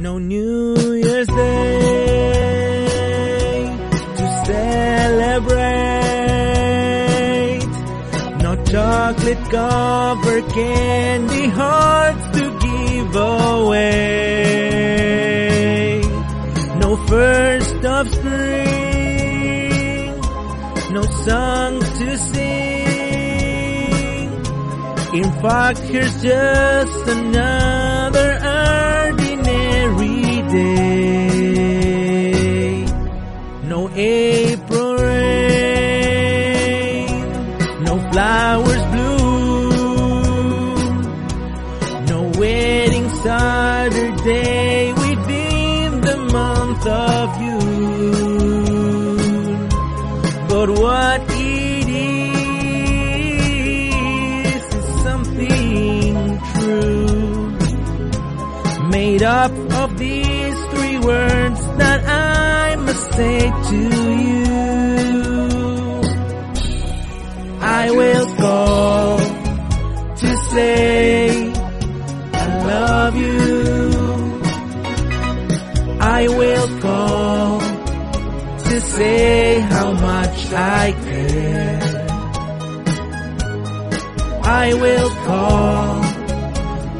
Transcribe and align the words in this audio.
No 0.00 0.16
New 0.18 0.94
Year's 0.94 1.26
Day 1.26 2.56
to 4.16 4.24
celebrate. 4.46 5.60
No 8.40 8.56
chocolate 8.64 9.50
covered 9.50 10.48
candy 10.54 11.48
hearts 11.48 12.38
to 12.38 12.58
give 12.60 13.14
away. 13.14 13.90
No 16.78 16.96
first 17.06 17.84
of 17.84 18.08
spring. 18.08 19.40
No 20.94 21.02
song 21.26 21.80
to 21.80 22.16
sing. 22.16 22.70
In 25.12 25.30
fact, 25.42 25.80
here's 25.80 26.22
just 26.22 27.06
ordinary 27.06 27.89
day. 30.52 31.60
No 33.64 33.88
April 33.94 34.96
rain, 34.96 35.86
no 37.84 37.94
flowers 38.10 38.84
bloom, 38.92 40.04
no 42.06 42.20
wedding 42.38 43.08
Saturday 43.22 44.59
say 63.20 63.40
to 63.70 63.80
you. 64.28 64.44
I 67.82 67.84
will 68.00 68.26
call 68.42 69.18
to 70.22 70.28
say 70.52 71.52
I 72.44 72.46
love 72.72 73.14
you. 73.24 73.40
I 76.18 76.22
will 76.40 76.68
call 76.86 77.60
to 78.66 78.74
say 78.94 79.60
how 79.74 79.88
much 80.10 80.38
I 80.80 80.84
care. 81.06 81.80
I 84.64 84.66
will 84.84 85.10
call 85.28 86.02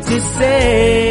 to 0.09 0.17
say 0.37 1.10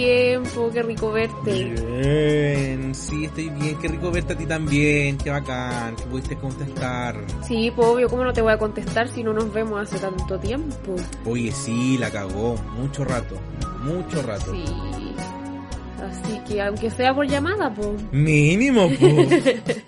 tiempo, 0.00 0.70
qué 0.72 0.82
rico 0.82 1.12
verte. 1.12 1.64
Bien, 1.64 2.94
sí, 2.94 3.24
estoy 3.26 3.50
bien. 3.50 3.76
Qué 3.78 3.88
rico 3.88 4.10
verte 4.10 4.32
a 4.32 4.36
ti 4.36 4.46
también. 4.46 5.18
Qué 5.18 5.30
bacán, 5.30 5.96
que 5.96 6.04
pudiste 6.04 6.36
contestar. 6.36 7.16
Sí, 7.46 7.70
pues 7.74 7.86
obvio, 7.86 8.08
¿cómo 8.08 8.24
no 8.24 8.32
te 8.32 8.40
voy 8.40 8.52
a 8.52 8.58
contestar 8.58 9.08
si 9.08 9.22
no 9.22 9.32
nos 9.32 9.52
vemos 9.52 9.80
hace 9.80 9.98
tanto 9.98 10.38
tiempo? 10.38 10.96
Oye, 11.26 11.52
sí, 11.52 11.98
la 11.98 12.10
cagó. 12.10 12.56
Mucho 12.78 13.04
rato. 13.04 13.36
Mucho 13.82 14.22
rato. 14.22 14.52
Sí. 14.52 14.64
Así 16.02 16.40
que 16.48 16.62
aunque 16.62 16.90
sea 16.90 17.14
por 17.14 17.26
llamada, 17.26 17.72
pues. 17.74 17.88
Mínimo, 18.12 18.88
pues. 19.00 19.82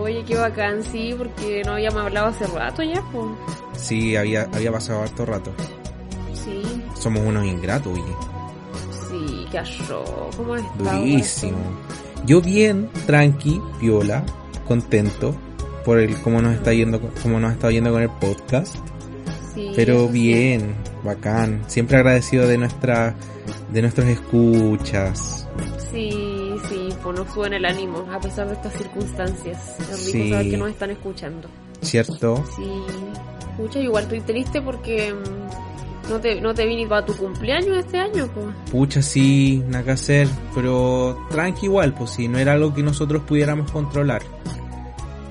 Oye, 0.00 0.24
qué 0.24 0.34
bacán, 0.36 0.82
sí, 0.82 1.14
porque 1.16 1.62
no 1.64 1.72
habíamos 1.72 2.02
hablado 2.02 2.26
hace 2.28 2.46
rato 2.48 2.82
ya, 2.82 3.00
pues. 3.12 3.26
Sí, 3.76 4.16
había, 4.16 4.48
había 4.52 4.72
pasado 4.72 5.02
harto 5.02 5.24
rato. 5.24 5.52
Sí, 6.34 6.60
Somos 6.98 7.22
unos 7.24 7.44
ingratos, 7.46 7.92
oye. 7.92 8.31
Qué 9.52 9.58
arro. 9.58 10.04
¿Cómo 10.36 10.54
has 10.54 10.62
estado? 10.64 10.98
Durísimo. 10.98 11.58
Yo 12.26 12.40
bien, 12.40 12.88
tranqui, 13.06 13.60
viola, 13.80 14.24
contento 14.66 15.34
por 15.84 15.98
el 15.98 16.16
cómo 16.22 16.40
nos 16.42 16.54
está 16.54 16.72
yendo, 16.72 17.00
cómo 17.22 17.38
nos 17.38 17.52
está 17.52 17.70
yendo 17.70 17.92
con 17.92 18.02
el 18.02 18.10
podcast. 18.10 18.76
Sí, 19.54 19.70
Pero 19.76 20.06
sí. 20.06 20.12
bien, 20.12 20.74
bacán. 21.04 21.62
Siempre 21.66 21.98
agradecido 21.98 22.46
de 22.48 22.56
nuestra, 22.58 23.14
de 23.72 23.82
nuestros 23.82 24.06
escuchas. 24.08 25.46
Sí, 25.92 26.54
sí, 26.68 26.88
pues 27.02 27.18
nos 27.18 27.30
suben 27.34 27.52
el 27.52 27.64
ánimo 27.66 28.06
a 28.10 28.18
pesar 28.18 28.46
de 28.48 28.54
estas 28.54 28.72
circunstancias. 28.74 29.76
Es 29.80 29.88
rico 30.06 30.24
Sí. 30.24 30.30
saber 30.30 30.50
que 30.50 30.56
nos 30.56 30.70
están 30.70 30.90
escuchando. 30.90 31.48
¿Cierto? 31.82 32.42
Sí, 32.56 32.70
escucha, 33.50 33.80
igual 33.80 34.04
estoy 34.04 34.20
triste 34.20 34.62
porque 34.62 35.12
mm, 35.12 35.71
no 36.12 36.20
te, 36.20 36.40
no 36.40 36.54
te 36.54 36.66
vine 36.66 36.86
para 36.86 37.04
tu 37.04 37.16
cumpleaños 37.16 37.78
este 37.78 37.98
año, 37.98 38.28
pues. 38.34 38.46
Pucha, 38.70 39.02
sí, 39.02 39.62
nada 39.66 39.84
que 39.84 39.90
hacer. 39.92 40.28
Pero 40.54 41.26
tranqui 41.30 41.66
igual, 41.66 41.94
pues 41.94 42.10
si 42.10 42.28
no 42.28 42.38
era 42.38 42.52
algo 42.52 42.74
que 42.74 42.82
nosotros 42.82 43.22
pudiéramos 43.22 43.70
controlar. 43.70 44.22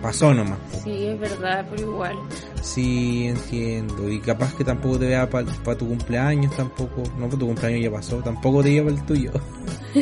Pasó 0.01 0.33
nomás. 0.33 0.57
Sí, 0.83 1.05
es 1.05 1.19
verdad, 1.19 1.67
pero 1.69 1.91
igual. 1.91 2.15
Sí, 2.61 3.27
entiendo. 3.27 4.09
Y 4.09 4.19
capaz 4.19 4.55
que 4.55 4.63
tampoco 4.63 4.97
te 4.97 5.05
vea 5.05 5.29
para 5.29 5.45
tu 5.77 5.87
cumpleaños, 5.87 6.55
tampoco. 6.55 7.03
No, 7.19 7.27
para 7.27 7.37
tu 7.37 7.45
cumpleaños 7.45 7.83
ya 7.83 7.91
pasó. 7.91 8.17
Tampoco 8.17 8.63
te 8.63 8.71
lleva 8.71 8.89
el 8.89 9.05
tuyo. 9.05 9.31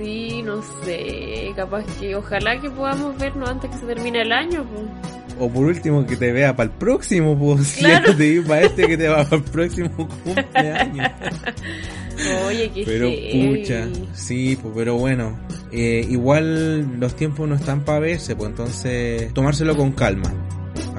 Sí, 0.00 0.40
no 0.40 0.62
sé, 0.82 1.52
capaz 1.54 1.84
que 1.98 2.16
ojalá 2.16 2.58
que 2.58 2.70
podamos 2.70 3.18
vernos 3.18 3.50
antes 3.50 3.70
que 3.70 3.76
se 3.76 3.84
termine 3.84 4.22
el 4.22 4.32
año, 4.32 4.64
pues. 4.64 5.19
O 5.40 5.48
por 5.48 5.64
último, 5.64 6.06
que 6.06 6.16
te 6.16 6.30
vea 6.32 6.54
para 6.54 6.70
el 6.70 6.76
próximo, 6.76 7.36
pues. 7.38 7.74
Claro. 7.78 8.14
te 8.14 8.42
para 8.42 8.60
este, 8.62 8.86
que 8.86 8.96
te 8.98 9.08
va 9.08 9.24
para 9.24 9.36
el 9.36 9.42
próximo 9.42 9.90
cumpleaños. 10.24 11.10
Oye, 12.46 12.70
qué 12.74 12.82
Pero 12.84 13.08
pucha, 13.32 13.88
sí, 14.12 14.54
pues, 14.60 14.74
pero 14.76 14.96
bueno. 14.96 15.38
eh, 15.72 16.04
igual 16.10 17.00
los 17.00 17.16
tiempos 17.16 17.48
no 17.48 17.54
están 17.54 17.80
para 17.86 18.00
verse, 18.00 18.36
pues 18.36 18.50
entonces 18.50 19.32
tomárselo 19.32 19.74
con 19.74 19.92
calma. 19.92 20.30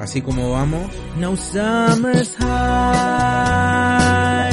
Así 0.00 0.20
como 0.20 0.50
vamos. 0.50 0.82
No 1.20 1.36
summer's 1.36 2.34
high, 3.42 4.50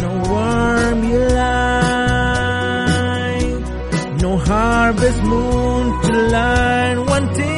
no 0.00 0.22
warm 0.32 1.10
light, 2.50 3.60
no 4.22 4.38
harvest 4.38 5.22
moon 5.24 6.00
to 6.02 6.12
light 6.30 6.98
one 6.98 7.26
tender 7.34 7.49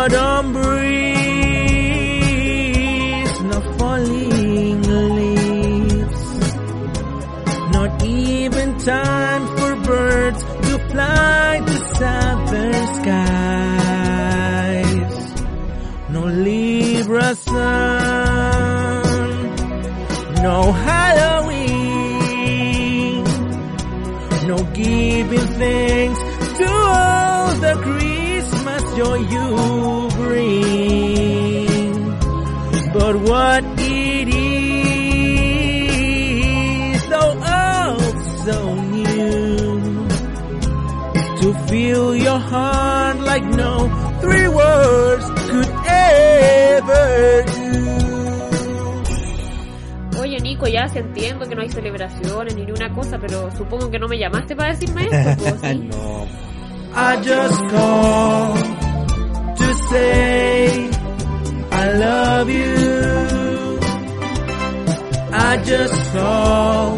autumn 0.00 0.52
breeze, 0.52 1.00
no 3.50 3.58
falling 3.76 4.82
leaves, 5.16 6.24
not 7.74 8.02
even 8.02 8.68
time 8.78 9.44
for 9.56 9.72
birds 9.90 10.42
to 10.42 10.78
fly 10.90 11.62
to 11.66 11.74
southern 11.98 12.86
skies. 12.98 14.22
No 16.14 16.22
Libra 16.46 17.28
sun, 17.34 19.02
no 20.46 20.72
Halloween, 20.88 22.04
no 24.48 24.56
giving 24.72 25.48
thanks 25.60 26.20
to 26.58 26.68
all 26.68 27.48
the 27.66 27.74
Christmas 27.84 28.82
joy 28.96 29.18
you 29.34 29.69
what 33.40 33.64
it 33.78 34.28
is, 34.28 35.08
though 37.08 37.34
oh 37.58 37.96
so 38.44 38.56
new, 38.96 40.08
to 41.40 41.48
feel 41.68 42.06
your 42.26 42.38
heart 42.38 43.18
like 43.20 43.46
no 43.62 43.88
three 44.20 44.48
words 44.48 45.24
could 45.50 45.70
ever 45.86 47.44
do. 47.56 47.70
Oye, 50.20 50.38
Nico, 50.40 50.66
ya 50.66 50.86
se 50.88 50.98
entiendo 50.98 51.48
que 51.48 51.54
no 51.54 51.62
hay 51.62 51.70
celebraciones 51.70 52.54
ni 52.54 52.70
una 52.70 52.92
cosa, 52.92 53.18
pero 53.18 53.50
supongo 53.56 53.90
que 53.90 53.98
no 53.98 54.06
me 54.06 54.18
llamaste 54.18 54.54
para 54.54 54.74
decirme 54.74 55.08
esto, 55.10 55.44
pues, 55.60 55.60
¿sí? 55.62 55.88
no. 55.90 56.26
I 56.92 57.16
just 57.22 57.60
call 57.70 58.54
to 59.56 59.74
say 59.88 60.89
I 61.82 61.92
love 61.92 62.50
you. 62.50 63.80
I 65.32 65.56
just 65.64 66.12
call 66.12 66.96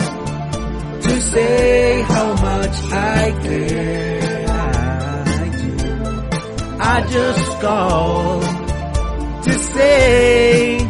to 1.06 1.20
say 1.20 2.02
how 2.02 2.28
much 2.46 2.76
I 2.90 3.32
care. 3.44 4.46
I 4.48 5.48
do. 5.62 5.72
I 6.94 7.06
just 7.16 7.60
call 7.60 8.40
to 9.46 9.52
say 9.74 10.81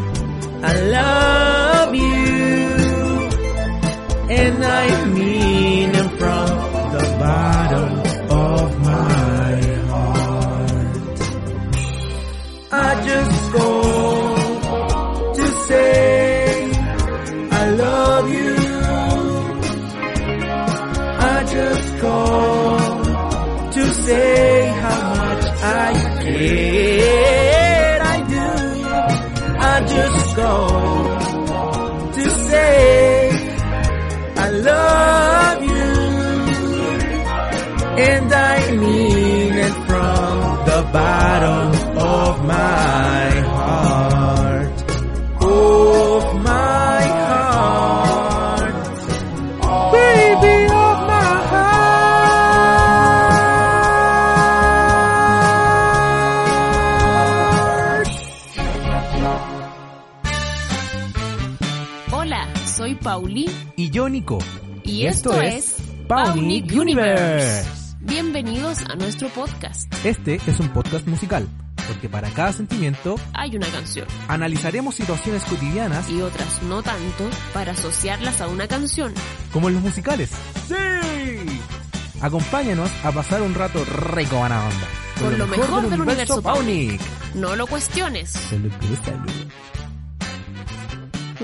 call 30.34 32.12
to 32.12 32.30
say 32.48 33.30
I 34.36 34.50
love 34.50 35.62
you. 35.62 35.92
And 38.08 38.32
I 38.32 38.70
mean 38.82 39.52
it 39.66 39.74
from 39.88 40.40
the 40.70 40.80
bottom 40.92 41.98
of 41.98 42.44
my 42.44 43.31
Pauli 63.02 63.50
Y 63.76 63.90
yo, 63.90 64.08
Nico. 64.08 64.38
y 64.84 65.06
esto, 65.06 65.40
es 65.40 65.76
Paunic 66.06 66.70
Universe. 66.72 67.68
Bienvenidos 68.00 68.82
a 68.82 68.94
nuestro 68.94 69.28
podcast. 69.28 69.92
Este 70.04 70.40
es 70.46 70.60
un 70.60 70.68
podcast 70.68 71.06
musical, 71.06 71.48
porque 71.88 72.08
para 72.08 72.28
cada 72.30 72.52
sentimiento 72.52 73.16
Hay 73.34 73.56
una 73.56 73.66
canción 73.68 74.06
analizaremos 74.28 74.94
situaciones 74.94 75.42
cotidianas 75.44 76.08
y 76.10 76.20
otras 76.22 76.62
no 76.62 76.82
tanto 76.82 77.28
para 77.52 77.72
asociarlas 77.72 78.40
a 78.40 78.48
una 78.48 78.68
canción. 78.68 79.12
como 79.52 79.68
en 79.68 79.74
los 79.74 79.82
musicales. 79.82 80.30
¡Sí! 80.68 80.74
Acompáñanos 82.20 82.90
a 83.04 83.10
pasar 83.10 83.42
un 83.42 83.54
rato 83.54 83.84
rico 83.84 84.38
buena 84.38 84.64
onda. 84.64 84.86
Con 85.18 85.38
lo 85.38 85.46
mejor 85.46 85.88
del 85.90 86.00
universo 86.00 86.40
Paunic. 86.42 87.00
No 87.34 87.56
lo 87.56 87.66
cuestiones. 87.66 88.32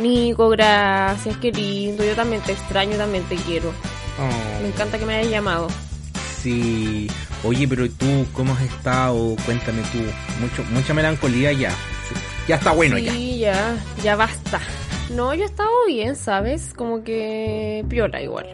Nico, 0.03 0.49
gracias, 0.51 1.37
qué 1.39 1.51
lindo. 1.53 2.05
Yo 2.05 2.15
también 2.15 2.43
te 2.43 2.53
extraño, 2.53 2.97
también 2.97 3.25
te 3.25 3.37
quiero. 3.37 3.71
Oh, 4.19 4.63
Me 4.63 4.69
encanta 4.69 4.99
que 4.99 5.05
me 5.07 5.17
hayas 5.17 5.31
llamado. 5.31 5.69
sí. 6.43 7.09
Oye, 7.45 7.69
pero 7.69 7.89
tú, 7.89 8.27
¿cómo 8.33 8.53
has 8.53 8.63
estado? 8.63 9.37
Cuéntame 9.47 9.81
tú. 9.93 9.99
Mucho, 10.41 10.65
mucha 10.73 10.93
melancolía 10.93 11.53
ya. 11.53 11.71
Ya 12.49 12.57
está 12.57 12.73
bueno 12.73 12.99
ya. 12.99 13.13
sí, 13.13 13.39
ya, 13.39 13.77
ya 14.03 14.17
basta. 14.17 14.61
No, 15.11 15.33
yo 15.35 15.45
he 15.45 15.47
estado 15.47 15.71
bien, 15.87 16.17
¿sabes? 16.17 16.75
Como 16.75 17.05
que 17.05 17.85
piola 17.89 18.21
igual. 18.21 18.47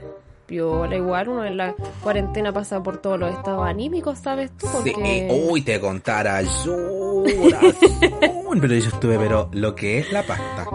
Piola 0.45 0.97
igual, 0.97 1.29
uno 1.31 1.45
en 1.47 1.57
la 1.57 1.75
cuarentena 2.03 2.53
pasa 2.53 2.83
por 2.83 2.99
todos 2.99 3.19
los 3.19 3.33
estados 3.35 3.67
anímicos, 3.67 4.19
¿sabes 4.19 4.51
tú? 4.59 4.67
Sí, 4.85 4.93
Porque... 4.93 5.27
eh, 5.29 5.47
uy, 5.49 5.63
te 5.63 5.81
contara 5.81 6.43
yo. 6.43 7.25
pero 8.61 8.75
yo 8.75 8.89
estuve, 8.89 9.19
pero 9.19 9.49
lo 9.53 9.75
que 9.75 10.01
es 10.01 10.13
la 10.13 10.23
pasta. 10.25 10.67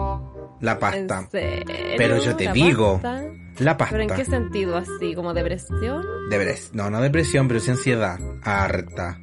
La 0.60 0.78
pasta. 0.78 1.20
¿En 1.20 1.30
serio? 1.30 1.74
Pero 1.96 2.18
yo 2.18 2.36
te 2.36 2.44
¿La 2.46 2.52
digo, 2.52 3.00
pasta? 3.00 3.22
La 3.58 3.76
¿Pero 3.76 4.02
en 4.02 4.08
pasta. 4.08 4.24
qué 4.24 4.30
sentido 4.30 4.76
así? 4.76 5.14
¿Como 5.14 5.32
depresión? 5.34 6.04
Depres- 6.30 6.70
no, 6.72 6.90
no 6.90 7.00
depresión, 7.00 7.48
pero 7.48 7.60
sí 7.60 7.70
ansiedad. 7.70 8.18
Harta. 8.42 9.18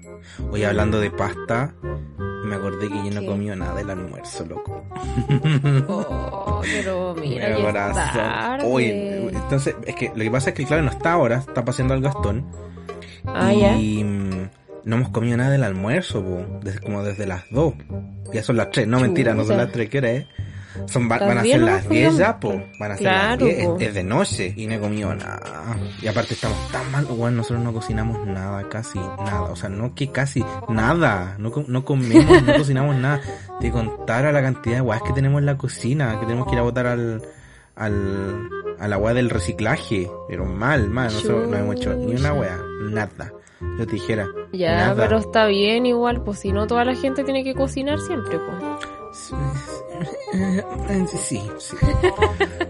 Hoy 0.51 0.63
hablando 0.63 1.00
de 1.00 1.10
pasta, 1.12 1.74
me 2.44 2.56
acordé 2.56 2.88
que 2.89 2.95
yo 3.10 3.22
no 3.22 3.25
comió 3.25 3.56
nada 3.56 3.75
del 3.75 3.89
almuerzo, 3.89 4.45
loco. 4.45 4.84
Oh, 5.88 6.62
pero 6.63 7.16
mira, 7.22 7.48
Mi 7.48 7.51
ya 7.54 7.57
es 7.57 7.66
corazón. 7.66 8.13
tarde. 8.13 8.66
Oye, 8.68 9.28
entonces, 9.30 9.75
es 9.86 9.95
que 9.95 10.12
lo 10.16 10.24
que 10.24 10.31
pasa 10.31 10.50
es 10.50 10.56
que 10.56 10.66
claro, 10.66 10.83
no 10.83 10.92
está 10.92 11.13
ahora, 11.13 11.38
está 11.38 11.63
pasando 11.63 11.94
al 11.94 12.01
Gastón. 12.01 12.45
Ah, 13.25 13.51
y 13.54 14.04
mm, 14.04 14.50
no 14.86 14.95
hemos 14.95 15.10
comido 15.10 15.38
nada 15.38 15.51
del 15.51 15.63
almuerzo, 15.63 16.24
po, 16.24 16.60
desde, 16.63 16.80
como 16.80 17.04
desde 17.04 17.25
las 17.28 17.44
2. 17.51 17.74
Ya 18.33 18.44
son 18.44 18.57
las 18.57 18.69
3, 18.72 18.88
no 18.88 19.00
mentira, 19.00 19.33
no 19.33 19.44
son 19.45 19.57
las 19.57 19.72
3, 19.72 19.90
¿qué 19.90 19.98
hora 20.00 20.12
es? 20.12 20.25
Son, 20.88 21.09
va- 21.09 21.18
van 21.18 21.38
a 21.39 21.41
10 21.41 21.56
ser 21.56 21.62
las 21.63 21.85
pues, 21.85 22.00
10 22.00 22.18
ya. 22.18 22.39
po. 22.39 22.62
Van 22.79 22.91
a 22.91 22.95
ser 22.95 23.03
Claro, 23.07 23.45
las 23.45 23.56
10, 23.56 23.65
po. 23.68 23.77
es, 23.79 23.88
es 23.88 23.94
de 23.94 24.03
noche 24.03 24.53
y 24.56 24.68
no 24.68 24.74
he 24.75 24.79
comido 24.79 25.15
nada. 25.15 25.77
Y 26.01 26.07
aparte 26.07 26.33
estamos 26.33 26.57
tan 26.71 26.91
mal, 26.91 27.06
bueno, 27.06 27.38
nosotros 27.38 27.63
no 27.63 27.74
cocinamos 27.74 28.25
nada, 28.27 28.68
casi 28.69 29.00
nada. 29.00 29.44
O 29.44 29.56
sea, 29.56 29.69
no 29.69 29.94
que 29.95 30.12
casi 30.12 30.44
nada. 30.69 31.35
No, 31.39 31.51
no 31.68 31.85
comemos, 31.85 32.44
no 32.44 32.53
cocinamos 32.57 32.95
nada. 32.95 33.21
Te 33.59 33.71
contara 33.71 34.31
la 34.31 34.42
cantidad 34.42 34.75
de 34.75 34.81
guas 34.81 35.02
que 35.02 35.13
tenemos 35.13 35.40
en 35.40 35.45
la 35.45 35.57
cocina, 35.57 36.19
que 36.19 36.25
tenemos 36.25 36.47
que 36.47 36.54
ir 36.54 36.59
a 36.59 36.63
botar 36.63 36.87
al, 36.87 37.21
al, 37.75 38.49
a 38.80 38.87
la 38.87 38.97
weá 38.97 39.13
del 39.13 39.30
reciclaje. 39.30 40.09
Pero 40.28 40.45
mal, 40.45 40.90
mal. 40.90 41.06
Nosotros 41.13 41.47
no 41.49 41.57
hemos 41.57 41.75
hecho 41.75 41.94
ni 41.94 42.16
una 42.16 42.33
weá, 42.33 42.57
nada. 42.90 43.31
Yo 43.80 43.87
te 43.87 43.94
dijera. 43.94 44.28
Ya, 44.54 44.75
nada. 44.90 44.95
pero 45.07 45.18
está 45.18 45.47
bien 45.47 45.87
igual, 45.87 46.21
pues 46.23 46.40
si 46.40 46.52
no 46.52 46.68
toda 46.68 46.85
la 46.85 46.95
gente 46.95 47.23
tiene 47.23 47.44
que 47.44 47.56
cocinar 47.56 47.99
siempre, 47.99 48.37
pues. 48.37 48.63
Sí, 49.13 49.33
sí. 51.18 51.42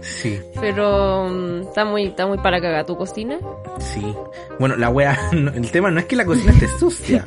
Sí, 0.00 0.40
Pero 0.60 1.28
mm, 1.28 1.60
está 1.62 1.84
muy, 1.84 2.04
está 2.06 2.26
muy 2.26 2.38
para 2.38 2.60
cagar 2.60 2.86
tu 2.86 2.96
cocina. 2.96 3.38
sí. 3.78 4.14
Bueno, 4.58 4.76
la 4.76 4.88
wea, 4.90 5.16
el 5.32 5.70
tema 5.70 5.90
no 5.90 6.00
es 6.00 6.06
que 6.06 6.16
la 6.16 6.24
cocina 6.24 6.52
esté 6.52 6.68
sucia. 6.78 7.26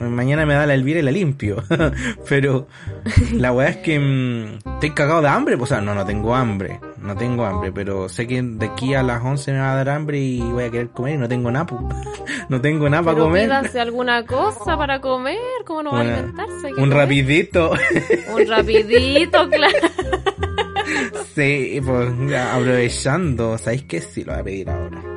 Mañana 0.00 0.46
me 0.46 0.54
da 0.54 0.66
la 0.66 0.74
Elvira 0.74 0.98
y 1.00 1.02
la 1.02 1.10
limpio. 1.10 1.62
Pero 2.28 2.66
la 3.32 3.52
wea 3.52 3.68
es 3.68 3.76
que 3.78 3.98
mm, 3.98 4.58
estoy 4.74 4.90
cagado 4.90 5.22
de 5.22 5.28
hambre. 5.28 5.56
Pues, 5.56 5.70
o 5.70 5.74
sea, 5.74 5.82
no, 5.82 5.94
no 5.94 6.04
tengo 6.04 6.34
hambre. 6.34 6.80
No 6.98 7.14
tengo 7.16 7.44
hambre. 7.44 7.72
Pero 7.72 8.08
sé 8.08 8.26
que 8.26 8.42
de 8.42 8.66
aquí 8.66 8.94
a 8.94 9.02
las 9.02 9.22
11 9.22 9.52
me 9.52 9.58
va 9.58 9.72
a 9.72 9.76
dar 9.76 9.88
hambre 9.90 10.18
y 10.18 10.40
voy 10.40 10.64
a 10.64 10.70
querer 10.70 10.88
comer 10.90 11.14
y 11.14 11.18
no 11.18 11.28
tengo 11.28 11.50
nada. 11.50 11.66
pu. 11.66 11.88
No 12.50 12.60
tengo 12.60 12.88
nada 12.90 13.02
para 13.02 13.18
comer. 13.18 13.44
pídase 13.44 13.80
alguna 13.80 14.26
cosa 14.26 14.76
para 14.76 15.00
comer, 15.00 15.38
¿cómo 15.64 15.82
no 15.82 15.92
va 15.92 16.00
a 16.00 16.02
Una- 16.02 16.14
alimentarse? 16.18 16.60
¿Qué 16.68 16.68
un 16.74 16.74
comer? 16.90 16.96
rapidito. 16.98 17.70
Un 18.34 18.46
rapidito, 18.46 19.48
claro. 19.50 19.88
sí, 21.34 21.80
pues 21.84 22.10
aprovechando. 22.36 23.56
¿Sabéis 23.58 23.84
qué? 23.84 24.00
Sí, 24.02 24.24
lo 24.24 24.32
voy 24.32 24.40
a 24.40 24.44
pedir 24.44 24.70
ahora. 24.70 25.13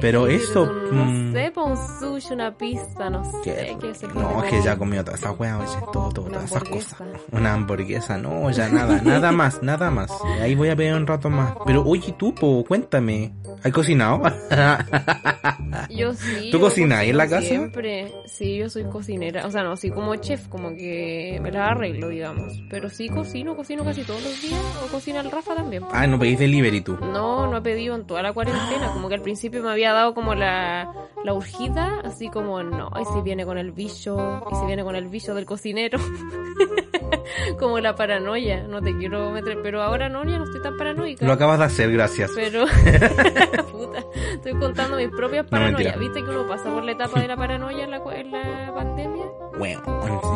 Pero 0.00 0.26
eso, 0.26 0.62
un- 0.62 0.96
No 0.96 1.04
mm, 1.04 1.32
sé, 1.32 1.52
un 1.56 1.76
sushi, 2.00 2.34
una 2.34 2.56
pizza, 2.56 3.10
no 3.10 3.22
¿Qué? 3.44 3.54
sé. 3.54 3.76
¿qué 3.80 4.06
lo 4.08 4.20
No, 4.20 4.44
es 4.44 4.50
que 4.50 4.62
ya 4.62 4.76
comió 4.76 5.04
todas 5.04 5.20
esas 5.20 5.38
weas, 5.38 5.58
oye, 5.60 5.80
todo, 5.92 6.08
todas 6.10 6.44
esas 6.44 6.64
cosas. 6.64 6.94
Una 7.32 7.52
hamburguesa, 7.54 8.16
no, 8.18 8.50
ya 8.50 8.68
nada, 8.68 9.00
nada 9.02 9.32
más, 9.32 9.62
nada 9.62 9.90
más. 9.90 10.10
Ahí 10.40 10.54
voy 10.54 10.68
a 10.70 10.76
pedir 10.76 10.94
un 10.94 11.06
rato 11.06 11.30
más. 11.30 11.54
Pero 11.66 11.82
oye, 11.84 12.14
tú, 12.18 12.34
po, 12.34 12.64
cuéntame, 12.66 13.32
¿has 13.62 13.72
cocinado? 13.72 14.22
Yo 15.90 16.14
sí. 16.14 16.48
¿Tú 16.50 16.60
cocinas 16.60 16.98
ahí 17.00 17.10
en 17.10 17.16
la 17.16 17.28
casa? 17.28 17.46
Siempre. 17.46 18.12
Sí, 18.26 18.56
yo 18.58 18.68
soy 18.70 18.84
cocinera. 18.84 19.46
O 19.46 19.50
sea, 19.50 19.62
no, 19.62 19.72
así 19.72 19.90
como 19.90 20.14
chef, 20.16 20.48
como 20.48 20.70
que 20.74 21.38
me 21.42 21.50
la 21.50 21.68
arreglo, 21.68 22.08
digamos. 22.08 22.60
Pero 22.70 22.88
sí 22.88 23.08
cocino, 23.08 23.56
cocino 23.56 23.84
casi 23.84 24.02
todos 24.02 24.22
los 24.22 24.40
días. 24.42 24.60
O 24.84 24.88
cocina 24.90 25.20
el 25.20 25.30
Rafa 25.30 25.54
también. 25.54 25.82
ah, 25.92 26.06
no 26.06 26.18
pedís 26.18 26.38
delivery 26.38 26.80
tú. 26.80 26.96
No, 27.00 27.46
no 27.46 27.56
he 27.58 27.60
pedido 27.62 27.94
en 27.94 28.06
toda 28.06 28.22
la 28.22 28.32
cuarentena. 28.32 28.92
Como 28.92 29.08
que 29.08 29.14
al 29.14 29.22
principio 29.22 29.57
me 29.60 29.68
me 29.68 29.72
había 29.72 29.92
dado 29.92 30.14
como 30.14 30.34
la, 30.34 30.92
la 31.24 31.34
urgida, 31.34 32.00
así 32.04 32.30
como, 32.30 32.62
no, 32.62 32.90
y 33.00 33.04
si 33.04 33.20
viene 33.22 33.44
con 33.44 33.58
el 33.58 33.72
bicho, 33.72 34.42
y 34.50 34.54
si 34.54 34.66
viene 34.66 34.82
con 34.82 34.96
el 34.96 35.08
bicho 35.08 35.34
del 35.34 35.44
cocinero. 35.44 35.98
como 37.58 37.78
la 37.80 37.94
paranoia, 37.94 38.62
no 38.62 38.82
te 38.82 38.96
quiero 38.96 39.30
meter, 39.30 39.58
pero 39.62 39.82
ahora 39.82 40.08
no, 40.08 40.24
ya 40.24 40.38
no 40.38 40.44
estoy 40.44 40.62
tan 40.62 40.76
paranoica. 40.76 41.26
Lo 41.26 41.32
acabas 41.32 41.58
de 41.58 41.64
hacer, 41.66 41.92
gracias. 41.92 42.30
Pero, 42.34 42.64
puta, 43.72 44.04
estoy 44.32 44.52
contando 44.58 44.96
mis 44.96 45.08
propias 45.08 45.44
No, 45.44 45.50
paranoias. 45.50 45.98
¿Viste 45.98 46.22
que 46.22 46.30
uno 46.30 46.46
pasa 46.46 46.64
por 46.72 46.84
la 46.84 46.92
etapa 46.92 47.20
de 47.20 47.28
la 47.28 47.36
paranoia 47.36 47.84
en 47.84 47.90
la, 47.90 48.02
en 48.14 48.32
la 48.32 48.72
pandemia? 48.74 49.24
Bueno, 49.58 49.82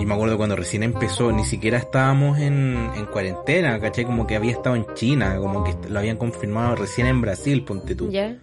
y 0.01 0.05
me 0.05 0.15
acuerdo 0.15 0.37
cuando 0.37 0.57
recién 0.57 0.83
empezó, 0.83 1.31
ni 1.33 1.45
siquiera 1.45 1.79
estábamos 1.79 2.39
en, 2.39 2.91
en 2.97 3.07
cuarentena, 3.07 3.79
¿cachai? 3.81 4.05
Como 4.05 4.27
que 4.27 4.35
había 4.37 4.53
estado 4.53 4.75
en 4.75 4.87
China, 4.95 5.37
como 5.39 5.63
que 5.63 5.77
lo 5.89 5.99
habían 5.99 6.17
confirmado 6.17 6.75
recién 6.75 7.07
en 7.07 7.21
Brasil, 7.21 7.65
ponte 7.65 7.95
tú. 7.95 8.11
Ya. 8.11 8.37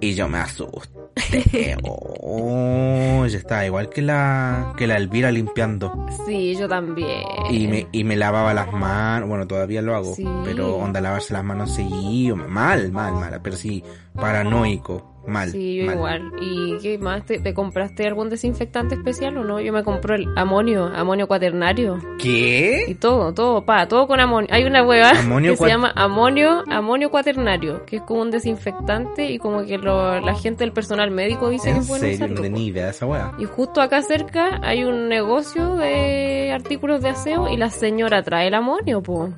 Y 0.00 0.14
yo 0.14 0.28
me 0.28 0.38
asusté. 0.38 0.96
Oh, 1.82 3.26
ya 3.26 3.38
estaba 3.38 3.64
igual 3.66 3.88
que 3.88 4.02
la, 4.02 4.72
que 4.76 4.86
la 4.86 4.96
Elvira 4.96 5.30
limpiando. 5.32 6.06
Sí, 6.26 6.54
yo 6.56 6.68
también. 6.68 7.22
Y 7.50 7.66
me, 7.66 7.86
y 7.90 8.04
me 8.04 8.16
lavaba 8.16 8.54
las 8.54 8.72
manos, 8.72 9.28
bueno, 9.28 9.46
todavía 9.46 9.82
lo 9.82 9.94
hago, 9.96 10.14
Sí. 10.14 10.26
pero 10.44 10.76
onda 10.76 11.00
lavarse 11.00 11.32
las 11.32 11.42
manos 11.44 11.74
seguido, 11.74 12.36
mal, 12.36 12.92
mal, 12.92 13.14
mal, 13.14 13.40
pero 13.42 13.56
sí, 13.56 13.82
paranoico, 14.14 15.17
mal. 15.28 15.50
Sí, 15.50 15.76
yo 15.76 15.86
mal. 15.86 15.94
igual. 15.96 16.32
¿Y 16.40 16.78
qué 16.82 16.98
más? 16.98 17.24
¿Te, 17.24 17.38
te 17.38 17.54
compraste 17.54 18.06
algún 18.06 18.28
desinfectante 18.30 18.94
especial 18.96 19.36
o 19.38 19.44
no? 19.44 19.60
Yo 19.60 19.72
me 19.72 19.84
compré 19.84 20.16
el 20.16 20.28
amonio, 20.36 20.90
amonio 20.94 21.26
cuaternario. 21.28 21.98
Y 22.18 22.22
¿Qué? 22.22 22.96
todo, 23.00 23.32
todo, 23.34 23.64
pa, 23.64 23.86
todo 23.88 24.06
con 24.06 24.20
amonio. 24.20 24.48
Hay 24.52 24.64
una 24.64 24.82
hueva 24.82 25.10
Amonio 25.10 25.50
que 25.52 25.56
se 25.58 25.68
llama 25.68 25.92
amonio, 25.94 26.64
amonio 26.70 27.10
cuaternario, 27.10 27.84
que 27.86 27.96
es 27.96 28.02
como 28.02 28.22
un 28.22 28.30
desinfectante 28.30 29.30
y 29.30 29.38
como 29.38 29.64
que 29.64 29.78
lo- 29.78 30.20
la 30.20 30.34
gente 30.34 30.64
del 30.64 30.72
personal 30.72 31.10
médico 31.10 31.48
dice 31.50 31.66
que 31.70 31.76
En 31.76 31.76
es 31.82 31.88
bueno 31.88 32.00
serio, 32.04 32.18
no 32.18 32.24
usarlo. 32.26 32.42
tenía 32.42 32.64
idea 32.64 32.84
de 32.86 32.90
esa 32.90 33.06
weá. 33.06 33.32
Y 33.38 33.44
justo 33.44 33.80
acá 33.80 34.02
cerca 34.02 34.60
hay 34.62 34.84
un 34.84 35.08
negocio 35.08 35.76
de 35.76 36.50
artículos 36.52 37.02
de 37.02 37.10
aseo 37.10 37.48
y 37.52 37.56
la 37.56 37.70
señora 37.70 38.22
trae 38.22 38.48
el 38.48 38.54
amonio, 38.54 39.02
po. 39.02 39.30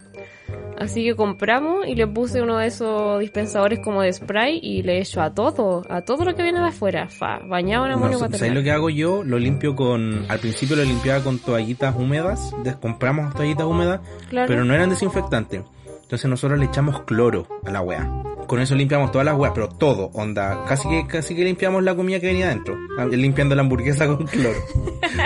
Así 0.80 1.04
que 1.04 1.14
compramos 1.14 1.86
y 1.86 1.94
le 1.94 2.06
puse 2.06 2.40
uno 2.40 2.56
de 2.56 2.66
esos 2.68 3.20
dispensadores 3.20 3.80
como 3.84 4.00
de 4.00 4.10
spray 4.12 4.58
y 4.62 4.82
le 4.82 4.98
echo 4.98 5.20
a 5.20 5.34
todo, 5.34 5.82
a 5.90 6.00
todo 6.00 6.24
lo 6.24 6.34
que 6.34 6.42
viene 6.42 6.58
de 6.58 6.68
afuera. 6.68 7.06
Fa, 7.08 7.38
bañado 7.46 7.84
en 7.84 7.92
amonio 7.92 8.18
No, 8.18 8.28
¿Sabes 8.30 8.54
lo 8.54 8.62
que 8.62 8.70
hago 8.70 8.88
yo? 8.88 9.22
Lo 9.22 9.38
limpio 9.38 9.76
con... 9.76 10.24
Al 10.28 10.38
principio 10.38 10.76
lo 10.76 10.84
limpiaba 10.84 11.22
con 11.22 11.38
toallitas 11.38 11.94
húmedas. 11.94 12.54
compramos 12.80 13.34
toallitas 13.34 13.66
húmedas, 13.66 14.00
Claro. 14.30 14.48
pero 14.48 14.64
no 14.64 14.72
eran 14.74 14.88
desinfectantes. 14.88 15.62
Entonces 16.10 16.28
nosotros 16.28 16.58
le 16.58 16.64
echamos 16.64 17.02
cloro 17.02 17.46
a 17.64 17.70
la 17.70 17.82
wea. 17.82 18.10
Con 18.48 18.58
eso 18.58 18.74
limpiamos 18.74 19.12
todas 19.12 19.24
las 19.24 19.36
weas, 19.36 19.52
pero 19.54 19.68
todo, 19.68 20.10
onda. 20.12 20.64
Casi 20.66 20.88
que, 20.88 21.06
casi 21.06 21.36
que 21.36 21.44
limpiamos 21.44 21.84
la 21.84 21.94
comida 21.94 22.18
que 22.18 22.26
venía 22.26 22.46
adentro. 22.46 22.76
Ah, 22.98 23.04
Limpiando 23.04 23.54
la 23.54 23.62
hamburguesa 23.62 24.06
con 24.16 24.26
cloro. 24.26 24.58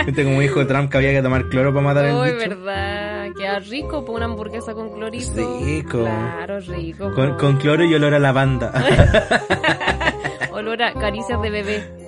Viste 0.05 0.23
como 0.23 0.41
dijo 0.41 0.67
Trump 0.67 0.91
que 0.91 0.97
había 0.97 1.09
que 1.09 1.23
tomar 1.23 1.49
cloro 1.49 1.73
para 1.73 1.83
matar 1.87 2.05
el 2.05 2.35
bicho. 2.35 2.49
verdad, 2.49 3.29
queda 3.35 3.57
rico 3.61 4.05
por 4.05 4.15
una 4.17 4.25
hamburguesa 4.25 4.75
con 4.75 4.91
clorito. 4.91 5.59
Rico. 5.65 6.03
Claro, 6.03 6.59
rico. 6.59 7.11
Con, 7.15 7.35
con 7.35 7.57
cloro 7.57 7.83
y 7.83 7.91
olor 7.95 8.13
a 8.13 8.19
lavanda. 8.19 8.71
Olor 10.51 10.83
a 10.83 10.93
caricias 10.93 11.41
de 11.41 11.49
bebé. 11.49 12.04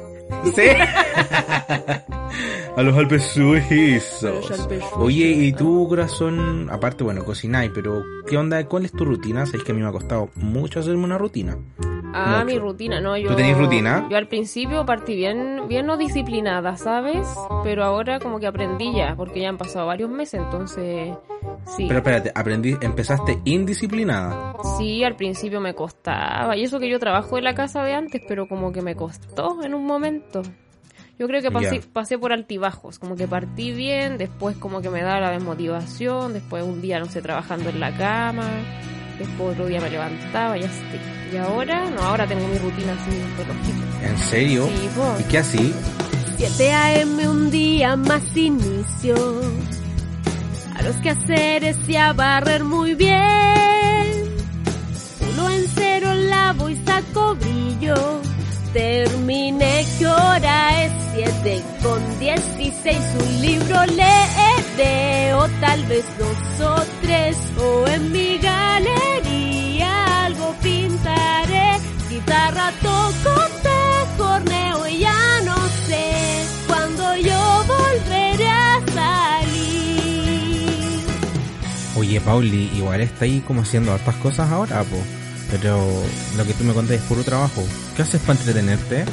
¿Sí? 0.56 0.62
A 2.78 2.84
los 2.84 2.96
Alpes 2.96 3.24
suizos. 3.24 4.52
Alpes. 4.52 4.84
Oye, 4.98 5.30
y 5.30 5.52
tú, 5.52 5.88
corazón, 5.90 6.70
aparte, 6.70 7.04
bueno, 7.04 7.26
cocináis, 7.26 7.72
pero 7.74 8.04
¿qué 8.28 8.38
onda? 8.38 8.64
¿Cuál 8.68 8.86
es 8.86 8.92
tu 8.92 9.04
rutina? 9.04 9.48
Sabes 9.48 9.64
que 9.64 9.72
a 9.72 9.76
mí 9.76 9.82
me 9.82 9.88
ha 9.88 9.92
costado 9.92 10.30
mucho 10.36 10.80
hacerme 10.80 11.06
una 11.06 11.18
rutina. 11.18 11.58
Ah, 12.14 12.38
Mucho. 12.44 12.46
mi 12.46 12.60
rutina, 12.60 13.02
no, 13.02 13.18
yo... 13.18 13.30
¿Tú 13.30 13.36
tenés 13.36 13.58
rutina? 13.58 14.08
Yo 14.10 14.18
al 14.18 14.28
principio 14.28 14.86
partí 14.86 15.16
bien, 15.16 15.64
bien 15.68 15.86
no 15.86 15.98
disciplinada, 15.98 16.78
¿sabes? 16.78 17.28
Pero 17.64 17.84
ahora 17.84 18.20
como 18.20 18.40
que 18.40 18.48
aprendí 18.48 18.94
ya, 18.96 19.16
porque 19.16 19.42
ya 19.42 19.50
han 19.50 19.58
pasado 19.58 19.86
varios 19.88 20.10
meses, 20.10 20.42
entonces... 20.44 21.14
Sí, 21.76 21.86
Pero 21.88 22.00
espérate, 22.00 22.32
aprendí, 22.34 22.76
empezaste 22.82 23.40
indisciplinada. 23.44 24.56
sí, 24.78 25.04
al 25.04 25.16
principio 25.16 25.60
me 25.60 25.74
costaba. 25.74 26.56
Y 26.56 26.64
eso 26.64 26.80
que 26.80 26.90
yo 26.90 26.98
trabajo 27.00 27.38
en 27.38 27.44
la 27.44 27.54
casa 27.56 27.84
de 27.84 27.94
antes, 27.94 28.22
pero 28.28 28.48
como 28.48 28.72
que 28.72 28.82
me 28.82 28.96
costó 28.96 29.62
en 29.64 29.74
un 29.74 29.86
momento. 29.86 30.42
Yo 31.20 31.28
creo 31.28 31.42
que 31.42 31.50
pasé, 31.52 31.82
pasé 31.92 32.18
por 32.20 32.32
altibajos, 32.32 33.00
como 33.00 33.16
que 33.16 33.28
partí 33.28 33.72
bien, 33.72 34.18
después 34.20 34.56
como 34.58 34.82
que 34.82 34.90
me 34.92 35.02
da 35.02 35.20
la 35.20 35.32
desmotivación, 35.32 36.34
después 36.34 36.64
un 36.64 36.80
día, 36.80 37.00
no 37.00 37.06
sé, 37.08 37.22
trabajando 37.24 37.70
en 37.70 37.80
la 37.80 37.92
cama, 37.98 38.48
después 39.18 39.54
otro 39.54 39.66
día 39.68 39.82
me 39.82 39.90
levantaba 39.90 40.58
y 40.58 40.64
así. 40.64 40.82
Y 41.34 41.38
ahora, 41.38 41.90
no, 41.90 42.02
ahora 42.02 42.26
tengo 42.28 42.48
mi 42.48 42.58
rutina 42.58 42.94
así, 42.94 43.12
relojito. 43.38 44.08
¿En 44.08 44.18
serio? 44.18 44.68
Sí. 44.68 44.90
¿Y 45.20 45.24
qué 45.24 45.38
así? 45.40 45.74
7 46.38 46.72
a.m. 46.72 47.28
un 47.28 47.52
día 47.52 47.96
más 47.96 48.24
inicio. 48.36 49.16
A 50.76 50.84
los 50.84 50.96
quehaceres 50.98 51.78
y 51.88 51.96
a 51.96 52.14
barrer 52.14 52.64
muy 52.64 52.94
bien. 52.94 53.18
Uno 55.34 55.50
en 55.50 55.68
cero 55.74 56.14
lavo 56.14 56.70
y 56.70 56.76
saco 56.78 57.36
brillo. 57.36 58.22
Terminé 58.78 59.88
que 59.98 60.06
hora 60.06 60.84
es 60.84 60.92
7 61.16 61.64
con 61.82 62.20
16 62.20 62.98
un 63.20 63.42
libro 63.42 63.86
leeré 63.88 65.34
o 65.34 65.48
tal 65.60 65.84
vez 65.86 66.06
dos 66.20 66.62
o 66.62 66.86
tres 67.02 67.36
o 67.60 67.88
en 67.88 68.12
mi 68.12 68.38
galería 68.38 70.26
algo 70.26 70.54
pintaré. 70.62 71.80
Guitarra 72.08 72.72
toco 72.84 73.36
te 73.64 74.16
corneo 74.16 74.88
ya 74.90 75.42
no 75.44 75.58
sé 75.88 76.46
cuándo 76.68 77.16
yo 77.16 77.64
volveré 77.66 78.48
a 78.48 78.80
salir. 78.94 79.90
Oye, 81.96 82.22
Pauli, 82.22 82.70
igual 82.76 83.02
está 83.02 83.26
ahí 83.26 83.40
como 83.40 83.62
haciendo 83.62 83.92
hartas 83.92 84.16
cosas 84.18 84.52
ahora, 84.52 84.84
po. 84.84 84.98
Pero 85.52 85.82
lo 86.36 86.46
que 86.46 86.54
tú 86.54 86.64
me 86.64 86.74
contas 86.74 86.98
es 86.98 87.02
puro 87.04 87.24
trabajo. 87.24 87.64
¿Qué 87.96 88.02
haces 88.02 88.22
para 88.22 88.40
entretenerte? 88.40 89.06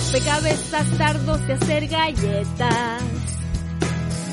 rompecabezas 0.00 0.98
tardos 0.98 1.46
de 1.46 1.52
hacer 1.52 1.86
galletas 1.86 3.02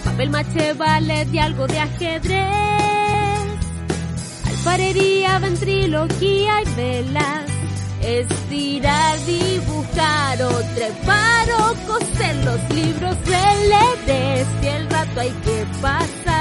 papel 0.04 0.30
maché 0.30 0.74
ballet 0.74 1.28
y 1.34 1.40
algo 1.40 1.68
de 1.68 1.80
ajedrez 1.80 2.48
alfarería 4.46 5.40
ventriloquía 5.40 6.62
y 6.64 6.76
velas 6.76 7.46
estirar 8.02 9.20
dibujar 9.26 10.42
o 10.44 10.52
trepar 10.76 11.48
o 11.60 11.76
coser 11.88 12.36
los 12.46 12.74
libros 12.74 13.18
leeré 13.26 14.46
si 14.62 14.68
el 14.68 14.90
rato 14.90 15.20
hay 15.20 15.32
que 15.32 15.66
pasar 15.82 16.37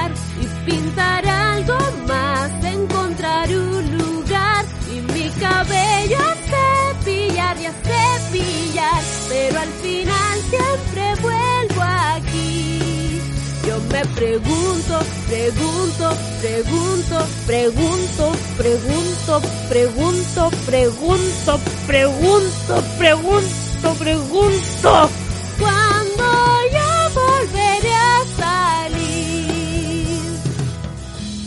pregunto, 14.16 14.98
pregunto, 15.28 16.08
pregunto, 16.40 17.18
pregunto, 17.46 18.32
pregunto, 18.58 19.40
pregunto, 19.68 20.50
pregunto, 20.68 21.60
pregunto, 21.86 22.82
pregunto, 22.98 23.94
pregunto. 23.98 25.10
¿Cuándo 25.58 26.26
yo 26.72 26.90
volveré 27.14 27.92
a 27.94 28.24
salir? 28.36 30.08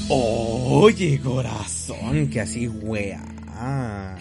Oye, 0.09 1.19
corazón, 1.21 2.29
que 2.29 2.41
así, 2.41 2.67
wea. 2.67 3.21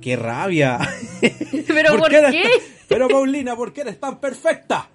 ¡Qué 0.00 0.14
rabia! 0.16 0.78
¿Pero 1.66 1.96
por, 1.98 2.10
qué? 2.10 2.20
tan- 2.22 2.34
Pero 2.88 3.08
Paulina, 3.08 3.56
¿por 3.56 3.72
qué 3.72 3.80
eres 3.80 3.98
tan 3.98 4.20
perfecta? 4.20 4.88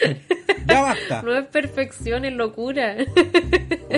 Ya 0.66 0.82
basta. 0.82 1.22
No 1.24 1.36
es 1.36 1.46
perfección, 1.46 2.24
es 2.24 2.32
locura. 2.32 2.96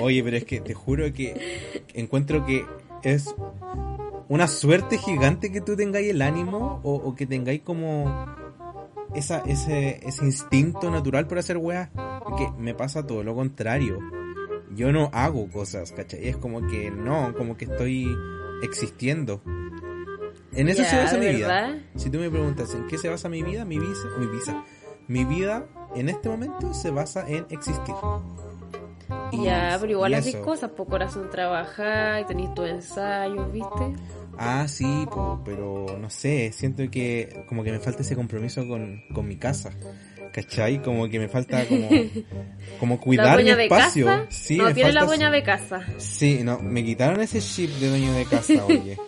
Oye, 0.02 0.22
pero 0.22 0.36
es 0.36 0.44
que 0.44 0.60
te 0.60 0.74
juro 0.74 1.12
que 1.12 1.80
encuentro 1.94 2.44
que 2.44 2.64
es 3.02 3.34
una 4.28 4.48
suerte 4.48 4.98
gigante 4.98 5.52
que 5.52 5.60
tú 5.60 5.76
tengáis 5.76 6.10
el 6.10 6.22
ánimo 6.22 6.80
o, 6.82 6.94
o 6.94 7.14
que 7.14 7.26
tengáis 7.26 7.62
como 7.62 8.26
esa, 9.14 9.42
ese, 9.46 10.00
ese 10.06 10.24
instinto 10.24 10.90
natural 10.90 11.26
por 11.26 11.38
hacer 11.38 11.56
weas. 11.56 11.90
Porque 12.22 12.50
me 12.58 12.74
pasa 12.74 13.06
todo 13.06 13.22
lo 13.22 13.34
contrario. 13.34 13.98
Yo 14.74 14.92
no 14.92 15.10
hago 15.12 15.48
cosas, 15.50 15.92
¿cachai? 15.92 16.28
Es 16.28 16.36
como 16.36 16.66
que 16.66 16.90
no, 16.90 17.34
como 17.36 17.56
que 17.56 17.66
estoy 17.66 18.08
existiendo. 18.62 19.40
En 20.52 20.68
eso 20.68 20.84
se 20.84 20.96
basa 20.96 21.18
mi 21.18 21.26
¿verdad? 21.26 21.74
vida. 21.74 21.82
Si 21.96 22.10
tú 22.10 22.18
me 22.18 22.30
preguntas 22.30 22.74
en 22.74 22.86
qué 22.86 22.98
se 22.98 23.08
basa 23.08 23.28
mi 23.28 23.42
vida, 23.42 23.64
mi 23.64 23.78
visa, 23.78 24.08
mi 24.18 24.26
visa. 24.26 24.64
Mi 25.06 25.24
vida 25.24 25.66
en 25.94 26.08
este 26.08 26.28
momento 26.28 26.72
se 26.74 26.90
basa 26.90 27.28
en 27.28 27.46
existir. 27.50 27.94
Y- 29.32 29.44
ya, 29.44 29.76
pero 29.80 29.92
igual 29.92 30.14
haces 30.14 30.36
cosas, 30.36 30.70
por 30.70 30.86
corazón 30.86 31.28
trabajar 31.30 32.20
y 32.22 32.24
tenés 32.24 32.54
tus 32.54 32.68
ensayos, 32.68 33.52
¿viste? 33.52 33.94
Ah, 34.38 34.66
sí, 34.66 35.06
po, 35.10 35.40
pero 35.44 35.86
no 36.00 36.10
sé, 36.10 36.50
siento 36.52 36.82
que 36.90 37.44
como 37.48 37.62
que 37.62 37.70
me 37.70 37.78
falta 37.78 38.02
ese 38.02 38.16
compromiso 38.16 38.66
con, 38.66 39.02
con 39.12 39.28
mi 39.28 39.36
casa. 39.36 39.70
¿Cachai? 40.32 40.82
Como 40.82 41.08
que 41.08 41.20
me 41.20 41.28
falta 41.28 41.64
como, 41.68 41.88
como 42.80 42.94
¿La 42.96 43.00
cuidar 43.00 43.44
mi 43.44 43.50
espacio. 43.50 44.06
casa? 44.06 44.26
Sí, 44.30 44.56
no, 44.58 44.64
me 44.64 44.74
tiene 44.74 44.92
la 44.92 45.04
dueña 45.04 45.30
de 45.30 45.42
casa. 45.44 45.80
Sí, 45.98 46.40
no, 46.42 46.58
me 46.58 46.84
quitaron 46.84 47.20
ese 47.20 47.40
chip 47.40 47.70
de 47.78 47.88
dueño 47.90 48.12
de 48.14 48.24
casa, 48.24 48.64
oye. 48.66 48.98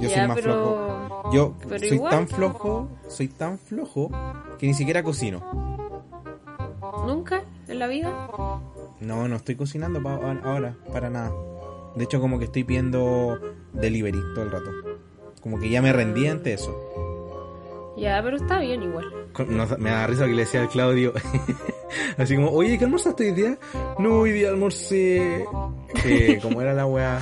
Yo 0.00 0.08
soy 0.10 0.26
más 0.28 0.36
pero- 0.36 0.42
flojo. 0.54 1.32
Yo 1.32 1.54
pero 1.68 1.78
soy 1.80 1.88
igual, 1.96 2.10
tan 2.12 2.28
flojo, 2.28 2.88
soy 3.08 3.28
tan 3.28 3.58
flojo 3.58 4.10
que 4.60 4.66
ni 4.68 4.74
siquiera 4.74 5.02
cocino. 5.02 5.69
¿Nunca 7.06 7.42
en 7.68 7.78
la 7.78 7.86
vida? 7.86 8.28
No, 9.00 9.28
no 9.28 9.36
estoy 9.36 9.56
cocinando 9.56 10.02
pa- 10.02 10.20
ahora, 10.44 10.74
para 10.92 11.10
nada. 11.10 11.32
De 11.96 12.04
hecho, 12.04 12.20
como 12.20 12.38
que 12.38 12.44
estoy 12.46 12.64
pidiendo 12.64 13.38
delivery 13.72 14.18
todo 14.34 14.44
el 14.44 14.50
rato. 14.50 14.70
Como 15.42 15.58
que 15.58 15.70
ya 15.70 15.80
me 15.82 15.92
rendí 15.92 16.26
ante 16.26 16.52
eso. 16.52 16.76
Ya, 17.96 18.20
pero 18.22 18.36
está 18.36 18.60
bien 18.60 18.82
igual. 18.82 19.06
No, 19.48 19.66
me 19.78 19.90
da 19.90 20.06
risa 20.06 20.26
que 20.26 20.32
le 20.32 20.42
decía 20.42 20.62
al 20.62 20.68
Claudio. 20.68 21.12
así 22.18 22.36
como, 22.36 22.50
oye, 22.50 22.78
¿qué 22.78 22.84
almorzaste 22.84 23.30
hoy 23.30 23.34
día? 23.34 23.58
No, 23.98 24.18
hoy 24.20 24.32
día 24.32 24.50
almorcé. 24.50 25.44
Eh, 26.04 26.38
¿Cómo 26.42 26.60
era 26.60 26.72
la 26.74 26.86
weá? 26.86 27.18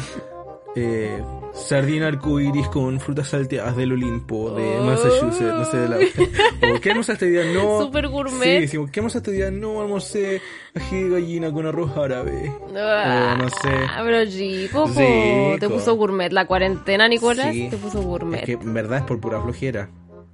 Eh, 0.77 1.23
sardina 1.67 2.07
arcoiris 2.09 2.69
con 2.69 3.01
frutas 3.01 3.29
salteadas 3.29 3.77
del 3.77 3.93
Olimpo, 3.93 4.51
de 4.53 4.79
Oh. 4.79 4.85
Massachusetts, 4.85 5.41
no 5.55 5.65
sé 5.65 5.77
de 5.79 5.89
la. 5.89 5.97
o, 6.77 6.81
¿Qué 6.81 6.91
almorzaste 6.91 7.27
hoy 7.27 7.31
día? 7.33 7.45
No. 7.53 7.81
Super 7.83 8.09
gourmet. 8.09 8.67
Sí, 8.69 8.79
¿qué 8.93 9.01
almorzaste 9.01 9.31
hoy 9.31 9.37
día? 9.39 9.51
No, 9.51 9.81
almorcé 9.81 10.41
ají 10.75 11.03
de 11.05 11.11
gallina 11.11 11.53
con 11.53 11.67
arroz 11.67 11.97
árabe. 11.97 12.53
Ah, 12.77 13.37
no 13.39 13.49
sé. 13.49 13.57
Pero 14.05 14.19
rico. 14.25 14.87
Rico. 14.87 15.57
Te 15.61 15.69
puso 15.69 15.95
gourmet. 15.97 16.33
La 16.33 16.47
cuarentena, 16.47 17.09
Nicolás, 17.09 17.53
Sí. 17.53 17.69
te 17.71 17.77
puso 17.77 18.01
gourmet. 18.03 18.41
Es 18.41 18.47
que 18.47 18.53
en 18.53 18.75
verdad 18.75 18.99
es 18.99 19.05
por 19.05 19.21
pura 19.21 19.41
flojera. 19.43 19.89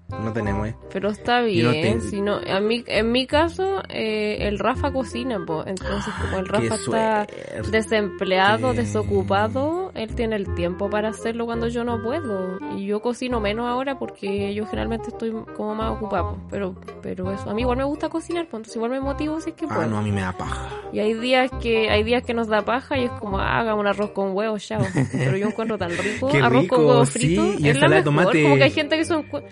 No 0.08 0.32
tenemos, 0.32 0.68
eh. 0.68 0.76
Pero 0.92 1.08
está 1.10 1.40
no 1.40 1.46
bien. 1.46 1.98
te- 1.98 2.00
si 2.00 2.20
no, 2.20 2.36
a 2.36 2.60
mí, 2.60 2.84
en 2.86 3.10
mi 3.10 3.26
caso, 3.26 3.82
eh, 3.88 4.36
el 4.46 4.58
Rafa 4.58 4.92
cocina, 4.92 5.38
po. 5.44 5.64
Entonces, 5.66 6.12
como 6.20 6.38
el 6.38 6.46
Rafa 6.46 6.74
está 6.76 7.26
desempleado, 7.70 8.74
desocupado, 8.74 9.90
él 9.94 10.14
tiene 10.14 10.36
el 10.36 10.54
tiempo 10.54 10.88
para 10.90 11.08
hacerlo 11.08 11.46
cuando 11.46 11.68
yo 11.68 11.84
no 11.84 12.02
puedo. 12.02 12.58
Y 12.76 12.86
yo 12.86 13.00
cocino 13.00 13.40
menos 13.40 13.66
ahora 13.68 13.98
porque 13.98 14.54
yo 14.54 14.66
generalmente 14.66 15.08
estoy 15.08 15.32
como 15.56 15.74
más 15.74 15.90
ocupado. 15.92 16.38
Pero, 16.50 16.74
pero 17.02 17.32
eso, 17.32 17.50
a 17.50 17.54
mí 17.54 17.62
igual 17.62 17.78
me 17.78 17.84
gusta 17.84 18.08
cocinar, 18.08 18.44
pues 18.44 18.60
entonces 18.60 18.76
igual 18.76 18.90
me 18.92 19.00
motivo 19.00 19.40
si 19.40 19.50
es 19.50 19.56
que 19.56 19.66
puedo. 19.66 19.80
Ah, 19.80 19.86
no, 19.86 19.98
a 19.98 20.02
mí 20.02 20.12
me 20.12 20.20
da 20.20 20.32
paja. 20.36 20.68
Y 20.92 21.00
hay 21.00 21.14
días 21.14 21.50
que 21.60 21.90
hay 21.90 22.04
días 22.04 22.22
que 22.22 22.34
nos 22.34 22.48
da 22.48 22.62
paja 22.62 22.96
y 22.98 23.04
es 23.04 23.10
como, 23.12 23.38
ah, 23.38 23.58
haga 23.58 23.74
un 23.74 23.86
arroz 23.86 24.10
con 24.10 24.34
huevo, 24.36 24.58
chao. 24.58 24.82
Pero 25.12 25.36
yo 25.36 25.48
encuentro 25.48 25.76
tan 25.78 25.90
rico, 25.90 26.28
Qué 26.28 26.38
arroz 26.38 26.62
rico, 26.62 26.76
con 26.76 26.86
huevo 26.86 27.04
sí, 27.06 27.12
frito, 27.18 27.44
y 27.58 27.68
es 27.68 27.78
la 27.80 27.88
mejor. 27.88 28.04
tomate. 28.04 28.42
Como 28.42 28.56
que 28.56 28.62
hay 28.64 28.70
gente 28.70 28.96
que 28.96 29.02
eso 29.02 29.22
encu- 29.22 29.42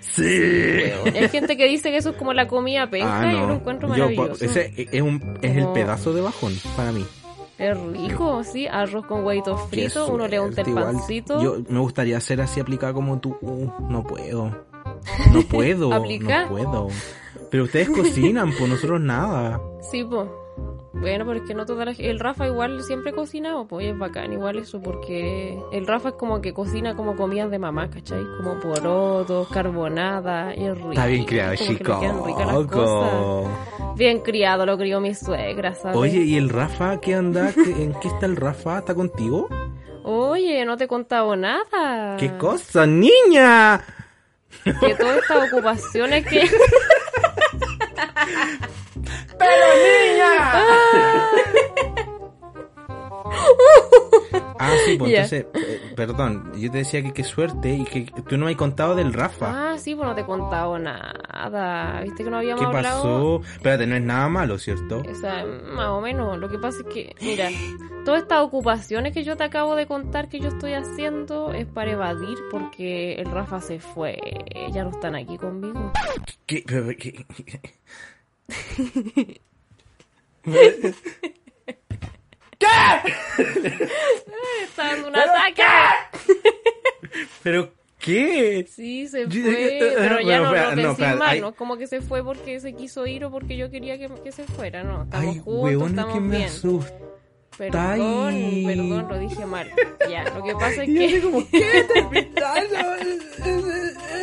Sí. 1.05 1.19
hay 1.19 1.29
gente 1.29 1.57
que 1.57 1.67
dice 1.67 1.91
que 1.91 1.97
eso 1.99 2.11
es 2.11 2.17
como 2.17 2.33
la 2.33 2.47
comida 2.49 2.89
penca 2.91 3.21
Ah, 3.21 3.33
y 3.33 3.37
yo 3.37 3.47
lo 3.47 3.55
encuentro 3.55 3.89
Yo, 3.89 4.05
maravilloso. 4.11 4.45
ese 4.45 4.73
es, 4.77 5.03
un, 5.03 5.39
es 5.43 5.57
el 5.57 5.69
pedazo 5.69 6.13
de 6.13 6.21
bajón 6.21 6.53
para 6.77 6.93
mí. 6.93 7.05
Es 7.59 7.79
rico, 7.79 8.43
sí, 8.43 8.67
arroz 8.67 9.07
con 9.07 9.25
huevitos 9.25 9.61
fritos, 9.71 10.09
uno 10.11 10.27
le 10.27 10.41
unta 10.41 10.63
el 10.63 10.69
igual. 10.69 10.85
pancito. 10.85 11.41
Yo 11.43 11.59
me 11.69 11.79
gustaría 11.79 12.19
ser 12.21 12.41
así 12.41 12.59
aplicada 12.61 12.93
como 12.93 13.21
tú. 13.21 13.37
Uh, 13.41 13.71
no 13.89 14.03
puedo. 14.05 14.47
No 15.33 15.43
puedo. 15.49 15.91
No 15.91 16.49
puedo. 16.49 16.89
Pero 17.51 17.65
ustedes 17.65 17.91
cocinan, 17.91 18.53
pues 18.59 18.69
nosotros 18.69 19.01
nada. 19.01 19.61
Sí, 19.91 20.03
pues. 20.03 20.27
Bueno, 20.95 21.25
pero 21.27 21.39
es 21.41 21.49
que 21.49 21.55
no 21.55 21.65
toda 21.67 21.85
la 21.87 21.93
El 21.93 22.21
Rafa 22.21 22.47
igual 22.47 22.83
siempre 22.83 23.13
cocinado, 23.13 23.67
pues 23.67 23.87
y 23.87 23.89
es 23.89 23.99
bacán 23.99 24.33
igual 24.33 24.59
eso, 24.59 24.81
porque 24.81 25.59
el 25.73 25.87
Rafa 25.87 26.11
es 26.11 26.15
como 26.17 26.41
que 26.43 26.53
cocina 26.53 26.95
como 26.95 27.17
comidas 27.17 27.51
de 27.51 27.59
mamá, 27.59 27.89
¿cachai? 27.91 28.23
Como 28.37 28.61
porotos, 28.61 29.49
carbonada, 29.49 30.55
y 30.55 30.65
es 30.67 30.77
rico. 30.77 30.91
Está 30.93 31.07
bien 31.07 31.25
criado, 31.25 31.55
chico. 31.57 33.49
Bien 33.97 34.21
criado, 34.21 34.65
lo 34.67 34.77
crió 34.79 35.01
mi 35.01 35.15
suegra, 35.15 35.75
¿sabes? 35.75 35.97
Oye, 35.97 36.19
¿y 36.21 36.37
el 36.37 36.49
Rafa 36.51 37.01
qué 37.01 37.15
anda? 37.15 37.53
¿Qué- 37.53 37.83
¿En 37.85 37.95
qué 38.01 38.09
está 38.09 38.27
el 38.27 38.37
Rafa? 38.37 38.79
¿Está 38.79 38.95
contigo? 38.95 39.49
Oye, 40.05 40.65
no 40.65 40.77
te 40.77 40.85
he 40.85 40.89
contado 40.89 41.35
nada. 41.37 42.17
¿Qué 42.19 42.37
cosa, 42.37 42.87
niña? 42.87 43.83
Que 44.65 44.95
todas 44.95 45.19
estas 45.19 45.49
ocupaciones 45.51 46.27
que... 46.27 46.47
Ah, 54.59 54.77
sí, 54.85 54.97
pues 54.97 55.11
entonces, 55.13 55.47
eh, 55.55 55.93
perdón, 55.97 56.53
yo 56.57 56.71
te 56.71 56.79
decía 56.79 57.03
que 57.03 57.13
qué 57.13 57.25
suerte 57.25 57.75
y 57.75 57.85
que 57.85 58.03
tú 58.29 58.37
no 58.37 58.45
me 58.47 58.53
has 58.53 58.57
contado 58.57 58.95
del 58.95 59.13
Rafa. 59.13 59.73
Ah, 59.73 59.79
sí, 59.79 59.95
pues 59.95 60.07
no 60.07 60.15
te 60.15 60.21
he 60.21 60.25
contado 60.25 60.79
nada. 60.79 62.01
¿Viste 62.03 62.23
que 62.23 62.31
no 62.31 62.39
habíamos 62.39 62.61
¿Qué 62.61 62.67
hablado? 62.67 63.41
pasó? 63.41 63.55
Espérate, 63.55 63.87
no 63.87 63.97
es 63.97 64.03
nada 64.03 64.29
malo, 64.29 64.59
¿cierto? 64.59 65.03
O 65.09 65.15
sea, 65.17 65.45
más 65.45 65.89
o 65.89 66.01
menos. 66.01 66.39
Lo 66.39 66.49
que 66.49 66.59
pasa 66.59 66.79
es 66.79 66.95
que, 66.95 67.15
mira, 67.21 67.49
todas 68.05 68.23
estas 68.23 68.41
ocupaciones 68.43 69.13
que 69.13 69.25
yo 69.25 69.37
te 69.37 69.45
acabo 69.45 69.75
de 69.75 69.87
contar 69.87 70.29
que 70.29 70.39
yo 70.39 70.49
estoy 70.49 70.75
haciendo 70.75 71.53
es 71.53 71.67
para 71.67 71.91
evadir 71.93 72.39
porque 72.51 73.15
el 73.15 73.27
Rafa 73.31 73.61
se 73.61 73.81
fue. 73.81 74.17
Ya 74.73 74.85
no 74.85 74.91
están 74.91 75.17
aquí 75.17 75.39
conmigo. 75.39 75.93
¿Qué? 76.47 76.63
Pero, 76.67 76.87
¿qué? 76.97 77.27
Está 84.65 84.87
dando 84.95 85.09
un 85.09 85.17
ataque. 85.17 85.63
¿Pero 87.43 87.73
qué? 87.99 88.67
Sí, 88.71 89.09
se 89.09 89.27
fue. 89.27 89.43
Pero 89.97 90.21
ya 90.21 90.41
bueno, 90.41 90.43
no, 90.43 90.47
espera, 90.57 90.65
no 90.65 90.71
te 90.71 90.83
no, 90.83 90.89
decís 90.89 91.05
espera, 91.05 91.17
mal, 91.17 91.41
¿no? 91.41 91.55
Como 91.55 91.77
que 91.77 91.87
se 91.87 92.01
fue 92.01 92.25
porque 92.25 92.61
se 92.61 92.73
quiso 92.75 93.07
ir 93.07 93.25
o 93.25 93.31
porque 93.31 93.57
yo 93.57 93.71
quería 93.71 93.99
que, 93.99 94.09
que 94.23 94.33
se 94.33 94.45
fuera, 94.45 94.83
¿no? 94.83 95.05
Estamos 95.05 95.35
Ay, 95.35 95.41
juntos, 95.41 95.63
weona, 95.65 95.87
estamos 95.89 96.15
que 96.15 96.21
me 96.21 96.37
bien. 96.37 96.49
asusta. 96.49 96.93
Perdón, 97.59 98.29
Ay. 98.35 98.65
perdón, 98.67 99.09
lo 99.09 99.19
dije 99.19 99.45
mal. 99.47 99.71
Ya, 100.11 100.25
lo 100.25 100.43
que 100.43 100.53
pasa 100.55 100.85
es 100.85 100.89
que... 100.99 101.21
como, 101.21 101.47
¿qué? 101.51 101.85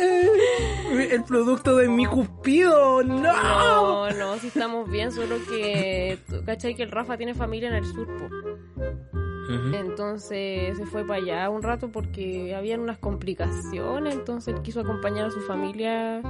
El 1.10 1.24
producto 1.24 1.76
de 1.76 1.88
mi 1.88 2.06
cupido, 2.06 3.02
no. 3.02 3.32
No, 3.32 4.10
no, 4.10 4.38
si 4.38 4.48
estamos 4.48 4.90
bien, 4.90 5.12
solo 5.12 5.36
que, 5.48 6.18
¿cachai? 6.46 6.74
Que 6.74 6.82
el 6.82 6.90
Rafa 6.90 7.16
tiene 7.16 7.34
familia 7.34 7.68
en 7.68 7.76
el 7.76 7.84
sur, 7.86 8.06
po. 8.06 8.26
Ujú. 9.52 9.74
Entonces 9.74 10.76
se 10.76 10.86
fue 10.86 11.04
para 11.04 11.20
allá 11.20 11.50
un 11.50 11.62
rato 11.62 11.90
porque 11.90 12.54
habían 12.54 12.80
unas 12.80 12.98
complicaciones, 12.98 14.14
entonces 14.14 14.54
él 14.54 14.62
quiso 14.62 14.80
acompañar 14.80 15.26
a 15.26 15.30
su 15.30 15.40
familia 15.40 16.22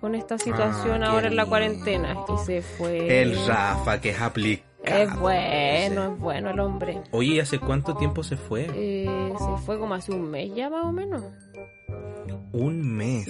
con 0.00 0.14
esta 0.14 0.38
situación 0.38 1.02
Ah, 1.02 1.10
ahora 1.10 1.28
en 1.28 1.36
la 1.36 1.46
cuarentena 1.46 2.16
y 2.32 2.38
se 2.44 2.62
fue. 2.62 3.22
El 3.22 3.46
Rafa, 3.46 4.00
que 4.00 4.10
es 4.10 4.20
aplicado. 4.20 4.69
Es 4.84 5.20
bueno, 5.20 6.12
es 6.14 6.18
bueno 6.18 6.50
el 6.50 6.60
hombre. 6.60 7.00
Oye, 7.12 7.34
¿y 7.34 7.40
hace 7.40 7.58
cuánto 7.58 7.94
tiempo 7.96 8.22
se 8.22 8.36
fue? 8.36 8.66
Eh, 8.74 9.32
se 9.38 9.64
fue 9.64 9.78
como 9.78 9.94
hace 9.94 10.12
un 10.12 10.30
mes 10.30 10.54
ya 10.54 10.70
más 10.70 10.84
o 10.84 10.92
menos. 10.92 11.22
Un 12.52 12.96
mes. 12.96 13.26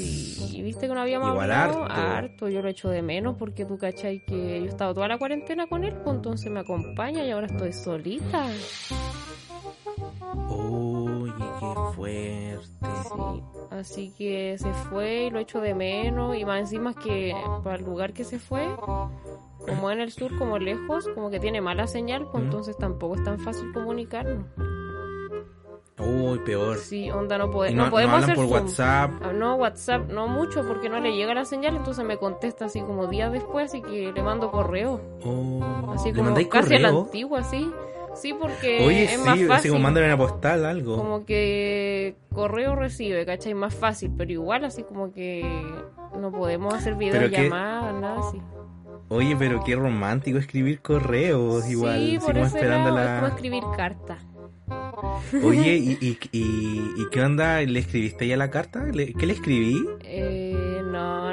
Y 0.53 0.63
viste 0.63 0.89
que 0.89 0.95
no 0.95 1.01
habíamos 1.01 1.31
Igual 1.31 1.51
hablado 1.51 1.85
harto. 1.85 1.95
harto, 2.03 2.49
yo 2.49 2.63
lo 2.63 2.69
echo 2.69 2.89
de 2.89 3.03
menos 3.03 3.37
porque 3.39 3.65
tú 3.67 3.77
cachai 3.79 4.25
que 4.25 4.61
yo 4.61 4.65
he 4.65 4.69
estado 4.69 4.95
toda 4.95 5.09
la 5.09 5.19
cuarentena 5.19 5.67
con 5.67 5.85
él, 5.85 5.95
pues 6.05 6.17
entonces 6.17 6.51
me 6.51 6.61
acompaña 6.61 7.25
y 7.25 7.31
ahora 7.31 7.47
estoy 7.47 7.73
solita. 7.73 8.47
Oye, 10.49 10.90
qué 11.61 11.75
fuerte. 11.95 12.87
Sí, 13.15 13.43
así 13.71 14.15
que 14.17 14.57
se 14.59 14.73
fue 14.73 15.25
y 15.27 15.31
lo 15.31 15.39
echo 15.39 15.61
de 15.61 15.75
menos 15.75 16.37
y 16.37 16.45
más 16.45 16.61
encima 16.61 16.95
que 16.95 17.35
para 17.63 17.77
el 17.77 17.85
lugar 17.85 18.13
que 18.13 18.25
se 18.25 18.39
fue, 18.39 18.67
como 19.67 19.91
en 19.91 20.01
el 20.01 20.11
sur, 20.11 20.37
como 20.39 20.59
lejos, 20.59 21.07
como 21.15 21.31
que 21.31 21.39
tiene 21.39 21.61
mala 21.61 21.87
señal, 21.87 22.27
pues 22.33 22.43
¿Mm? 22.43 22.47
entonces 22.47 22.77
tampoco 22.79 23.15
es 23.17 23.25
tan 23.25 23.39
fácil 23.39 23.71
comunicarnos. 23.73 24.47
Uy, 25.99 26.39
peor. 26.39 26.79
Sí, 26.79 27.11
onda, 27.11 27.37
no, 27.37 27.51
pode- 27.51 27.73
no, 27.73 27.77
no, 27.77 27.85
no 27.85 27.91
podemos 27.91 28.15
hablan 28.15 28.31
hacer 28.31 28.37
por 28.37 28.47
Zoom. 28.47 28.63
WhatsApp. 28.65 29.11
Ah, 29.23 29.33
No, 29.35 29.57
WhatsApp, 29.57 30.09
no 30.11 30.29
mucho 30.29 30.67
porque 30.67 30.89
no 30.89 30.99
le 30.99 31.15
llega 31.15 31.35
la 31.35 31.45
señal, 31.45 31.77
entonces 31.77 32.05
me 32.07 32.17
contesta 32.17 32.65
así 32.65 32.81
como 32.81 33.07
días 33.09 33.31
después, 33.31 33.67
así 33.67 33.83
que 33.83 34.11
le 34.11 34.23
mando 34.23 34.51
correo. 34.51 34.99
Oh, 35.25 35.93
Así 35.93 36.11
¿le 36.11 36.17
como 36.23 36.35
casi 36.49 36.75
a 36.75 36.79
la 36.79 36.89
correo? 36.89 37.05
antigua, 37.05 37.43
sí. 37.45 37.71
Sí, 38.15 38.35
porque 38.35 38.81
Oye, 38.83 39.05
es 39.05 39.11
sí, 39.13 39.19
más 39.19 39.35
así 39.39 39.47
fácil. 39.47 39.71
como 39.71 39.83
mándale 39.85 40.07
una 40.07 40.17
postal, 40.19 40.65
algo. 40.67 40.97
Como 40.97 41.25
que 41.25 42.17
correo 42.33 42.75
recibe, 42.77 43.25
¿cachai? 43.25 43.55
Más 43.55 43.75
fácil, 43.75 44.11
pero 44.17 44.31
igual 44.33 44.65
así 44.65 44.83
como 44.83 45.13
que 45.13 45.45
no 46.19 46.31
podemos 46.33 46.75
hacer 46.75 46.95
videollamadas, 46.97 47.95
nada 48.01 48.19
así. 48.29 48.39
Oye, 49.09 49.35
pero 49.37 49.63
qué 49.65 49.75
romántico 49.77 50.39
escribir 50.39 50.81
correos, 50.81 51.69
igual. 51.69 51.99
sí, 51.99 52.19
por 52.25 52.37
ese 52.39 52.47
esperando 52.59 52.91
lado, 52.91 52.99
es 53.01 53.07
la... 53.07 53.17
como 53.21 53.27
escribir 53.35 53.63
carta. 53.77 54.19
Oye, 55.45 55.77
¿y, 55.79 55.99
y, 56.01 56.19
y, 56.33 56.93
y 56.97 57.09
qué 57.11 57.21
onda? 57.23 57.61
¿Le 57.63 57.79
escribiste 57.81 58.27
ya 58.27 58.37
la 58.37 58.51
carta? 58.51 58.85
¿Le- 58.87 59.13
¿Qué 59.15 59.27
le 59.27 59.33
escribí? 59.33 59.85
Eh, 60.05 60.70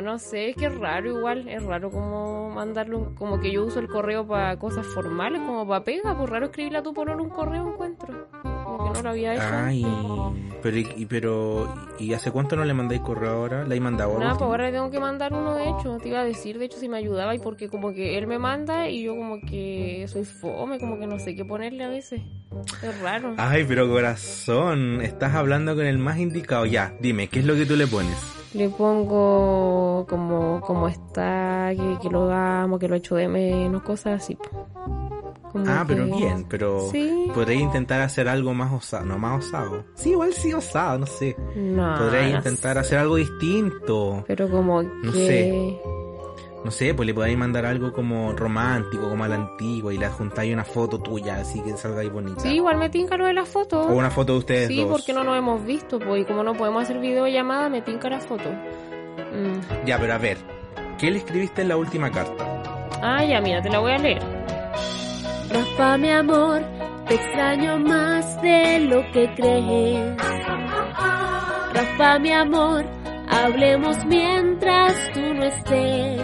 no, 0.01 0.11
no 0.13 0.19
sé, 0.19 0.49
es 0.49 0.55
que 0.55 0.65
es 0.65 0.75
raro 0.77 1.09
igual, 1.17 1.47
es 1.47 1.63
raro 1.63 1.89
como 1.91 2.49
mandarlo, 2.51 3.13
como 3.15 3.39
que 3.39 3.51
yo 3.51 3.65
uso 3.65 3.79
el 3.79 3.87
correo 3.87 4.25
para 4.27 4.57
cosas 4.57 4.85
formales, 4.87 5.41
como 5.41 5.67
para 5.67 5.83
pega, 5.83 6.15
pues 6.17 6.29
raro 6.29 6.45
escribirle 6.47 6.79
a 6.79 6.83
tu 6.83 6.93
por 6.93 7.09
un 7.09 7.29
correo 7.29 7.71
encuentro. 7.71 8.27
Como 8.41 8.83
que 8.85 8.89
no 8.97 9.01
lo 9.03 9.09
había 9.09 9.33
hecho. 9.35 9.43
Ay, 9.49 9.85
pero, 10.61 10.77
y, 10.77 10.87
y- 10.95 11.05
pero, 11.05 11.67
¿y 11.99 12.13
hace 12.13 12.31
cuánto 12.31 12.55
no 12.55 12.65
le 12.65 12.73
mandáis 12.73 13.01
correo 13.01 13.31
ahora? 13.31 13.65
¿La 13.65 13.75
he 13.75 13.79
mandado 13.79 14.13
ahora? 14.13 14.31
pues 14.33 14.41
ahora 14.41 14.65
le 14.65 14.71
tengo 14.71 14.89
que 14.91 14.99
mandar 14.99 15.33
uno 15.33 15.55
de 15.55 15.69
hecho, 15.69 15.97
te 16.01 16.09
iba 16.09 16.19
a 16.19 16.25
decir 16.25 16.57
de 16.59 16.65
hecho 16.65 16.77
si 16.79 16.89
me 16.89 16.97
ayudaba 16.97 17.33
y 17.35 17.39
porque 17.39 17.69
como 17.69 17.93
que 17.93 18.17
él 18.17 18.27
me 18.27 18.37
manda 18.39 18.89
y 18.89 19.03
yo 19.03 19.15
como 19.15 19.39
que 19.41 20.05
soy 20.07 20.25
fome, 20.25 20.79
como 20.79 20.99
que 20.99 21.07
no 21.07 21.17
sé 21.19 21.35
qué 21.35 21.45
ponerle 21.45 21.83
a 21.85 21.89
veces. 21.89 22.21
Es 22.81 22.99
raro. 22.99 23.33
Ay, 23.37 23.65
pero 23.67 23.87
corazón, 23.89 25.01
estás 25.01 25.33
hablando 25.35 25.75
con 25.75 25.85
el 25.85 25.97
más 25.97 26.17
indicado. 26.17 26.65
Ya, 26.65 26.93
dime, 26.99 27.27
¿qué 27.27 27.39
es 27.39 27.45
lo 27.45 27.55
que 27.55 27.65
tú 27.65 27.75
le 27.75 27.87
pones? 27.87 28.17
Le 28.53 28.69
pongo 28.69 30.05
como, 30.09 30.61
como 30.61 30.87
está, 30.87 31.69
que, 31.75 31.97
que 32.01 32.09
lo 32.09 32.31
amo, 32.31 32.79
que 32.79 32.87
lo 32.87 32.95
echo 32.95 33.15
de 33.15 33.27
menos, 33.27 33.81
cosas 33.83 34.23
así. 34.23 34.37
Como 35.51 35.65
Ah, 35.67 35.83
pero 35.87 36.05
bien, 36.05 36.45
pero 36.49 36.89
Sí. 36.91 37.29
podréis 37.33 37.61
intentar 37.61 38.01
hacer 38.01 38.27
algo 38.27 38.53
más 38.53 38.71
osado, 38.73 39.05
no 39.05 39.17
más 39.17 39.45
osado. 39.45 39.83
Sí, 39.95 40.11
igual 40.11 40.33
sí 40.33 40.53
osado, 40.53 40.99
no 40.99 41.05
sé. 41.05 41.35
No, 41.55 41.95
Podréis 41.97 42.31
no 42.31 42.37
intentar 42.37 42.73
sé. 42.75 42.79
hacer 42.79 42.99
algo 42.99 43.15
distinto. 43.15 44.23
Pero 44.27 44.49
como 44.49 44.81
No 44.83 45.11
que... 45.11 45.27
sé. 45.27 45.81
No 46.67 46.71
sé, 46.71 46.93
pues 46.93 47.07
le 47.07 47.13
podéis 47.13 47.37
mandar 47.37 47.65
algo 47.65 47.93
como 47.93 48.33
romántico, 48.33 49.07
como 49.09 49.23
a 49.23 49.29
la 49.29 49.35
antigua, 49.35 49.93
y 49.93 49.97
le 49.97 50.05
adjuntáis 50.05 50.51
una 50.51 50.65
foto 50.65 50.99
tuya, 50.99 51.37
así 51.37 51.61
que 51.61 51.77
salgáis 51.77 52.11
bonita. 52.11 52.41
Sí, 52.41 52.55
igual 52.55 52.75
me 52.75 52.89
tinca 52.89 53.15
lo 53.15 53.25
de 53.25 53.31
la 53.31 53.45
foto. 53.45 53.83
O 53.83 53.93
una 53.93 54.11
foto 54.11 54.33
de 54.33 54.39
ustedes 54.39 54.67
Sí, 54.67 54.81
dos. 54.81 54.91
porque 54.91 55.13
no 55.13 55.23
nos 55.23 55.37
hemos 55.37 55.63
visto, 55.63 55.97
pues, 55.97 56.23
y 56.23 56.25
como 56.25 56.43
no 56.43 56.55
podemos 56.55 56.83
hacer 56.83 56.99
videollamada, 56.99 57.69
me 57.69 57.81
tinca 57.81 58.09
la 58.09 58.19
foto. 58.19 58.49
Mm. 58.49 59.85
Ya, 59.85 59.97
pero 59.97 60.13
a 60.13 60.17
ver, 60.17 60.39
¿qué 60.99 61.09
le 61.09 61.19
escribiste 61.19 61.61
en 61.61 61.69
la 61.69 61.77
última 61.77 62.11
carta? 62.11 62.89
Ah, 63.01 63.23
ya, 63.23 63.39
mira, 63.39 63.61
te 63.61 63.69
la 63.69 63.79
voy 63.79 63.93
a 63.93 63.97
leer. 63.99 64.21
Rafa, 65.49 65.97
mi 65.97 66.09
amor, 66.11 66.61
te 67.07 67.13
extraño 67.15 67.79
más 67.79 68.41
de 68.41 68.79
lo 68.81 69.09
que 69.13 69.33
crees. 69.35 70.17
Rafa, 71.73 72.19
mi 72.19 72.33
amor, 72.33 72.83
hablemos 73.43 74.05
mientras 74.05 74.93
tú 75.13 75.21
no 75.33 75.43
estés. 75.43 76.21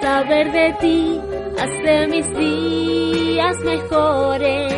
Saber 0.00 0.52
de 0.52 0.72
ti 0.80 1.20
hace 1.58 2.06
mis 2.08 2.36
días 2.36 3.56
mejores. 3.64 4.74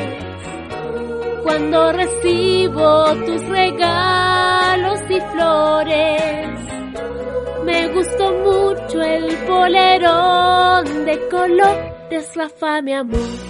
Cuando 1.43 1.93
recibo 1.93 3.15
tus 3.27 3.43
regalos 3.49 5.01
y 5.09 5.21
flores. 5.33 6.61
Me 7.65 7.89
gustó 7.89 8.33
mucho 8.33 9.03
el 9.03 9.37
polerón 9.47 11.05
de 11.05 11.29
colores, 11.29 12.35
Rafa, 12.35 12.83
mi 12.83 12.95
amor. 12.95 13.50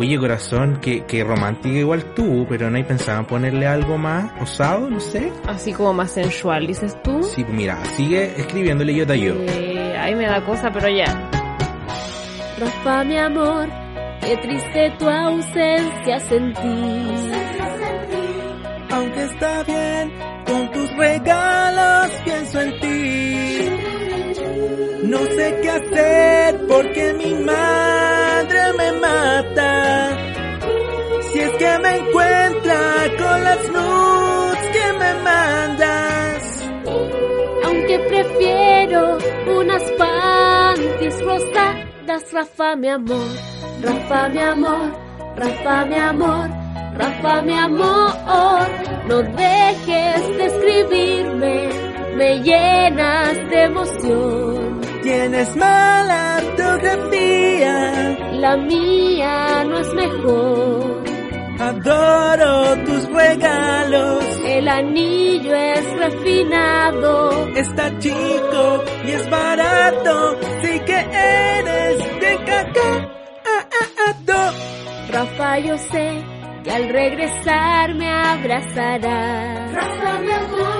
Oye, 0.00 0.16
corazón, 0.16 0.78
que, 0.80 1.04
que 1.06 1.24
romántica 1.24 1.76
igual 1.76 2.14
tú, 2.14 2.46
pero 2.48 2.70
no 2.70 2.76
hay 2.76 2.84
pensado 2.84 3.18
en 3.18 3.26
ponerle 3.26 3.66
algo 3.66 3.98
más 3.98 4.30
osado, 4.40 4.88
no 4.88 5.00
sé. 5.00 5.32
Así 5.44 5.72
como 5.72 5.92
más 5.92 6.12
sensual, 6.12 6.68
dices 6.68 6.96
tú. 7.02 7.20
Sí, 7.24 7.42
pues 7.42 7.56
mira, 7.56 7.84
sigue 7.96 8.32
escribiéndole 8.40 8.94
yo 8.94 9.04
te 9.04 9.14
ayudo. 9.14 9.40
Eh, 9.40 9.96
ay, 9.98 10.14
me 10.14 10.26
da 10.26 10.44
cosa, 10.44 10.70
pero 10.70 10.88
ya. 10.88 11.28
Rafa, 12.60 13.02
mi 13.02 13.18
amor, 13.18 13.68
qué 14.20 14.36
triste 14.36 14.92
tu 15.00 15.08
ausencia 15.08 16.20
sentí. 16.20 17.57
Qué 25.62 25.70
hacer 25.70 26.66
porque 26.68 27.14
mi 27.14 27.34
madre 27.34 28.72
me 28.78 28.92
mata. 28.92 30.16
Si 31.30 31.40
es 31.40 31.50
que 31.52 31.78
me 31.78 31.96
encuentra 31.96 32.80
con 33.18 33.44
las 33.44 33.70
nudes 33.70 34.68
que 34.72 34.92
me 35.00 35.14
mandas. 35.22 36.70
Aunque 37.64 37.98
prefiero 38.08 39.18
unas 39.58 39.82
panties 39.92 41.22
rosadas, 41.22 42.32
Rafa, 42.32 42.76
mi 42.76 42.88
amor. 42.88 43.28
Rafa, 43.82 44.28
mi 44.28 44.40
amor, 44.40 44.92
Rafa, 45.36 45.84
mi 45.84 45.96
amor, 45.96 46.48
Rafa, 46.96 47.42
mi 47.42 47.54
amor. 47.54 48.66
No 49.06 49.22
dejes 49.22 50.36
de 50.36 50.46
escribirme, 50.46 51.68
me 52.16 52.42
llenas 52.42 53.50
de 53.50 53.62
emoción. 53.62 54.67
Tienes 55.08 55.56
mala 55.56 56.36
ortografía. 56.36 57.74
La 58.32 58.58
mía 58.58 59.64
no 59.64 59.78
es 59.78 59.94
mejor. 59.94 61.02
Adoro 61.58 62.76
tus 62.84 63.04
regalos. 63.10 64.22
El 64.44 64.68
anillo 64.68 65.54
es 65.54 65.98
refinado. 65.98 67.48
Está 67.56 67.98
chico 67.98 68.84
y 69.06 69.10
es 69.12 69.30
barato. 69.30 70.36
Sí 70.60 70.78
que 70.80 70.98
eres 70.98 72.20
de 72.20 72.44
caca. 72.44 72.90
Ah, 73.46 73.66
ah, 73.80 74.14
ah. 74.28 74.52
Rafa, 75.10 75.58
yo 75.60 75.78
sé 75.78 76.22
que 76.64 76.70
al 76.70 76.86
regresar 76.90 77.94
me 77.94 78.10
abrazarás. 78.10 79.72
Rafa, 79.72 80.18
mi 80.18 80.32
amor. 80.32 80.78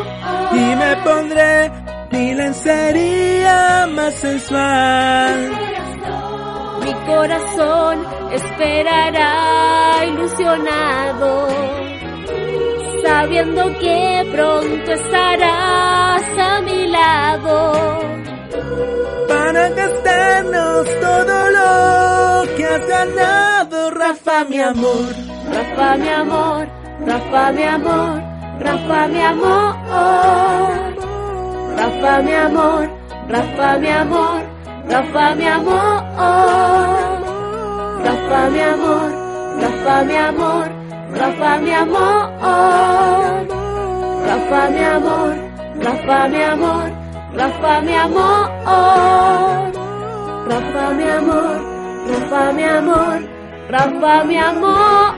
Y 0.52 0.76
me 0.76 0.96
pondré 1.02 1.88
mi 2.11 2.35
lencería 2.35 3.87
más 3.94 4.14
sensual. 4.14 5.51
Mi 6.85 6.94
corazón 7.07 8.07
esperará 8.33 10.05
ilusionado, 10.07 11.49
sabiendo 13.05 13.64
que 13.79 14.29
pronto 14.33 14.92
estarás 14.92 16.23
a 16.38 16.61
mi 16.62 16.87
lado. 16.88 17.73
Para 19.29 19.68
gastarnos 19.68 20.87
todo 21.01 21.51
lo 21.59 22.57
que 22.57 22.64
has 22.64 22.87
ganado, 22.88 23.90
Rafa, 23.90 24.44
mi 24.44 24.61
amor. 24.61 25.14
Rafa, 25.53 25.97
mi 25.97 26.09
amor, 26.09 26.68
Rafa, 27.07 27.53
mi 27.53 27.62
amor, 27.62 28.23
Rafa, 28.61 29.09
mi 29.09 29.21
amor. 29.21 30.88
Rafa, 31.78 32.12
mi 32.22 32.34
amor, 32.34 32.82
Rafa, 33.28 33.68
mi 33.78 33.88
amor, 34.00 34.40
Rafa, 34.90 35.24
mi 35.38 35.46
amor. 35.46 35.96
Rafa, 38.04 38.40
mi 38.52 38.60
amor, 38.60 39.08
Rafa, 39.62 39.94
mi 40.08 40.16
amor, 40.16 40.66
Rafa, 41.20 41.50
mi 41.64 41.72
amor. 41.72 42.20
Rafa, 44.28 44.60
mi 44.74 44.82
amor, 44.94 45.34
Rafa, 45.84 46.18
mi 46.32 46.42
amor, 46.52 46.86
Rafa, 47.38 47.72
mi 47.86 47.94
amor. 48.04 48.44
Rafa, 50.50 50.84
mi 50.98 51.04
amor, 51.18 51.56
Rafa, 52.10 52.42
mi 52.56 52.64
amor, 52.64 53.18
Rafa, 53.70 54.14
mi 54.28 54.36
amor. 54.38 55.08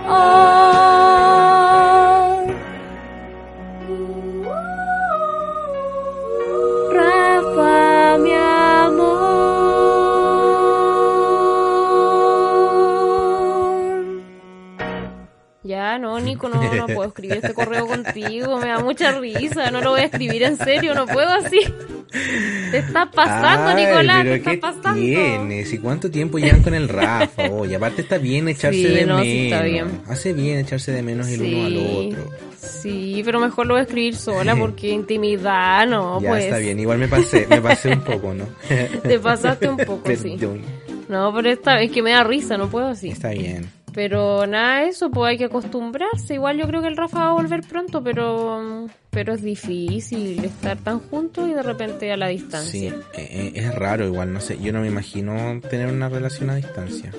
Ya, 15.90 15.98
no, 15.98 16.20
Nico, 16.20 16.48
no, 16.48 16.62
no 16.74 16.86
puedo 16.86 17.08
escribir 17.08 17.38
este 17.42 17.52
correo 17.52 17.84
contigo, 17.88 18.58
me 18.58 18.68
da 18.68 18.78
mucha 18.78 19.10
risa, 19.18 19.72
no 19.72 19.80
lo 19.80 19.90
voy 19.90 20.02
a 20.02 20.04
escribir 20.04 20.44
en 20.44 20.56
serio, 20.56 20.94
no 20.94 21.04
puedo 21.04 21.28
así. 21.28 21.58
Te 22.70 22.78
estás 22.78 23.08
pasando, 23.12 23.70
Ay, 23.70 23.86
Nicolás, 23.86 24.22
te 24.22 24.34
estás 24.36 24.52
¿qué 24.54 24.58
pasando. 24.60 24.94
tienes? 25.00 25.72
¿Y 25.72 25.78
cuánto 25.78 26.08
tiempo 26.08 26.38
llevan 26.38 26.62
con 26.62 26.74
el 26.74 26.88
Rafa? 26.88 27.48
Oye, 27.50 27.74
aparte 27.74 28.02
está 28.02 28.18
bien 28.18 28.48
echarse 28.48 28.78
Sí, 28.78 28.84
de 28.86 29.04
no, 29.06 29.14
menos. 29.18 29.22
sí 29.24 29.44
está 29.50 29.62
bien. 29.64 29.86
Hace 30.08 30.32
bien 30.32 30.58
echarse 30.60 30.92
de 30.92 31.02
menos 31.02 31.26
el 31.28 31.42
uno 31.42 31.66
al 31.66 31.76
otro. 31.76 32.30
Sí, 32.56 33.22
pero 33.24 33.40
mejor 33.40 33.66
lo 33.66 33.74
voy 33.74 33.80
a 33.80 33.84
escribir 33.84 34.14
sola 34.14 34.54
porque 34.58 34.90
intimidad, 34.90 35.88
no, 35.88 36.20
ya 36.20 36.28
pues. 36.28 36.44
está 36.44 36.58
bien, 36.58 36.78
igual 36.78 36.98
me 36.98 37.08
pasé, 37.08 37.46
me 37.50 37.60
pasé 37.60 37.90
un 37.94 38.02
poco, 38.02 38.32
¿no? 38.32 38.44
Te 39.02 39.18
pasaste 39.18 39.68
un 39.68 39.76
poco, 39.78 40.08
sí. 40.14 40.36
No, 41.08 41.34
pero 41.34 41.50
esta 41.50 41.74
vez 41.74 41.90
que 41.90 42.02
me 42.02 42.12
da 42.12 42.22
risa, 42.22 42.56
no 42.56 42.68
puedo 42.68 42.86
así. 42.86 43.08
Está 43.08 43.30
bien. 43.30 43.68
Pero 43.92 44.46
nada, 44.46 44.84
eso, 44.84 45.10
pues 45.10 45.30
hay 45.30 45.38
que 45.38 45.46
acostumbrarse. 45.46 46.34
Igual 46.34 46.58
yo 46.58 46.66
creo 46.66 46.80
que 46.82 46.88
el 46.88 46.96
Rafa 46.96 47.18
va 47.18 47.30
a 47.30 47.32
volver 47.32 47.62
pronto, 47.62 48.02
pero 48.02 48.86
pero 49.10 49.32
es 49.34 49.42
difícil 49.42 50.44
estar 50.44 50.76
tan 50.78 51.00
juntos 51.00 51.48
y 51.48 51.52
de 51.54 51.62
repente 51.64 52.12
a 52.12 52.16
la 52.16 52.28
Sí, 52.28 52.32
distancia. 52.36 52.90
eh, 53.14 53.28
eh, 53.30 53.52
es 53.56 53.74
raro 53.74 54.06
igual, 54.06 54.32
no 54.32 54.40
sé, 54.40 54.56
yo 54.60 54.72
no 54.72 54.80
me 54.82 54.86
imagino 54.86 55.60
tener 55.68 55.88
una 55.88 56.08
relación 56.08 56.48
a 56.50 56.54
distancia. 56.54 57.12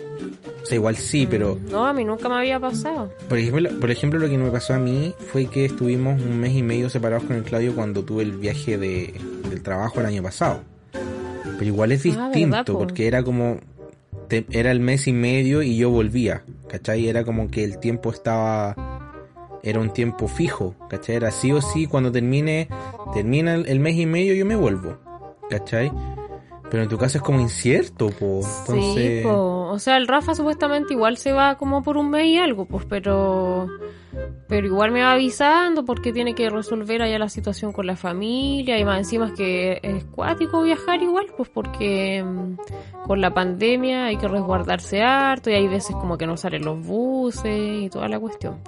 O 0.64 0.66
sea, 0.66 0.76
igual 0.76 0.96
sí, 0.96 1.28
pero 1.30 1.60
No, 1.70 1.86
a 1.86 1.92
mí 1.92 2.06
nunca 2.06 2.30
me 2.30 2.36
había 2.36 2.60
pasado. 2.62 3.12
por 3.28 3.38
ejemplo, 3.38 3.70
por 3.80 3.92
ejemplo 3.92 4.20
lo 4.20 4.30
que 4.30 4.38
me 4.38 4.50
pasó 4.52 4.74
a 4.76 4.80
mí 4.80 5.14
fue 5.34 5.48
que 5.48 5.66
estuvimos 5.66 6.22
un 6.22 6.40
mes 6.40 6.54
y 6.54 6.64
medio 6.64 6.90
separados 6.90 7.26
con 7.26 7.36
el 7.36 7.44
Claudio 7.44 7.76
cuando 7.76 8.04
tuve 8.06 8.24
el 8.24 8.32
viaje 8.38 8.78
de, 8.78 9.14
del 9.50 9.62
trabajo 9.62 10.00
el 10.00 10.06
año 10.06 10.24
pasado. 10.24 10.62
Pero 10.94 11.66
igual 11.66 11.92
es 11.92 12.06
Ah, 12.06 12.10
¿verdad, 12.10 12.32
distinto 12.32 12.74
po? 12.74 12.80
porque 12.80 13.08
era 13.08 13.22
como 13.22 13.58
te- 14.32 14.46
era 14.58 14.72
el 14.72 14.80
mes 14.80 15.08
y 15.08 15.12
medio 15.14 15.62
y 15.62 15.76
yo 15.76 15.90
volvía, 15.90 16.44
¿cachai? 16.70 17.10
Era 17.10 17.26
como 17.26 17.50
que 17.52 17.66
el 17.66 17.78
tiempo 17.80 18.12
estaba... 18.12 18.76
Era 19.62 19.80
un 19.82 19.92
tiempo 19.92 20.28
fijo, 20.30 20.74
¿cachai? 20.90 21.18
Era 21.18 21.32
sí 21.32 21.52
o 21.52 21.62
sí, 21.62 21.86
cuando 21.86 22.12
termine, 22.14 22.70
termina 23.14 23.56
el, 23.56 23.68
el 23.68 23.80
mes 23.82 23.96
y 23.98 24.06
medio 24.06 24.34
yo 24.34 24.46
me 24.46 24.56
vuelvo, 24.56 24.98
¿cachai? 25.50 25.92
Pero 26.70 26.84
en 26.84 26.90
tu 26.90 26.98
caso 26.98 27.18
es 27.18 27.24
como 27.24 27.42
incierto, 27.42 28.10
po. 28.10 28.40
Entonces... 28.62 29.22
Sí, 29.22 29.24
po. 29.24 29.61
O 29.72 29.80
sea, 29.80 29.98
el 29.98 30.08
Rafa 30.08 30.36
supuestamente 30.36 30.94
igual 30.94 31.18
se 31.18 31.32
va 31.32 31.56
como 31.56 31.84
por 31.84 31.98
un 31.98 32.10
mes 32.10 32.26
y 32.26 32.38
algo, 32.38 32.66
pues, 32.66 32.86
pero 32.86 33.68
pero 34.48 34.68
igual 34.68 34.92
me 34.92 35.02
va 35.02 35.14
avisando 35.14 35.86
porque 35.86 36.12
tiene 36.12 36.36
que 36.36 36.50
resolver 36.50 37.02
allá 37.02 37.18
la 37.18 37.30
situación 37.30 37.72
con 37.72 37.88
la 37.88 37.96
familia 37.96 38.78
y 38.78 38.84
más 38.84 38.98
encima 38.98 39.28
es 39.28 39.34
que 39.34 39.80
es 39.82 40.04
cuático 40.06 40.62
viajar 40.64 41.02
igual, 41.02 41.28
pues 41.38 41.50
porque 41.50 42.22
mm, 42.24 42.58
con 43.08 43.22
la 43.22 43.34
pandemia 43.34 44.06
hay 44.06 44.18
que 44.18 44.28
resguardarse 44.28 45.02
harto 45.02 45.50
y 45.50 45.54
hay 45.54 45.68
veces 45.68 45.96
como 45.96 46.18
que 46.18 46.28
no 46.28 46.36
salen 46.36 46.66
los 46.66 46.86
buses 46.86 47.84
y 47.84 47.90
toda 47.90 48.10
la 48.10 48.20
cuestión. 48.20 48.62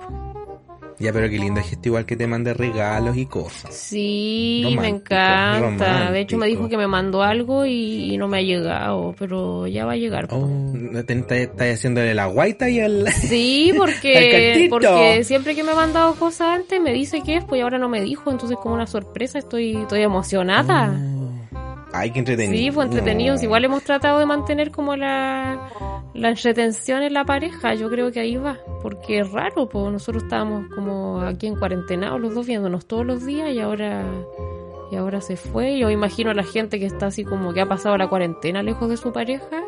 Ya, 1.00 1.12
pero 1.12 1.30
qué 1.30 1.38
lindo 1.38 1.62
gesto 1.62 1.90
igual 1.90 2.06
que 2.06 2.16
te 2.16 2.28
mande 2.28 2.54
regalos 2.54 3.18
y 3.18 3.26
cosas. 3.26 3.76
Sí, 3.76 4.62
me 4.64 4.76
Romántico, 4.76 4.98
encanta. 4.98 6.12
De 6.12 6.22
hecho 6.22 6.38
me 6.38 6.48
dijo 6.48 6.70
que 6.70 6.78
me 6.78 6.88
mandó 6.88 7.24
algo 7.24 7.66
y, 7.66 8.16
no 8.18 8.28
me 8.28 8.38
ha 8.38 8.42
llegado, 8.42 9.16
pero 9.18 9.68
ya 9.68 9.86
va 9.86 9.94
a 9.94 9.98
llegar. 9.98 10.28
Oh, 10.32 10.74
estás 10.94 11.74
haciéndole 11.74 12.14
la 12.14 12.28
guaita 12.28 12.70
y 12.70 12.80
al... 12.80 13.08
Sí, 13.12 13.74
porque, 13.78 14.68
porque 14.70 15.24
siempre 15.24 15.56
que 15.56 15.64
me 15.64 15.72
ha 15.72 15.76
mandado 15.76 16.16
cosas 16.16 16.60
antes 16.60 16.80
me 16.80 16.94
dice 16.94 17.22
que 17.22 17.38
es, 17.38 17.46
pues 17.46 17.62
ahora 17.62 17.78
no 17.78 17.90
me 17.90 18.02
dijo, 18.02 18.32
entonces 18.32 18.58
como 18.62 18.76
una 18.76 18.88
sorpresa 18.88 19.40
estoy, 19.40 19.76
estoy 19.78 20.02
emocionada. 20.02 20.94
Ay, 21.94 22.10
qué 22.10 22.20
entretenido. 22.20 22.58
Sí, 22.58 22.72
fue 22.72 22.86
entretenidos. 22.86 23.40
No. 23.40 23.46
Igual 23.46 23.66
hemos 23.66 23.84
tratado 23.84 24.20
de 24.20 24.26
mantener 24.26 24.72
como 24.72 24.96
la, 24.96 25.70
la 26.14 26.30
entretención 26.30 27.02
en 27.04 27.14
la 27.14 27.26
pareja. 27.26 27.74
Yo 27.76 27.90
creo 27.90 28.12
que 28.12 28.20
ahí 28.20 28.38
va. 28.38 28.58
Porque 28.82 29.20
es 29.20 29.32
raro, 29.32 29.68
pues 29.68 29.92
nosotros 29.92 30.24
estábamos 30.24 30.68
como 30.74 31.22
aquí 31.22 31.48
en 31.48 31.56
cuarentena 31.56 32.18
los 32.18 32.36
dos 32.36 32.46
viéndonos 32.46 32.86
todos 32.86 33.06
los 33.06 33.26
días 33.26 33.52
y 33.54 33.60
ahora 33.60 34.06
y 34.92 34.96
ahora 34.96 35.22
se 35.22 35.38
fue. 35.38 35.80
Yo 35.80 35.90
imagino 35.90 36.30
a 36.30 36.36
la 36.36 36.44
gente 36.44 36.80
que 36.80 36.86
está 36.86 37.08
así 37.08 37.24
como 37.24 37.54
que 37.54 37.62
ha 37.62 37.66
pasado 37.66 37.98
la 37.98 38.08
cuarentena 38.08 38.62
lejos 38.62 38.90
de 38.90 38.98
su 38.98 39.12
pareja. 39.12 39.64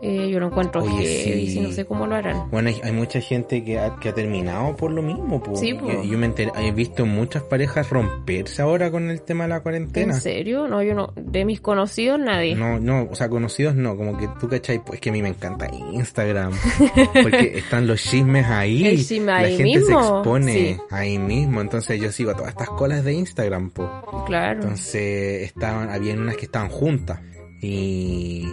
Eh, 0.00 0.28
yo 0.30 0.38
lo 0.38 0.46
encuentro 0.46 0.82
Oye, 0.82 0.92
heavy, 1.24 1.50
sí. 1.50 1.58
y 1.58 1.62
no 1.62 1.72
sé 1.72 1.84
cómo 1.84 2.06
lo 2.06 2.14
harán. 2.14 2.48
Bueno, 2.50 2.68
hay, 2.68 2.80
hay 2.84 2.92
mucha 2.92 3.20
gente 3.20 3.64
que 3.64 3.78
ha, 3.78 3.96
que 3.96 4.10
ha 4.10 4.14
terminado 4.14 4.76
por 4.76 4.92
lo 4.92 5.02
mismo. 5.02 5.42
po. 5.42 5.56
Sí, 5.56 5.74
po. 5.74 5.90
Yo, 5.90 6.04
yo 6.04 6.18
me 6.18 6.32
he 6.36 6.72
visto 6.72 7.04
muchas 7.04 7.42
parejas 7.42 7.90
romperse 7.90 8.62
ahora 8.62 8.90
con 8.90 9.10
el 9.10 9.22
tema 9.22 9.44
de 9.44 9.48
la 9.50 9.56
¿En 9.56 9.62
cuarentena. 9.62 10.14
serio? 10.20 10.68
No, 10.68 10.82
yo 10.82 10.94
no. 10.94 11.12
De 11.16 11.44
mis 11.44 11.60
conocidos, 11.60 12.20
nadie. 12.20 12.54
No, 12.54 12.78
no, 12.78 13.08
o 13.10 13.14
sea, 13.16 13.28
conocidos 13.28 13.74
no, 13.74 13.96
como 13.96 14.16
que 14.16 14.28
tú 14.40 14.48
cachai, 14.48 14.84
pues 14.84 15.00
que 15.00 15.10
a 15.10 15.12
mí 15.12 15.20
me 15.22 15.30
encanta 15.30 15.68
Instagram, 15.92 16.52
porque 17.22 17.58
están 17.58 17.86
los 17.86 18.02
chismes 18.02 18.46
ahí, 18.46 18.86
El 18.86 19.04
chisme 19.04 19.26
la 19.26 19.38
ahí 19.38 19.56
gente 19.56 19.80
se 19.82 19.92
expone 19.92 20.52
sí. 20.52 20.76
ahí 20.90 21.18
mismo, 21.18 21.60
entonces 21.60 22.00
yo 22.00 22.12
sigo 22.12 22.34
todas 22.34 22.50
estas 22.50 22.70
colas 22.70 23.04
de 23.04 23.14
Instagram, 23.14 23.70
po. 23.70 24.24
Claro. 24.26 24.62
entonces 24.62 25.42
estaban, 25.42 25.90
habían 25.90 26.20
unas 26.20 26.36
que 26.36 26.44
estaban 26.46 26.68
juntas 26.68 27.20
y, 27.60 28.46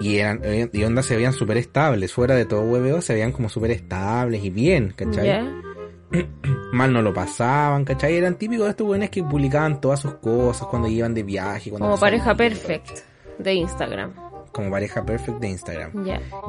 y 0.00 0.16
eran, 0.16 0.40
y 0.72 0.84
onda 0.84 1.02
se 1.02 1.16
veían 1.16 1.32
súper 1.32 1.56
estables, 1.56 2.12
fuera 2.12 2.34
de 2.34 2.44
todo 2.44 2.62
hueveo 2.62 3.00
se 3.00 3.14
veían 3.14 3.32
como 3.32 3.48
súper 3.48 3.70
estables 3.72 4.44
y 4.44 4.50
bien, 4.50 4.92
¿cachai? 4.96 5.26
¿Ya? 5.26 5.62
Mal 6.72 6.92
no 6.92 7.02
lo 7.02 7.12
pasaban, 7.12 7.84
¿cachai? 7.84 8.14
Eran 8.14 8.36
típicos 8.36 8.64
de 8.66 8.70
estos 8.70 8.86
buenos 8.86 9.10
que 9.10 9.22
publicaban 9.22 9.80
todas 9.80 10.00
sus 10.00 10.14
cosas 10.14 10.66
cuando 10.68 10.88
iban 10.88 11.14
de 11.14 11.22
viaje, 11.22 11.70
cuando 11.70 11.86
Como 11.86 11.98
pareja 11.98 12.24
salían, 12.24 12.36
perfect 12.36 12.98
de 13.38 13.54
Instagram. 13.54 14.27
Como 14.58 14.72
pareja 14.72 15.06
perfect 15.06 15.38
de 15.38 15.48
Instagram. 15.50 15.92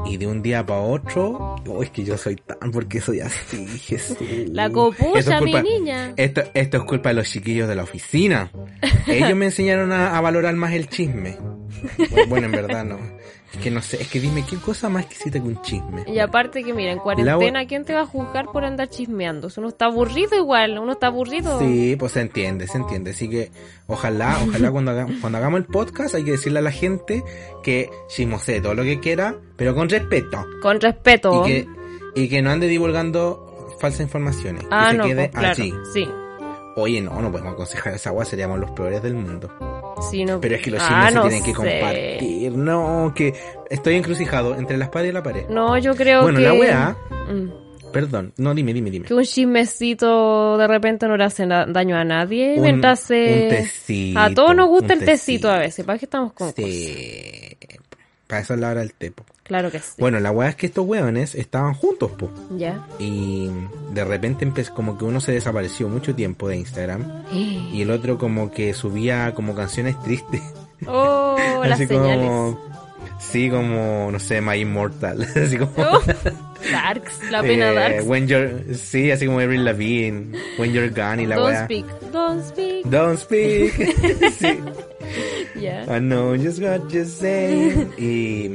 Y 0.08 0.18
de 0.18 0.26
un 0.26 0.42
día 0.42 0.66
para 0.66 0.80
otro, 0.82 1.58
oh, 1.68 1.84
es 1.84 1.92
que 1.92 2.04
yo 2.04 2.18
soy 2.18 2.38
tan 2.38 2.72
porque 2.72 3.00
soy 3.02 3.20
así, 3.20 3.68
Jesús. 3.86 4.18
La 4.48 4.66
Esto 4.66 4.74
copucha, 4.74 5.20
es 5.38 5.42
mi 5.44 5.52
culpa- 5.52 5.62
niña. 5.62 6.14
Esto, 6.18 6.42
esto 6.56 6.78
es 6.78 6.84
culpa 6.86 7.10
de 7.10 7.16
los 7.16 7.30
chiquillos 7.30 7.68
de 7.68 7.76
la 7.76 7.84
oficina. 7.84 8.52
Ellos 9.08 9.36
me 9.36 9.46
enseñaron 9.46 9.92
a, 9.92 10.18
a 10.18 10.22
valorar 10.22 10.56
más 10.56 10.74
el 10.74 10.90
chisme. 10.90 11.38
Bueno, 12.28 12.48
en 12.48 12.52
verdad 12.52 12.84
no. 12.84 12.98
Es 13.54 13.60
que 13.60 13.72
no 13.72 13.82
sé, 13.82 14.02
es 14.02 14.08
que 14.08 14.20
dime 14.20 14.46
qué 14.48 14.58
cosa 14.58 14.90
más 14.90 15.06
exquisita 15.06 15.40
que 15.42 15.48
un 15.48 15.62
chisme. 15.64 16.04
Y 16.08 16.20
aparte 16.20 16.64
que, 16.64 16.72
mira, 16.74 16.92
en 16.92 17.00
cuarentena, 17.00 17.66
¿quién 17.66 17.84
te 17.84 17.94
va 17.96 18.02
a 18.02 18.06
juzgar 18.06 18.46
por 18.52 18.64
andar 18.64 18.90
chismeando? 18.90 19.50
Si 19.50 19.60
uno 19.60 19.70
está 19.70 19.86
aburrido 19.86 20.36
igual, 20.38 20.78
uno 20.78 20.92
está 20.92 21.08
aburrido. 21.08 21.58
Sí, 21.60 21.96
pues 21.98 22.12
se 22.12 22.22
entiende, 22.22 22.68
se 22.68 22.78
entiende. 22.78 23.12
Así 23.12 23.28
que 23.30 23.52
ojalá, 23.88 24.38
ojalá 24.48 24.72
cuando, 24.72 24.92
haga- 24.92 25.08
cuando 25.20 25.38
hagamos 25.40 25.60
el 25.62 25.66
podcast 25.66 26.14
hay 26.16 26.24
que 26.24 26.32
decirle 26.32 26.60
a 26.60 26.62
la 26.62 26.72
gente 26.72 27.24
que 27.64 27.90
chismosee 28.08 28.62
todo 28.62 28.76
lo 28.76 28.84
que 28.84 29.00
quiera, 29.00 29.36
pero 29.56 29.74
con 29.74 29.90
respeto. 29.90 30.46
Con 30.62 30.80
respeto. 30.80 31.42
Y 31.44 31.48
que, 31.48 31.68
y 32.16 32.30
que 32.30 32.42
no 32.44 32.52
ande 32.52 32.68
divulgando 32.68 33.76
falsas 33.80 34.02
informaciones. 34.02 34.64
ah, 34.70 34.88
que 34.88 34.92
se 34.92 34.98
no, 34.98 35.04
quede 35.06 35.30
pues, 35.30 35.40
claro. 35.40 35.64
Sí. 35.94 36.10
Oye, 36.80 37.02
no, 37.02 37.22
no 37.22 37.32
podemos 37.32 37.54
aconsejar 37.54 37.94
esa 37.94 38.10
agua, 38.10 38.26
seríamos 38.26 38.60
los 38.60 38.72
peores 38.72 39.02
del 39.04 39.14
mundo. 39.16 39.50
sí 40.12 40.24
no. 40.26 40.40
Pero 40.42 40.56
es 40.56 40.62
que 40.62 40.72
los 40.72 40.82
Ah, 40.84 40.88
chismes 41.08 41.14
no 41.16 41.24
se 41.24 41.30
tienen 41.30 41.46
que 41.46 41.54
compartir. 41.54 42.52
No, 42.54 43.14
que 43.16 43.34
estoy 43.70 43.96
encrucijado 43.96 44.56
entre 44.56 44.78
la 44.78 44.86
espada 44.86 45.06
y 45.08 45.12
la 45.12 45.22
pared. 45.24 45.48
No, 45.50 45.78
yo 45.78 45.96
creo 45.96 46.22
Bueno, 46.24 46.40
que... 46.40 46.46
la 46.46 46.54
weá- 46.54 46.96
Mm. 47.30 47.92
Perdón, 47.92 48.34
no, 48.38 48.54
dime, 48.54 48.72
dime, 48.72 48.92
dime. 48.92 49.08
Que 49.08 49.16
un 49.16 49.24
chismecito 49.24 50.58
de 50.60 50.68
repente 50.68 51.08
no 51.08 51.18
le 51.18 51.24
hace 51.24 51.48
daño 51.48 51.96
a 51.98 52.04
nadie. 52.04 52.54
Un- 52.58 52.62
mientras 52.62 53.00
se... 53.00 53.44
un 53.44 53.50
tecito, 53.50 54.20
A 54.20 54.30
todos 54.32 54.56
nos 54.56 54.68
gusta 54.70 54.94
el 54.94 55.04
tecito 55.06 55.50
a 55.50 55.58
veces. 55.58 55.86
¿Para 55.86 55.98
qué 55.98 56.06
estamos 56.06 56.34
con 56.34 56.50
cosas? 56.52 56.66
Para 58.30 58.44
eso 58.44 58.54
es 58.54 58.60
la 58.60 58.70
hora 58.70 58.82
del 58.82 58.94
tepo. 58.94 59.24
Claro 59.42 59.72
que 59.72 59.80
sí. 59.80 59.94
Bueno, 59.98 60.20
la 60.20 60.30
weá 60.30 60.50
es 60.50 60.56
que 60.56 60.68
estos 60.68 60.86
weones 60.86 61.34
estaban 61.34 61.74
juntos, 61.74 62.12
po. 62.12 62.30
Ya. 62.56 62.86
Y 63.00 63.50
de 63.92 64.06
repente 64.06 64.46
empezó 64.46 64.76
como 64.76 65.00
que 65.00 65.06
uno 65.06 65.20
se 65.20 65.32
desapareció 65.32 65.90
mucho 65.90 66.14
tiempo 66.14 66.48
de 66.48 66.58
Instagram. 66.58 67.24
Y 67.32 67.82
el 67.82 67.90
otro 67.90 68.20
como 68.20 68.52
que 68.52 68.76
subía 68.76 69.34
como 69.34 69.56
canciones 69.56 70.00
tristes. 70.04 70.44
Oh, 70.86 71.36
las 71.64 71.72
Así 71.72 71.88
señales. 71.88 72.28
como... 72.28 72.60
Sí, 73.20 73.50
como, 73.50 74.10
no 74.12 74.20
sé, 74.20 74.42
My 74.42 74.58
Immortal. 74.60 75.24
Así 75.36 75.58
como... 75.58 75.72
Oh, 75.78 76.00
Darks, 76.72 77.32
la 77.32 77.42
pena 77.42 77.72
eh, 77.72 77.74
Darks. 77.76 78.06
When 78.06 78.28
you're... 78.28 78.76
Sí, 78.76 79.12
así 79.12 79.26
como 79.26 79.40
Avril 79.40 79.64
Lavigne. 79.64 80.38
When 80.58 80.72
you're 80.74 80.90
gone 80.90 81.22
y 81.24 81.26
la 81.26 81.36
Don't 81.36 81.50
weá. 81.54 81.66
speak, 81.66 81.86
don't 82.12 82.44
speak. 82.44 82.86
Don't 82.86 83.18
speak. 83.20 83.74
sí. 84.40 84.60
Ya. 85.60 85.84
I 85.88 86.00
know 86.00 86.36
just 86.36 86.62
what 86.62 86.90
you're 86.92 87.06
saying. 87.06 87.92
Y 87.98 88.48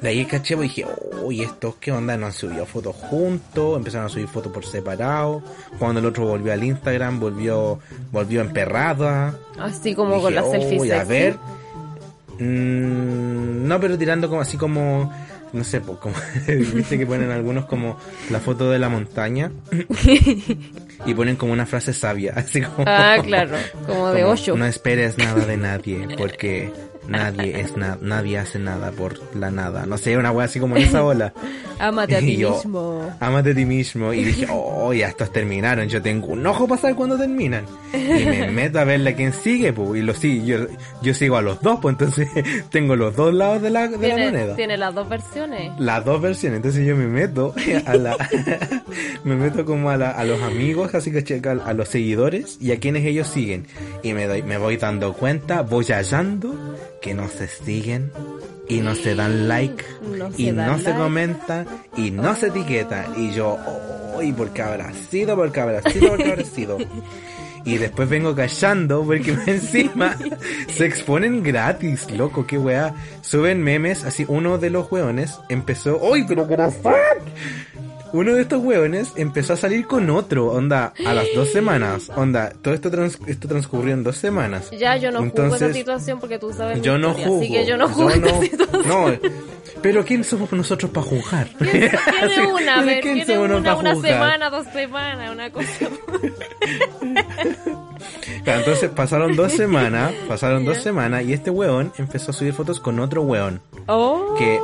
de 0.00 0.08
ahí 0.08 0.24
caché, 0.24 0.56
pues 0.56 0.74
dije, 0.74 0.84
uy, 1.22 1.42
estos 1.42 1.76
qué 1.76 1.92
onda, 1.92 2.16
no 2.16 2.26
han 2.26 2.32
subido 2.32 2.66
fotos 2.66 2.96
juntos, 2.96 3.76
empezaron 3.76 4.06
a 4.06 4.08
subir 4.08 4.26
fotos 4.26 4.50
por 4.52 4.66
separado. 4.66 5.42
Cuando 5.78 6.00
el 6.00 6.06
otro 6.06 6.26
volvió 6.26 6.52
al 6.52 6.64
Instagram, 6.64 7.20
volvió, 7.20 7.78
volvió 8.10 8.40
emperrada. 8.40 9.34
Así 9.58 9.94
como 9.94 10.20
con 10.20 10.32
Dije, 10.34 10.44
la 10.44 10.50
selfie 10.50 10.80
"Uy, 10.80 10.90
a 10.90 11.04
ver. 11.04 11.36
Mm, 12.38 13.66
no, 13.68 13.78
pero 13.80 13.96
tirando 13.96 14.28
como 14.28 14.40
así 14.40 14.56
como, 14.56 15.12
no 15.52 15.64
sé, 15.64 15.80
pues 15.80 15.98
como, 15.98 16.14
viste 16.74 16.98
que 16.98 17.06
ponen 17.06 17.30
algunos 17.30 17.66
como 17.66 17.98
la 18.30 18.40
foto 18.40 18.70
de 18.70 18.78
la 18.78 18.88
montaña 18.88 19.52
y 21.06 21.14
ponen 21.14 21.36
como 21.36 21.52
una 21.52 21.66
frase 21.66 21.92
sabia, 21.92 22.32
así 22.36 22.62
como. 22.62 22.84
Ah, 22.86 23.18
claro, 23.22 23.56
como 23.86 24.10
de 24.10 24.22
como, 24.22 24.32
ocho. 24.32 24.56
No 24.56 24.66
esperes 24.66 25.18
nada 25.18 25.44
de 25.44 25.56
nadie, 25.56 26.08
porque 26.16 26.72
nadie 27.08 27.60
es 27.60 27.76
nada, 27.76 27.98
nadie 28.00 28.38
hace 28.38 28.58
nada 28.58 28.90
por 28.92 29.18
la 29.34 29.50
nada. 29.50 29.86
No 29.86 29.98
sé, 29.98 30.16
una 30.16 30.30
wea 30.32 30.46
así 30.46 30.60
como 30.60 30.76
en 30.76 30.82
esa 30.84 31.04
ola. 31.04 31.32
Ámate 31.78 32.16
a 32.16 32.20
ti 32.20 32.36
yo, 32.36 32.54
mismo. 32.54 33.10
Ámate 33.18 33.50
a 33.50 33.54
ti 33.54 33.64
mismo. 33.64 34.12
Y 34.12 34.22
dije, 34.24 34.46
oh, 34.50 34.92
ya 34.92 35.08
estos 35.08 35.32
terminaron. 35.32 35.88
Yo 35.88 36.00
tengo 36.00 36.28
un 36.28 36.46
ojo 36.46 36.68
para 36.68 36.80
saber 36.80 36.94
cuándo 36.96 37.18
terminan. 37.18 37.64
Y 37.92 38.24
me 38.24 38.48
meto 38.52 38.78
a 38.78 38.84
verle 38.84 39.10
a 39.10 39.16
quién 39.16 39.32
sigue, 39.32 39.72
pues. 39.72 39.98
Y 40.00 40.02
lo 40.02 40.14
sigo, 40.14 40.44
yo, 40.46 40.58
yo 41.02 41.12
sigo 41.14 41.36
a 41.36 41.42
los 41.42 41.60
dos, 41.60 41.80
pues 41.82 41.94
entonces 41.94 42.28
tengo 42.70 42.94
los 42.94 43.16
dos 43.16 43.34
lados 43.34 43.62
de 43.62 43.70
la, 43.70 43.88
de 43.88 44.08
la 44.08 44.16
moneda. 44.16 44.54
tiene 44.56 44.76
las 44.76 44.94
dos 44.94 45.08
versiones. 45.08 45.72
Las 45.80 46.04
dos 46.04 46.20
versiones, 46.22 46.58
entonces 46.58 46.86
yo 46.86 46.94
me 46.96 47.06
meto 47.08 47.52
a 47.86 47.94
la, 47.94 48.16
me 49.24 49.34
meto 49.34 49.64
como 49.64 49.90
a, 49.90 49.96
la- 49.96 50.10
a 50.12 50.24
los 50.24 50.40
amigos, 50.42 50.94
así 50.94 51.10
que 51.10 51.24
checa 51.24 51.52
a 51.52 51.72
los 51.74 51.88
seguidores 51.88 52.58
y 52.60 52.70
a 52.72 52.78
quienes 52.78 53.04
ellos 53.04 53.26
siguen. 53.26 53.66
Y 54.04 54.12
me 54.12 54.26
doy, 54.26 54.42
me 54.42 54.56
voy 54.58 54.76
dando 54.76 55.12
cuenta, 55.14 55.62
voy 55.62 55.84
hallando 55.86 56.54
que 57.02 57.12
no 57.14 57.28
se 57.28 57.48
siguen 57.48 58.10
y 58.68 58.80
no 58.80 58.94
se 58.94 59.14
dan 59.14 59.48
like 59.48 59.84
No 60.16 60.32
se 60.32 60.42
y 60.42 60.52
dan 60.52 60.66
no 60.68 60.78
se 60.78 60.84
like. 60.84 60.98
comentan 60.98 61.66
y 61.96 62.10
no 62.10 62.34
se 62.34 62.46
etiquetan. 62.46 63.04
Y 63.16 63.32
yo, 63.32 63.58
oh, 63.66 64.22
¿y 64.22 64.32
por 64.32 64.50
qué 64.52 64.62
habrá 64.62 64.92
sido? 64.94 65.36
¿Por 65.36 65.52
qué 65.52 65.60
habrá 65.60 65.82
sido? 65.82 66.08
¿Por 66.08 66.18
qué 66.18 66.30
habrá 66.32 66.44
sido? 66.44 66.78
Y 67.64 67.78
después 67.78 68.08
vengo 68.08 68.34
callando 68.34 69.04
porque 69.04 69.36
encima 69.46 70.16
se 70.66 70.84
exponen 70.84 71.44
gratis, 71.44 72.10
loco, 72.10 72.44
qué 72.44 72.58
weá. 72.58 72.92
Suben 73.20 73.62
memes, 73.62 74.02
así 74.02 74.24
uno 74.26 74.58
de 74.58 74.70
los 74.70 74.90
weones 74.90 75.38
empezó, 75.48 75.96
¡Uy, 76.02 76.24
pero 76.26 76.48
qué 76.48 76.56
fuck! 76.56 76.92
Uno 78.12 78.34
de 78.34 78.42
estos 78.42 78.62
weones 78.62 79.12
empezó 79.16 79.54
a 79.54 79.56
salir 79.56 79.86
con 79.86 80.10
otro, 80.10 80.48
onda, 80.48 80.92
a 81.06 81.14
las 81.14 81.26
dos 81.34 81.50
semanas, 81.50 82.10
onda, 82.14 82.52
todo 82.62 82.74
esto, 82.74 82.90
trans- 82.90 83.18
esto 83.26 83.48
transcurrió 83.48 83.94
en 83.94 84.02
dos 84.04 84.16
semanas. 84.18 84.70
Ya 84.70 84.96
yo 84.96 85.10
no 85.10 85.20
juzgo 85.20 85.32
esa 85.34 85.44
Entonces, 85.54 85.76
situación 85.76 86.20
porque 86.20 86.38
tú 86.38 86.52
sabes. 86.52 86.76
mi 86.78 86.82
Yo 86.84 86.98
no 86.98 87.14
juzgo. 87.14 87.38
Así 87.40 87.50
que 87.52 87.66
yo 87.66 87.76
no 87.76 87.88
juzgo 87.88 88.10
yo 88.10 88.16
esta 88.16 88.32
no- 88.32 88.42
situación. 88.42 88.88
no, 88.88 89.30
Pero 89.80 90.04
¿quién 90.04 90.22
somos 90.24 90.52
nosotros 90.52 90.90
para 90.90 91.06
juzgar? 91.06 91.48
Tiene 91.58 91.90
una, 92.52 92.76
a 92.76 92.80
¿De 92.80 92.86
ver, 92.86 93.00
quién 93.02 93.14
tiene 93.24 93.34
somos 93.34 93.60
una, 93.60 93.74
una 93.76 93.94
juzgar? 93.94 94.12
semana, 94.12 94.50
dos 94.50 94.66
semanas, 94.72 95.32
una 95.32 95.50
cosa. 95.50 95.68
Claro, 98.44 98.60
entonces 98.60 98.90
pasaron 98.90 99.36
dos 99.36 99.52
semanas, 99.52 100.12
pasaron 100.26 100.64
dos 100.64 100.78
semanas 100.82 101.24
y 101.24 101.32
este 101.32 101.50
weón 101.50 101.92
empezó 101.98 102.32
a 102.32 102.34
subir 102.34 102.52
fotos 102.52 102.80
con 102.80 102.98
otro 102.98 103.22
weón. 103.22 103.60
Oh. 103.86 104.34
Que 104.36 104.58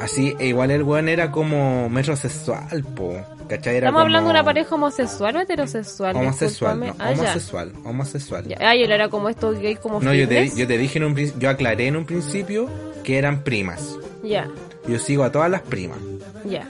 así, 0.00 0.34
e 0.38 0.46
igual 0.48 0.70
el 0.70 0.82
weón 0.82 1.08
era 1.08 1.30
como 1.30 1.88
metrosexual, 1.88 2.82
po. 2.94 3.14
¿Cachai? 3.48 3.76
Era 3.76 3.86
Estamos 3.88 4.02
hablando 4.02 4.28
de 4.28 4.34
una 4.34 4.44
pareja 4.44 4.74
homosexual 4.74 5.36
o 5.36 5.40
heterosexual. 5.40 6.16
Homosexual, 6.16 6.80
no. 6.80 6.86
Ah, 6.98 7.12
ya. 7.12 7.20
homosexual, 7.20 7.72
homosexual. 7.84 8.44
Ya. 8.48 8.56
Ah, 8.60 8.74
y 8.74 8.82
él 8.82 8.90
era 8.90 9.08
como 9.08 9.28
estos 9.28 9.58
gays 9.60 9.78
como 9.78 10.00
No, 10.00 10.12
yo 10.12 10.26
te, 10.28 10.50
yo 10.56 10.66
te 10.66 10.76
dije 10.78 10.98
en 10.98 11.04
un 11.04 11.14
principio, 11.14 11.40
yo 11.42 11.50
aclaré 11.50 11.86
en 11.86 11.96
un 11.96 12.04
principio 12.06 12.68
que 13.04 13.18
eran 13.18 13.44
primas. 13.44 13.96
Ya, 14.24 14.48
Yo 14.88 14.98
sigo 14.98 15.22
a 15.22 15.30
todas 15.30 15.48
las 15.50 15.62
primas. 15.62 15.98
ya. 16.44 16.68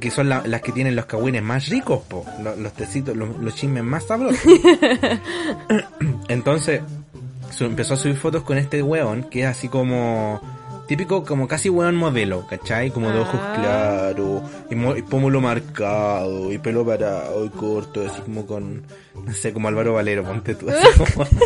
Que 0.00 0.10
son 0.12 0.28
la- 0.28 0.42
las 0.46 0.60
que 0.60 0.70
tienen 0.72 0.94
los 0.96 1.06
cagüines 1.06 1.42
más 1.42 1.68
ricos, 1.68 2.00
po. 2.08 2.24
Los, 2.42 2.56
los 2.58 2.72
tecitos, 2.72 3.16
los, 3.16 3.36
los 3.38 3.54
chismes 3.56 3.82
más 3.84 4.04
sabrosos. 4.06 4.40
Entonces, 6.28 6.80
su- 7.50 7.64
empezó 7.64 7.94
a 7.94 7.96
subir 7.96 8.16
fotos 8.16 8.42
con 8.42 8.58
este 8.58 8.82
weón, 8.82 9.24
que 9.24 9.40
es 9.42 9.46
así 9.46 9.68
como... 9.68 10.40
Típico, 10.88 11.22
como 11.22 11.46
casi 11.46 11.68
weón 11.68 11.94
modelo, 11.96 12.46
¿cachai? 12.48 12.90
Como 12.90 13.10
de 13.10 13.20
ojos 13.20 13.38
Ah. 13.40 13.56
claros, 14.14 14.42
y, 14.70 14.74
mo- 14.74 14.96
y 14.96 15.02
pómulo 15.02 15.40
marcado, 15.40 16.50
y 16.50 16.56
pelo 16.58 16.84
parado, 16.84 17.44
y 17.44 17.50
corto, 17.50 18.04
así 18.06 18.20
como 18.22 18.46
con... 18.46 18.82
No 19.22 19.32
sé, 19.34 19.52
como 19.52 19.68
Álvaro 19.68 19.92
Valero, 19.94 20.24
ponte 20.24 20.54
tú. 20.54 20.66
Así 20.70 20.86
como... 20.98 21.26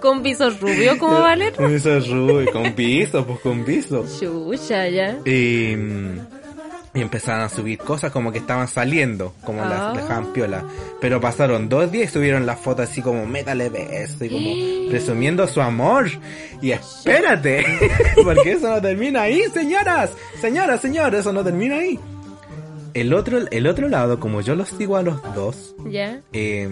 Con 0.00 0.22
visos 0.22 0.60
rubios 0.60 0.96
como 0.96 1.20
Valer. 1.20 1.52
con 1.54 1.72
esos 1.72 2.08
rubios, 2.08 2.50
con 2.50 2.72
piso, 2.72 3.24
pues 3.24 3.38
con 3.40 3.64
piso. 3.64 4.04
Chucha, 4.18 4.88
ya. 4.88 5.16
Y, 5.24 5.76
y 6.94 7.00
empezaron 7.00 7.40
a 7.42 7.48
subir 7.48 7.78
cosas 7.78 8.12
como 8.12 8.32
que 8.32 8.38
estaban 8.38 8.68
saliendo, 8.68 9.34
como 9.44 9.62
Ah. 9.62 9.68
las 9.68 9.96
dejaban 9.96 10.32
piola. 10.32 10.62
Pero 11.00 11.20
pasaron 11.20 11.68
dos 11.68 11.90
días 11.90 12.10
y 12.10 12.12
subieron 12.12 12.44
las 12.44 12.60
fotos 12.60 12.90
así 12.90 13.00
como 13.00 13.24
métale 13.26 13.70
beso 13.70 14.24
y 14.24 14.28
como 14.28 14.90
presumiendo 14.90 15.46
su 15.48 15.60
amor. 15.62 16.10
Y 16.60 16.72
espérate, 16.72 17.64
porque 18.24 18.52
eso 18.52 18.68
no 18.68 18.80
termina 18.82 19.22
ahí, 19.22 19.42
señoras, 19.54 20.10
señoras, 20.40 20.80
señores, 20.80 21.20
eso 21.20 21.32
no 21.32 21.42
termina 21.42 21.76
ahí. 21.76 21.98
El 22.94 23.14
otro, 23.14 23.38
el 23.50 23.66
otro 23.66 23.88
lado, 23.88 24.20
como 24.20 24.40
yo 24.42 24.54
los 24.54 24.68
sigo 24.68 24.96
a 24.96 25.02
los 25.02 25.20
dos, 25.34 25.74
Ya. 25.88 26.20
eh, 26.32 26.68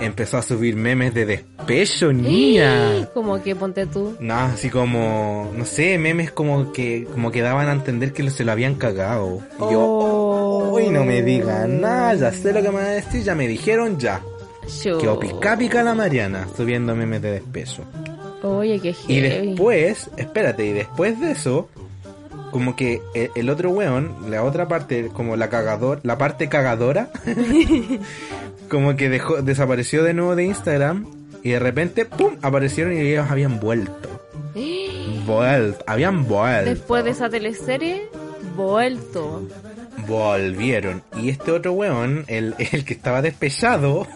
empezó 0.00 0.38
a 0.38 0.42
subir 0.42 0.74
memes 0.76 1.14
de 1.14 1.26
despecho, 1.26 2.12
niña. 2.12 3.08
Como 3.14 3.42
que 3.42 3.54
ponte 3.54 3.86
tú. 3.86 4.16
No, 4.20 4.34
así 4.34 4.70
como, 4.70 5.52
no 5.56 5.64
sé, 5.64 5.98
memes 5.98 6.30
como 6.32 6.72
que, 6.72 7.06
como 7.12 7.30
que 7.30 7.42
daban 7.42 7.68
a 7.68 7.72
entender 7.72 8.12
que 8.12 8.28
se 8.30 8.44
lo 8.44 8.52
habían 8.52 8.74
cagado. 8.74 9.40
Y 9.58 9.72
yo, 9.72 9.80
Oh. 9.80 10.70
uy, 10.74 10.88
no 10.88 11.04
me 11.04 11.22
digan 11.22 11.80
nada, 11.80 12.14
ya 12.14 12.32
sé 12.32 12.52
lo 12.52 12.60
que 12.62 12.68
me 12.68 12.74
van 12.76 12.86
a 12.86 12.90
decir, 12.90 13.22
ya 13.22 13.34
me 13.34 13.46
dijeron 13.48 13.98
ya. 13.98 14.20
Chu. 14.66 14.98
Quedó 14.98 15.18
pica 15.20 15.56
pica 15.56 15.82
la 15.84 15.94
Mariana, 15.94 16.48
subiendo 16.56 16.94
memes 16.96 17.22
de 17.22 17.30
despecho. 17.32 17.82
Oye, 18.42 18.78
qué 18.80 18.90
Y 19.08 19.20
heavy. 19.20 19.48
después, 19.50 20.10
espérate, 20.16 20.66
y 20.66 20.72
después 20.72 21.18
de 21.20 21.30
eso, 21.32 21.68
como 22.50 22.76
que 22.76 23.02
el, 23.14 23.30
el 23.34 23.50
otro 23.50 23.70
weón, 23.70 24.14
la 24.28 24.42
otra 24.42 24.68
parte, 24.68 25.08
como 25.12 25.36
la 25.36 25.48
cagador, 25.48 26.00
la 26.02 26.18
parte 26.18 26.48
cagadora, 26.48 27.10
como 28.70 28.96
que 28.96 29.08
dejó, 29.08 29.42
desapareció 29.42 30.02
de 30.02 30.14
nuevo 30.14 30.36
de 30.36 30.44
Instagram 30.44 31.06
y 31.42 31.50
de 31.50 31.58
repente, 31.58 32.04
¡pum! 32.04 32.36
aparecieron 32.42 32.94
y 32.94 33.00
ellos 33.00 33.30
habían 33.30 33.60
vuelto. 33.60 34.08
Vuelto, 35.26 35.84
habían 35.86 36.26
vuelto. 36.26 36.70
Después 36.70 37.04
de 37.04 37.10
esa 37.10 37.28
teleserie, 37.28 38.08
vuelto. 38.56 39.42
Volvieron. 40.06 41.02
Y 41.20 41.30
este 41.30 41.52
otro 41.52 41.72
weón, 41.72 42.24
el, 42.28 42.54
el 42.58 42.84
que 42.84 42.94
estaba 42.94 43.22
despechado, 43.22 44.06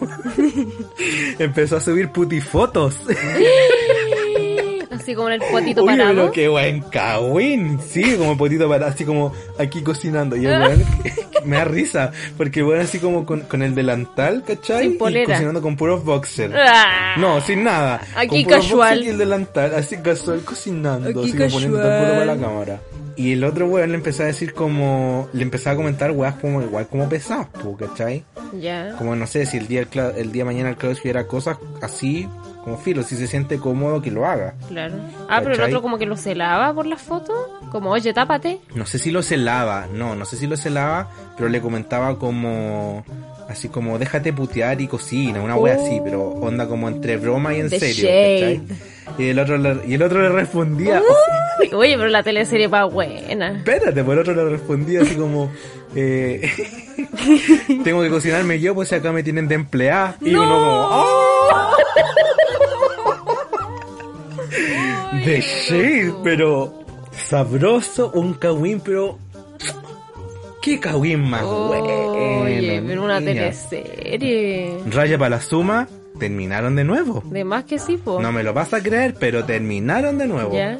empezó 1.39 1.77
a 1.77 1.79
subir 1.79 2.09
putifotos. 2.09 2.99
Así 5.01 5.15
como 5.15 5.29
en 5.29 5.41
el 5.41 5.49
potito 5.51 5.83
Oye, 5.83 5.97
parado. 5.97 6.15
pero 6.15 6.31
qué 6.31 6.47
buen 6.47 6.81
cagüín. 6.81 7.79
Sí, 7.87 8.15
como 8.17 8.37
potito 8.37 8.67
parado, 8.69 8.91
así 8.91 9.03
como 9.05 9.33
aquí 9.57 9.81
cocinando. 9.81 10.35
Y 10.35 10.45
el 10.45 10.59
weón 10.61 10.83
me 11.45 11.57
da 11.57 11.65
risa, 11.65 12.11
porque 12.37 12.59
el 12.61 12.65
weón 12.67 12.81
así 12.81 12.99
como 12.99 13.25
con, 13.25 13.41
con 13.41 13.61
el 13.61 13.75
delantal, 13.75 14.43
¿cachai? 14.45 14.83
Sin 14.83 14.91
Y 14.93 14.97
polera. 14.97 15.33
cocinando 15.33 15.61
con 15.61 15.75
puros 15.75 16.03
boxers. 16.03 16.53
Ah. 16.57 17.15
No, 17.17 17.41
sin 17.41 17.63
nada. 17.63 18.01
Aquí 18.15 18.43
con 18.43 18.53
casual. 18.53 19.03
Y 19.03 19.09
el 19.09 19.17
delantal, 19.17 19.73
así 19.75 19.97
casual 19.97 20.41
cocinando, 20.43 21.09
Aquí 21.09 21.19
así 21.19 21.37
como 21.37 21.49
poniendo 21.49 21.77
todo 21.77 21.87
casual. 21.89 22.05
puro 22.05 22.13
para 22.19 22.25
la 22.25 22.37
cámara. 22.41 22.79
Y 23.17 23.33
el 23.33 23.43
otro 23.43 23.67
weón 23.67 23.89
le 23.89 23.95
empezó 23.95 24.23
a 24.23 24.27
decir 24.27 24.53
como, 24.53 25.27
le 25.33 25.43
empezó 25.43 25.69
a 25.69 25.75
comentar 25.75 26.11
weas 26.11 26.35
como 26.35 26.61
igual 26.61 26.87
como 26.87 27.09
pesadas, 27.09 27.47
¿cachai? 27.77 28.23
Ya. 28.59 28.95
Como 28.97 29.15
no 29.15 29.27
sé, 29.27 29.45
si 29.45 29.57
el 29.57 29.67
día, 29.67 29.81
el 29.81 29.87
el 30.17 30.31
día 30.31 30.41
de 30.41 30.45
mañana 30.45 30.69
el 30.69 30.77
Claudio 30.77 30.95
subiera 30.97 31.27
cosas 31.27 31.57
así, 31.81 32.27
como 32.63 32.77
filo, 32.77 33.03
si 33.03 33.15
se 33.15 33.27
siente 33.27 33.57
cómodo 33.57 34.01
que 34.01 34.11
lo 34.11 34.25
haga. 34.25 34.53
Claro. 34.67 34.95
Ah, 35.29 35.39
pero 35.41 35.55
el 35.55 35.61
otro 35.61 35.81
como 35.81 35.97
que 35.97 36.05
lo 36.05 36.15
celaba 36.17 36.73
por 36.73 36.85
la 36.85 36.97
foto. 36.97 37.33
Como, 37.71 37.91
oye, 37.91 38.13
tápate. 38.13 38.59
No 38.75 38.85
sé 38.85 38.99
si 38.99 39.11
lo 39.11 39.23
celaba, 39.23 39.87
no, 39.91 40.15
no 40.15 40.25
sé 40.25 40.37
si 40.37 40.47
lo 40.47 40.57
celaba, 40.57 41.09
pero 41.37 41.49
le 41.49 41.61
comentaba 41.61 42.17
como, 42.19 43.03
así 43.49 43.69
como, 43.69 43.97
déjate 43.97 44.33
putear 44.33 44.79
y 44.81 44.87
cocina, 44.87 45.41
una 45.41 45.55
wea 45.55 45.75
así, 45.75 46.01
pero 46.03 46.21
onda 46.23 46.67
como 46.67 46.87
entre 46.87 47.17
broma 47.17 47.53
y 47.53 47.61
en 47.61 47.69
The 47.69 47.79
serio. 47.79 48.61
Y 49.17 49.29
el 49.29 49.39
otro 49.39 49.57
le, 49.57 49.81
y 49.87 49.93
el 49.95 50.03
otro 50.03 50.21
le 50.21 50.29
respondía, 50.29 51.01
Uy, 51.01 51.73
Oye, 51.73 51.95
pero 51.97 52.09
la 52.09 52.23
teleserie 52.23 52.67
va 52.67 52.85
buena. 52.85 53.51
espérate, 53.57 54.03
por 54.03 54.13
el 54.13 54.19
otro 54.19 54.33
le 54.33 54.49
respondía 54.49 55.01
así 55.01 55.15
como, 55.15 55.51
eh, 55.95 56.49
tengo 57.83 58.01
que 58.01 58.09
cocinarme 58.09 58.59
yo, 58.59 58.73
pues 58.75 58.91
acá 58.93 59.11
me 59.11 59.23
tienen 59.23 59.47
de 59.47 59.55
empleada. 59.55 60.15
Y 60.21 60.33
uno 60.35 60.43
como, 60.49 60.87
¡oh! 60.91 61.71
De 65.25 65.41
shade, 65.41 66.13
pero 66.23 66.83
sabroso, 67.11 68.11
un 68.13 68.33
kawin, 68.33 68.79
pero... 68.79 69.19
¿Qué 70.61 70.79
kawin 70.79 71.21
más 71.21 71.43
bueno? 71.43 72.41
Oye, 72.43 72.83
pero 72.85 73.03
una 73.03 73.19
niña? 73.19 73.33
teleserie. 73.33 74.77
Raya 74.87 75.17
para 75.17 75.37
la 75.37 75.41
suma, 75.41 75.87
terminaron 76.19 76.75
de 76.75 76.83
nuevo. 76.83 77.23
De 77.25 77.43
más 77.43 77.63
que 77.65 77.79
sí, 77.79 77.97
po. 77.97 78.21
No 78.21 78.31
me 78.31 78.43
lo 78.43 78.53
vas 78.53 78.73
a 78.73 78.81
creer, 78.81 79.15
pero 79.19 79.43
terminaron 79.43 80.17
de 80.17 80.27
nuevo. 80.27 80.53
Ya. 80.53 80.77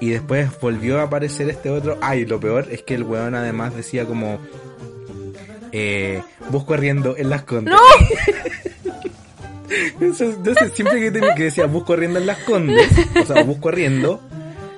Y 0.00 0.10
después 0.10 0.50
volvió 0.60 1.00
a 1.00 1.04
aparecer 1.04 1.48
este 1.48 1.70
otro. 1.70 1.96
Ay, 2.02 2.26
lo 2.26 2.38
peor 2.38 2.68
es 2.70 2.82
que 2.82 2.94
el 2.94 3.02
weón 3.04 3.34
además 3.34 3.74
decía 3.74 4.04
como... 4.04 4.38
Eh, 5.72 6.22
busco 6.50 6.74
arriendo 6.74 7.16
en 7.16 7.30
las 7.30 7.42
condes. 7.42 7.74
¡No! 7.74 7.80
Entonces, 10.00 10.72
siempre 10.74 11.00
que, 11.00 11.10
tenía- 11.10 11.34
que 11.34 11.44
decía 11.44 11.66
busco 11.66 11.92
arriendo 11.94 12.18
en 12.18 12.26
las 12.26 12.38
condes, 12.38 12.88
o 13.20 13.24
sea, 13.24 13.42
busco 13.42 13.68
arriendo, 13.68 14.20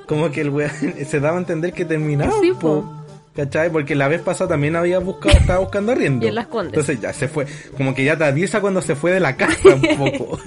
como 0.07 0.31
que 0.31 0.40
el 0.42 0.51
weón 0.51 0.70
se 1.09 1.20
daba 1.20 1.37
a 1.37 1.40
entender 1.40 1.72
que 1.72 1.85
terminaba. 1.85 2.33
Sí, 2.40 2.51
po. 2.53 2.59
po. 2.83 2.94
¿Cachai? 3.37 3.70
Porque 3.70 3.94
la 3.94 4.09
vez 4.09 4.20
pasada 4.20 4.51
también 4.51 4.74
había 4.74 4.98
buscado, 4.98 5.38
estaba 5.38 5.61
buscando 5.61 5.92
arriendo. 5.92 6.24
Y 6.27 6.29
en 6.29 6.35
Las 6.35 6.48
Condes. 6.48 6.72
Entonces 6.74 7.01
ya 7.01 7.12
se 7.12 7.29
fue, 7.29 7.46
como 7.77 7.94
que 7.94 8.03
ya 8.03 8.16
te 8.16 8.24
avisa 8.24 8.61
cuando 8.61 8.83
se 8.83 8.96
fue 8.96 9.12
de 9.12 9.20
la 9.20 9.37
casa 9.37 9.57
un 9.77 9.81
poco. 9.96 10.38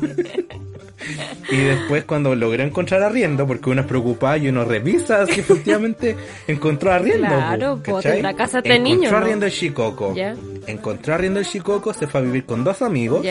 y 1.50 1.56
después 1.58 2.04
cuando 2.04 2.36
logró 2.36 2.62
encontrar 2.64 3.02
arriendo, 3.02 3.48
porque 3.48 3.70
uno 3.70 3.82
es 3.82 3.88
preocupado 3.88 4.38
y 4.38 4.50
uno 4.50 4.66
revisa 4.66 5.26
si 5.26 5.40
efectivamente 5.40 6.18
encontró 6.48 6.92
arriendo. 6.92 7.28
Claro, 7.28 7.82
po, 7.82 8.02
tendrá 8.02 8.34
casa 8.36 8.58
este 8.58 8.74
Encontró 8.76 8.96
niño, 8.98 9.12
¿no? 9.12 9.18
arriendo 9.18 9.46
el 9.46 9.52
Chicoco. 9.54 10.14
Ya. 10.14 10.36
Encontró 10.68 11.14
arriendo 11.14 11.40
el 11.40 11.46
Chicoco, 11.46 11.94
se 11.94 12.08
fue 12.08 12.20
a 12.20 12.24
vivir 12.24 12.46
con 12.46 12.64
dos 12.66 12.82
amigos. 12.82 13.24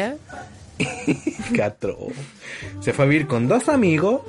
Catro. 1.57 1.99
Se 2.81 2.93
fue 2.93 3.05
a 3.05 3.09
vivir 3.09 3.27
con 3.27 3.49
dos 3.49 3.69
amigos 3.69 4.23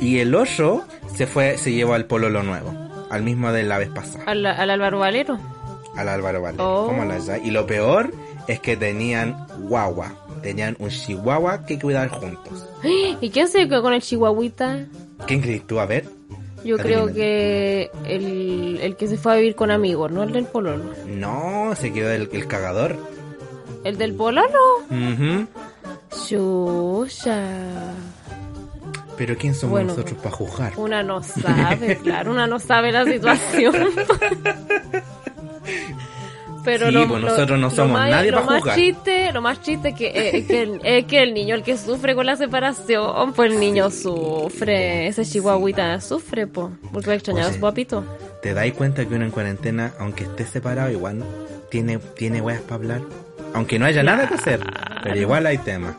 y 0.00 0.18
el 0.18 0.34
otro 0.34 0.84
se 1.14 1.26
fue, 1.26 1.58
se 1.58 1.72
llevó 1.72 1.94
al 1.94 2.06
pololo 2.06 2.42
nuevo, 2.42 2.72
al 3.10 3.22
mismo 3.22 3.52
de 3.52 3.62
la 3.64 3.78
vez 3.78 3.88
pasada, 3.90 4.24
Al, 4.26 4.44
al 4.46 4.70
Álvaro 4.70 4.98
Valero. 5.00 5.38
al 5.96 6.08
Álvaro 6.08 6.42
Valero. 6.42 6.82
Oh. 6.84 6.86
¿Cómo 6.86 7.04
la 7.04 7.18
ya? 7.18 7.38
Y 7.38 7.50
lo 7.50 7.66
peor 7.66 8.12
es 8.48 8.60
que 8.60 8.76
tenían 8.76 9.46
guagua, 9.68 10.14
tenían 10.42 10.76
un 10.78 10.88
chihuahua 10.90 11.64
que 11.66 11.78
cuidar 11.78 12.08
juntos. 12.08 12.66
¿Y 13.20 13.30
se 13.46 13.68
quedó 13.68 13.82
con 13.82 13.92
el 13.92 14.02
chihuahuita? 14.02 14.86
¿Quién 15.26 15.40
crees 15.40 15.66
tú? 15.66 15.78
A 15.80 15.86
ver. 15.86 16.04
Yo 16.64 16.76
creo 16.78 17.04
Adivina. 17.04 17.14
que 17.16 17.90
el, 18.06 18.78
el 18.80 18.96
que 18.96 19.08
se 19.08 19.16
fue 19.16 19.32
a 19.32 19.36
vivir 19.36 19.56
con 19.56 19.72
amigos, 19.72 20.12
no 20.12 20.22
el 20.22 20.30
del 20.32 20.44
pololo. 20.44 20.92
No, 21.08 21.74
se 21.74 21.92
quedó 21.92 22.10
el, 22.12 22.28
el 22.32 22.46
cagador. 22.46 22.96
¿El 23.82 23.98
del 23.98 24.14
pololo? 24.14 24.46
Ujú. 24.88 25.46
Chucha. 26.28 27.94
Pero 29.16 29.36
¿quién 29.36 29.54
somos 29.54 29.72
Bueno. 29.72 29.88
nosotros 29.90 30.18
para 30.18 30.30
juzgar? 30.34 30.72
Una 30.76 31.02
no 31.02 31.22
sabe, 31.22 31.98
claro, 32.02 32.30
una 32.32 32.46
no 32.46 32.58
sabe 32.58 32.92
la 32.92 33.04
situación. 33.04 33.74
Pero 36.64 36.86
Sí, 36.86 36.92
lo, 36.92 37.08
pues 37.08 37.20
lo- 37.22 37.28
nosotros 37.28 37.58
no 37.58 37.70
somos 37.70 37.92
más- 37.98 38.08
nadie 38.10 38.30
lo 38.30 38.44
para 38.46 38.60
más. 38.60 38.74
Chiste, 38.76 39.32
lo 39.32 39.42
más 39.42 39.60
chiste 39.62 39.88
es 39.88 39.94
que, 39.96 40.12
eh, 40.14 40.46
que 40.46 40.62
el, 40.62 40.80
es 40.84 41.04
que 41.06 41.20
el 41.20 41.34
niño 41.34 41.56
el 41.56 41.64
que 41.64 41.76
sufre 41.76 42.14
con 42.14 42.24
la 42.24 42.36
separación, 42.36 43.32
pues 43.32 43.50
el 43.52 43.58
niño 43.58 43.90
sufre, 43.90 45.08
ese 45.08 45.24
chihuahuita 45.24 46.00
sufre, 46.00 46.46
pues, 46.46 46.68
porque 46.92 47.08
va 47.08 47.12
a 47.14 47.16
extrañar 47.16 47.44
a 47.44 47.46
Oye. 47.48 47.54
su 47.56 47.60
papito. 47.60 48.04
¿Te 48.42 48.54
dais 48.54 48.74
cuenta 48.74 49.04
que 49.04 49.12
uno 49.14 49.24
en 49.24 49.32
cuarentena, 49.32 49.92
aunque 49.98 50.22
esté 50.22 50.46
separado, 50.46 50.88
igual 50.90 51.24
tiene, 51.68 51.98
tiene 51.98 52.40
weas 52.40 52.60
para 52.60 52.76
hablar? 52.76 53.00
Aunque 53.54 53.78
no 53.78 53.86
haya 53.86 54.02
nada 54.02 54.26
que 54.28 54.34
hacer, 54.34 54.60
pero 55.02 55.16
igual 55.16 55.46
hay 55.46 55.58
temas. 55.58 55.94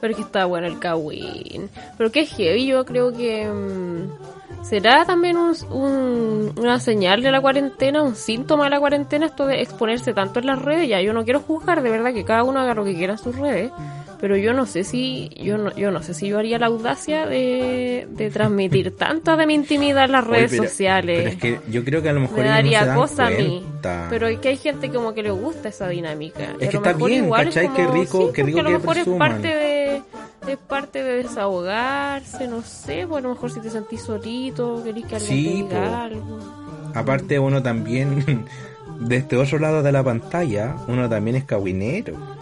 Pero 0.00 0.12
es 0.12 0.16
que 0.16 0.22
está 0.22 0.44
bueno 0.46 0.66
el 0.66 0.78
Kawin. 0.78 1.68
Pero 1.98 2.10
que 2.12 2.26
heavy, 2.26 2.66
yo 2.66 2.84
creo 2.84 3.12
que... 3.12 3.46
mm, 3.46 4.64
¿Será 4.64 5.06
también 5.06 5.38
un, 5.38 5.54
un- 5.70 6.52
una 6.58 6.78
señal 6.80 7.22
de 7.22 7.30
la 7.32 7.40
cuarentena, 7.40 8.02
un 8.02 8.14
síntoma 8.14 8.64
de 8.64 8.70
la 8.70 8.78
cuarentena 8.78 9.24
esto 9.26 9.46
de 9.46 9.62
exponerse 9.62 10.12
tanto 10.12 10.38
en 10.40 10.46
las 10.46 10.60
redes? 10.60 10.86
Ya, 10.86 11.00
yo 11.00 11.14
no 11.14 11.24
quiero 11.24 11.40
juzgar, 11.40 11.82
de 11.82 11.90
verdad, 11.90 12.12
que 12.12 12.24
cada 12.26 12.44
uno 12.44 12.60
haga 12.60 12.74
lo 12.74 12.84
que 12.84 12.94
quiera 12.94 13.14
en 13.14 13.18
sus 13.18 13.36
redes. 13.36 13.72
Pero 14.20 14.36
yo 14.36 14.52
no 14.52 14.66
sé 14.66 14.84
si, 14.84 15.30
yo 15.42 15.56
no, 15.56 15.74
yo 15.76 15.90
no 15.90 16.02
sé 16.02 16.12
si 16.12 16.28
yo 16.28 16.38
haría 16.38 16.58
la 16.58 16.66
audacia 16.66 17.24
de, 17.24 18.06
de 18.10 18.30
transmitir 18.30 18.94
tanta 18.94 19.34
de 19.36 19.46
mi 19.46 19.54
intimidad 19.54 20.04
en 20.04 20.12
las 20.12 20.24
Oye, 20.26 20.32
redes 20.36 20.50
pero- 20.50 20.62
sociales. 20.64 21.18
Pero 21.18 21.28
es 21.30 21.36
que 21.64 21.70
yo 21.72 21.84
creo 21.84 22.02
que 22.02 22.10
a 22.10 22.12
lo 22.12 22.20
mejor 22.20 22.36
me 22.38 22.44
no 22.44 22.50
daría 22.50 22.84
dan 22.84 22.96
cosa 22.98 23.28
a 23.28 23.30
mí. 23.30 23.64
Pero 24.10 24.26
es 24.28 24.38
que 24.40 24.48
hay 24.48 24.56
gente 24.58 24.90
como 24.90 25.14
que 25.14 25.22
le 25.22 25.30
gusta 25.30 25.70
esa 25.70 25.88
dinámica. 25.88 26.54
Es 26.60 26.68
a 26.68 26.70
que 26.70 26.72
lo 26.72 26.78
está 26.80 26.92
mejor 26.92 27.08
bien, 27.10 27.24
igual 27.24 27.44
¿cachai? 27.46 27.64
Es 27.66 27.70
Qué 27.72 27.84
como, 27.86 27.94
rico- 28.02 28.26
sí, 28.26 28.32
qué 28.34 28.42
rico 28.42 28.56
porque 28.56 28.60
a 28.60 28.62
lo 28.62 28.68
que 28.68 28.78
mejor 28.78 28.96
es 28.98 29.02
presuman. 29.04 29.30
parte 29.32 29.48
de 29.48 30.02
es 30.48 30.56
parte 30.58 31.02
de 31.04 31.16
desahogarse, 31.22 32.48
no 32.48 32.62
sé, 32.62 33.06
pues 33.08 33.18
a 33.24 33.28
lo 33.28 33.34
mejor 33.34 33.50
si 33.50 33.60
te 33.60 33.70
sentís 33.70 34.02
solito, 34.02 34.82
querés 34.84 35.04
que 35.06 35.16
alguien 35.16 35.30
Sí, 35.38 35.44
te 35.68 35.74
diga 35.74 35.88
po. 35.90 35.96
algo. 35.96 36.38
Aparte 36.94 37.38
uno 37.38 37.62
también, 37.62 38.44
de 39.00 39.16
este 39.16 39.36
otro 39.36 39.58
lado 39.58 39.82
de 39.82 39.92
la 39.92 40.02
pantalla, 40.02 40.76
uno 40.88 41.08
también 41.08 41.36
es 41.36 41.44
cagüinero. 41.44 42.39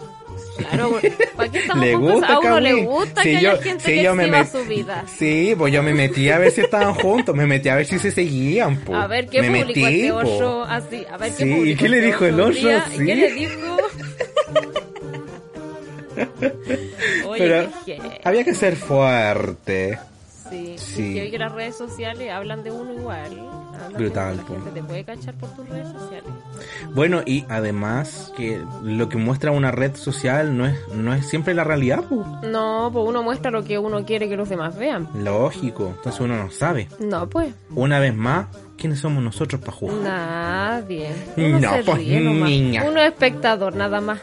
Claro, 0.59 0.99
¿para 1.35 1.51
qué 1.51 1.59
estamos 1.59 1.85
Le 1.85 1.95
gusta? 1.95 2.33
A 2.33 2.39
uno 2.39 2.59
le 2.59 2.73
gusta 2.83 3.23
Sí, 3.23 3.35
que 3.35 3.41
yo- 3.41 3.51
haya 3.51 3.61
gente 3.61 3.83
sí, 3.85 3.91
que 3.93 4.03
yo 4.03 4.15
me 4.15 4.23
exhiba 4.23 4.43
met- 4.43 4.51
su 4.51 4.65
vida. 4.65 5.05
Sí, 5.17 5.55
pues 5.57 5.73
yo 5.73 5.83
me 5.83 5.93
metí 5.93 6.29
a 6.29 6.37
ver 6.37 6.51
si 6.51 6.61
estaban 6.61 6.93
juntos, 6.93 7.35
me 7.35 7.45
metí 7.45 7.69
a 7.69 7.75
ver 7.75 7.85
si 7.85 7.99
se 7.99 8.11
seguían, 8.11 8.77
po. 8.81 8.95
A 8.95 9.07
ver 9.07 9.27
qué 9.27 9.41
me 9.41 9.61
publicó 9.61 9.79
metí, 9.87 10.01
este 10.01 10.11
oso 10.11 10.63
así, 10.63 11.05
a 11.11 11.17
ver 11.17 11.31
qué 11.31 11.43
Sí, 11.43 11.49
¿y 11.49 11.55
publicó 11.55 11.79
qué 11.83 11.89
le 11.89 11.97
este 11.97 12.05
dijo 12.07 12.25
el 12.25 12.39
oso? 12.39 12.51
día, 12.51 12.85
¿y 12.93 12.97
Sí. 12.97 13.05
¿Qué 13.05 13.15
le 13.15 13.31
dijo? 13.33 13.77
Oye, 17.27 17.37
Pero 17.37 17.69
había 18.23 18.43
que 18.43 18.53
ser 18.53 18.75
fuerte. 18.75 19.97
Sí, 20.49 20.75
Sí. 20.77 21.13
que 21.13 21.21
hoy 21.23 21.31
que 21.31 21.37
las 21.39 21.51
redes 21.51 21.75
sociales 21.77 22.31
hablan 22.31 22.63
de 22.63 22.71
uno 22.71 22.93
igual. 22.93 23.29
Brutal. 23.93 24.37
La 24.37 24.43
gente 24.43 24.71
te 24.73 24.83
puede 24.83 25.03
cachar 25.05 25.33
por 25.35 25.49
tus 25.55 25.67
redes 25.69 25.87
sociales. 25.87 26.29
Bueno, 26.93 27.21
y 27.25 27.45
además 27.47 28.31
que 28.35 28.61
lo 28.83 29.07
que 29.09 29.17
muestra 29.17 29.51
una 29.51 29.71
red 29.71 29.95
social 29.95 30.57
no 30.57 30.65
es, 30.65 30.77
no 30.93 31.13
es 31.13 31.25
siempre 31.27 31.53
la 31.53 31.63
realidad, 31.63 32.03
po. 32.03 32.25
No, 32.43 32.89
pues 32.91 33.05
uno 33.07 33.23
muestra 33.23 33.51
lo 33.51 33.63
que 33.63 33.79
uno 33.79 34.05
quiere 34.05 34.27
que 34.27 34.35
los 34.35 34.49
demás 34.49 34.77
vean. 34.77 35.07
Lógico, 35.15 35.93
entonces 35.95 36.19
uno 36.19 36.35
no 36.43 36.51
sabe. 36.51 36.87
No, 36.99 37.29
pues, 37.29 37.53
Una 37.73 37.99
vez 37.99 38.13
más, 38.15 38.47
¿quiénes 38.77 38.99
somos 38.99 39.23
nosotros 39.23 39.61
para 39.61 39.71
jugar? 39.73 39.95
nadie. 40.03 41.09
Uno 41.37 41.59
No, 41.59 41.71
pues, 41.85 41.99
niña. 41.99 42.83
Uno 42.85 42.99
es 42.99 43.07
espectador, 43.11 43.75
nada 43.75 44.01
más. 44.01 44.19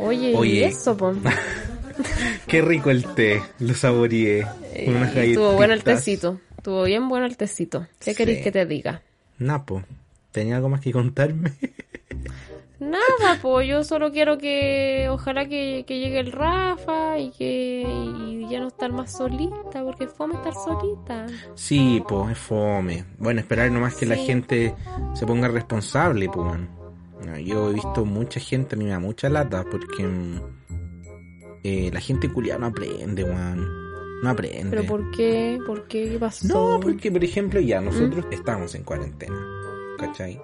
Oye, 0.00 0.32
y 0.46 0.62
eso. 0.64 0.96
Qué 2.46 2.62
rico 2.62 2.90
el 2.90 3.04
té, 3.14 3.42
lo 3.60 3.74
saboreé. 3.74 4.46
Con 4.84 4.96
unas 4.96 5.14
Estuvo 5.16 5.52
bueno 5.52 5.74
el 5.74 5.80
galletitas. 5.80 6.04
tecito. 6.04 6.40
Estuvo 6.56 6.82
bien 6.84 7.08
bueno 7.08 7.26
el 7.26 7.36
tecito. 7.36 7.86
¿Qué 8.00 8.12
Sí. 8.12 8.16
queréis 8.16 8.42
que 8.42 8.52
te 8.52 8.64
diga? 8.66 9.02
Napo, 9.38 9.82
¿tenía 10.32 10.56
algo 10.56 10.68
más 10.68 10.80
que 10.80 10.92
contarme? 10.92 11.52
Nada, 12.80 13.38
pues 13.40 13.66
yo 13.68 13.82
solo 13.84 14.10
quiero 14.12 14.36
que 14.36 15.06
ojalá 15.08 15.48
que, 15.48 15.84
que 15.86 16.00
llegue 16.00 16.20
el 16.20 16.32
Rafa 16.32 17.18
y 17.18 17.30
que 17.30 17.82
y 17.86 18.46
ya 18.50 18.60
no 18.60 18.68
estar 18.68 18.92
más 18.92 19.16
solita, 19.16 19.82
porque 19.84 20.06
fome 20.08 20.34
estar 20.34 20.52
solita. 20.54 21.26
sí, 21.54 22.02
pues 22.06 22.32
es 22.32 22.38
fome. 22.38 23.04
Bueno, 23.18 23.40
esperar 23.40 23.70
nomás 23.70 23.94
que 23.94 24.06
la 24.06 24.16
gente 24.16 24.74
se 25.14 25.26
ponga 25.26 25.48
responsable, 25.48 26.28
pues. 26.28 26.60
Yo 27.44 27.70
he 27.70 27.74
visto 27.74 28.04
mucha 28.04 28.38
gente, 28.38 28.74
a 28.74 28.78
mí 28.78 28.84
me 28.84 28.90
da 28.90 28.98
mucha 28.98 29.30
lata, 29.30 29.64
porque 29.70 30.02
mm, 30.04 30.40
eh, 31.64 31.90
la 31.92 32.00
gente 32.00 32.28
culiada 32.28 32.60
no 32.60 32.66
aprende, 32.66 33.24
weón. 33.24 33.84
No 34.22 34.30
aprende. 34.30 34.70
¿Pero 34.70 34.84
por 34.86 35.10
qué? 35.10 35.58
¿Por 35.66 35.86
qué? 35.88 36.10
¿Qué 36.10 36.18
pasó? 36.18 36.46
No, 36.46 36.80
porque 36.80 37.10
por 37.10 37.22
ejemplo 37.24 37.60
ya 37.60 37.80
nosotros 37.80 38.24
estamos 38.30 38.74
en 38.74 38.82
cuarentena, 38.84 39.36
¿cachai? 39.98 40.40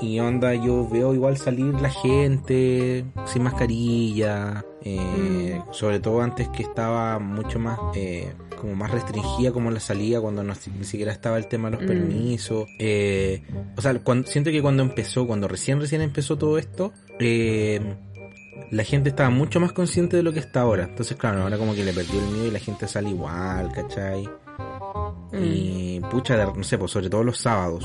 Y 0.00 0.20
onda, 0.20 0.54
yo 0.54 0.88
veo 0.88 1.12
igual 1.12 1.36
salir 1.38 1.74
la 1.80 1.90
gente 1.90 3.04
sin 3.26 3.42
mascarilla, 3.42 4.64
eh, 4.84 5.60
sobre 5.72 5.98
todo 5.98 6.20
antes 6.22 6.48
que 6.50 6.62
estaba 6.62 7.18
mucho 7.18 7.58
más, 7.58 7.78
eh, 7.96 8.32
como 8.60 8.76
más 8.76 8.92
restringida 8.92 9.50
como 9.52 9.72
la 9.72 9.80
salida 9.80 10.20
cuando 10.20 10.44
no, 10.44 10.54
ni 10.78 10.84
siquiera 10.84 11.10
estaba 11.10 11.36
el 11.36 11.48
tema 11.48 11.68
de 11.70 11.76
los 11.78 11.84
Mm. 11.84 11.88
permisos. 11.88 12.68
eh, 12.78 13.42
o 13.76 13.80
sea, 13.80 13.98
cuando, 14.00 14.28
siento 14.28 14.50
que 14.52 14.62
cuando 14.62 14.84
empezó, 14.84 15.26
cuando 15.26 15.48
recién 15.48 15.80
recién 15.80 16.00
empezó 16.00 16.38
todo 16.38 16.58
esto, 16.58 16.92
eh, 17.18 17.80
la 18.70 18.84
gente 18.84 19.10
estaba 19.10 19.30
mucho 19.30 19.60
más 19.60 19.72
consciente 19.72 20.16
de 20.16 20.22
lo 20.22 20.32
que 20.32 20.40
está 20.40 20.60
ahora. 20.62 20.84
Entonces, 20.84 21.16
claro, 21.16 21.42
ahora 21.42 21.58
como 21.58 21.74
que 21.74 21.84
le 21.84 21.92
perdió 21.92 22.20
el 22.20 22.26
miedo 22.28 22.46
y 22.46 22.50
la 22.50 22.58
gente 22.60 22.86
sale 22.88 23.10
igual, 23.10 23.70
¿cachai? 23.72 24.28
Mm. 25.32 25.42
Y 25.42 26.00
pucha, 26.10 26.36
de- 26.36 26.46
no 26.56 26.62
sé, 26.64 26.78
pues 26.78 26.90
sobre 26.90 27.08
todo 27.10 27.24
los 27.24 27.38
sábados. 27.38 27.84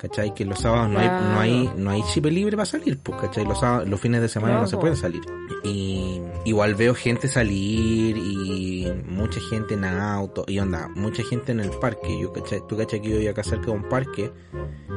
¿Cachai? 0.00 0.34
Que 0.34 0.44
los 0.44 0.58
sábados 0.58 0.90
no 0.90 0.98
hay, 0.98 1.08
no 1.08 1.40
hay, 1.40 1.70
no 1.78 1.90
hay 1.90 2.02
chip 2.12 2.26
libre 2.26 2.56
para 2.58 2.66
salir, 2.66 2.98
pues, 3.02 3.18
¿cachai? 3.22 3.44
Los, 3.46 3.58
sábados- 3.60 3.88
los 3.88 3.98
fines 3.98 4.20
de 4.20 4.28
semana 4.28 4.54
no, 4.56 4.60
No, 4.62 4.66
se 4.66 4.76
po. 4.76 4.80
puede 4.82 4.96
salir. 4.96 5.22
Y 5.62 6.20
igual 6.44 6.74
veo 6.74 6.94
gente 6.94 7.26
salir 7.26 8.14
y 8.18 8.92
mucha 9.08 9.40
gente 9.48 9.72
en 9.74 9.84
auto 9.86 10.44
y 10.46 10.58
onda, 10.58 10.88
mucha 10.94 11.22
gente 11.22 11.52
en 11.52 11.60
el 11.60 11.70
parque. 11.70 12.20
Yo, 12.20 12.34
¿cachai? 12.34 12.60
Tú, 12.68 12.76
¿cachai? 12.76 13.00
Que 13.00 13.08
yo 13.10 13.16
voy 13.16 13.28
acá 13.28 13.42
cerca 13.42 13.66
de 13.66 13.70
un 13.72 13.88
parque 13.88 14.30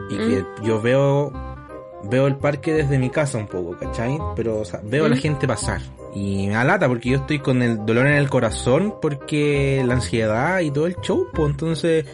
y 0.09 0.17
que 0.17 0.45
yo 0.63 0.81
veo, 0.81 1.31
veo 2.03 2.27
el 2.27 2.35
parque 2.35 2.73
desde 2.73 2.99
mi 2.99 3.09
casa 3.09 3.37
un 3.37 3.47
poco, 3.47 3.77
¿cachai? 3.77 4.17
Pero, 4.35 4.59
o 4.59 4.65
sea, 4.65 4.79
veo 4.83 5.05
a 5.05 5.09
la 5.09 5.15
Mm. 5.15 5.19
gente 5.19 5.47
pasar. 5.47 5.81
Y 6.15 6.47
me 6.47 6.53
da 6.53 6.63
lata 6.63 6.87
porque 6.87 7.09
yo 7.09 7.17
estoy 7.17 7.39
con 7.39 7.61
el 7.61 7.85
dolor 7.85 8.07
en 8.07 8.13
el 8.13 8.29
corazón 8.29 8.95
porque 9.01 9.83
la 9.85 9.95
ansiedad 9.95 10.59
y 10.61 10.71
todo 10.71 10.87
el 10.87 10.95
show, 11.01 11.27
pues 11.33 11.49
entonces 11.51 12.05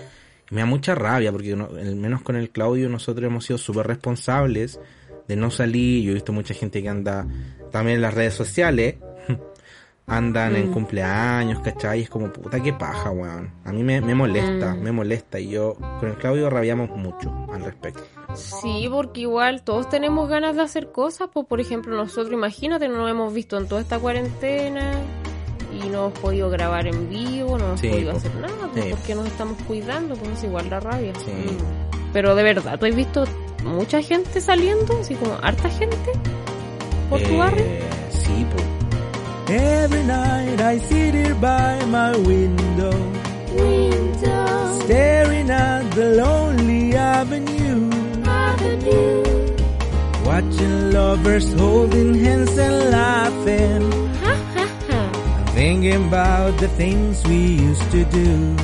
me 0.50 0.62
da 0.62 0.66
mucha 0.66 0.94
rabia 0.96 1.32
porque 1.32 1.56
no- 1.56 1.70
al 1.78 1.96
menos 1.96 2.22
con 2.22 2.36
el 2.36 2.50
Claudio 2.50 2.90
nosotros 2.90 3.26
hemos 3.28 3.46
sido 3.46 3.58
súper 3.58 3.88
responsables 3.88 4.80
de 5.28 5.36
no 5.36 5.52
salir. 5.52 6.04
Yo 6.04 6.12
he 6.12 6.14
visto 6.16 6.34
mucha 6.34 6.54
gente 6.54 6.82
que 6.82 6.90
anda 6.90 7.26
también 7.72 7.96
en 7.98 8.02
las 8.02 8.14
redes 8.14 8.34
sociales. 8.34 8.96
Andan 10.06 10.58
en 10.58 10.70
Mm. 10.70 10.74
cumpleaños, 10.74 11.60
¿cachai? 11.62 12.02
Es 12.02 12.10
como 12.10 12.32
puta 12.32 12.62
que 12.62 12.74
paja, 12.74 13.10
weón. 13.12 13.52
A 13.64 13.72
mí 13.72 13.84
me, 13.84 14.02
me 14.02 14.14
molesta, 14.14 14.74
Mm. 14.76 14.82
me 14.82 14.92
molesta. 14.92 15.40
Y 15.40 15.50
yo 15.52 15.76
con 16.00 16.10
el 16.10 16.16
Claudio 16.18 16.50
rabiamos 16.50 16.90
mucho 16.90 17.32
al 17.54 17.64
respecto. 17.64 18.04
Sí, 18.36 18.88
porque 18.92 19.22
igual 19.22 19.64
todos 19.64 19.90
tenemos 19.90 20.28
ganas 20.30 20.56
de 20.56 20.62
hacer 20.62 20.92
cosas, 20.92 21.30
pues 21.32 21.46
por 21.48 21.60
ejemplo 21.62 21.96
nosotros, 21.96 22.32
imagínate, 22.34 22.88
no 22.88 22.98
nos 22.98 23.10
hemos 23.12 23.34
visto 23.34 23.58
en 23.58 23.68
toda 23.68 23.82
esta 23.82 24.00
cuarentena 24.00 24.92
y 25.74 25.88
no 25.90 26.08
hemos 26.08 26.20
podido 26.20 26.50
grabar 26.50 26.88
en 26.88 27.10
vivo, 27.10 27.58
no 27.58 27.66
hemos 27.66 27.80
Sí, 27.80 27.90
podido 27.90 28.12
po. 28.12 28.18
hacer 28.18 28.36
nada, 28.36 28.70
pues 28.72 28.86
Sí. 28.86 28.92
porque 28.92 29.16
nos 29.16 29.26
estamos 29.28 29.58
cuidando, 29.68 30.16
pues 30.16 30.32
es 30.38 30.44
igual 30.44 30.70
la 30.70 30.80
rabia. 30.80 31.14
Sí. 31.26 31.32
Mm. 31.32 32.12
Pero 32.14 32.36
de 32.36 32.44
verdad, 32.44 32.78
¿tú 32.80 32.86
has 32.86 32.96
visto 32.96 33.24
mucha 33.64 34.02
gente 34.02 34.40
saliendo? 34.42 35.00
Así 35.00 35.16
como 35.16 35.34
harta 35.42 35.70
gente 35.70 36.12
por 37.10 37.20
tu 37.22 37.30
Eh, 37.30 37.38
barrio. 37.38 37.66
Sí, 38.12 38.46
pues. 38.52 38.64
Every 39.50 40.04
night 40.06 40.60
I 40.62 40.80
sit 40.80 41.14
here 41.14 41.34
by 41.36 41.86
my 41.88 42.16
window, 42.28 42.94
Window 43.56 44.82
staring 44.84 45.50
at 45.52 45.84
the 45.96 46.16
lonely 46.16 46.96
avenue, 46.96 47.90
Avenue. 48.64 49.24
watching 50.26 50.92
lovers 50.92 51.54
holding 51.54 52.14
hands 52.16 52.58
and 52.58 52.92
laughing, 52.92 53.92
thinking 55.54 56.08
about 56.08 56.58
the 56.60 56.68
things 56.70 57.24
we 57.28 57.36
used 57.70 57.92
to 57.92 58.06
do, 58.06 58.56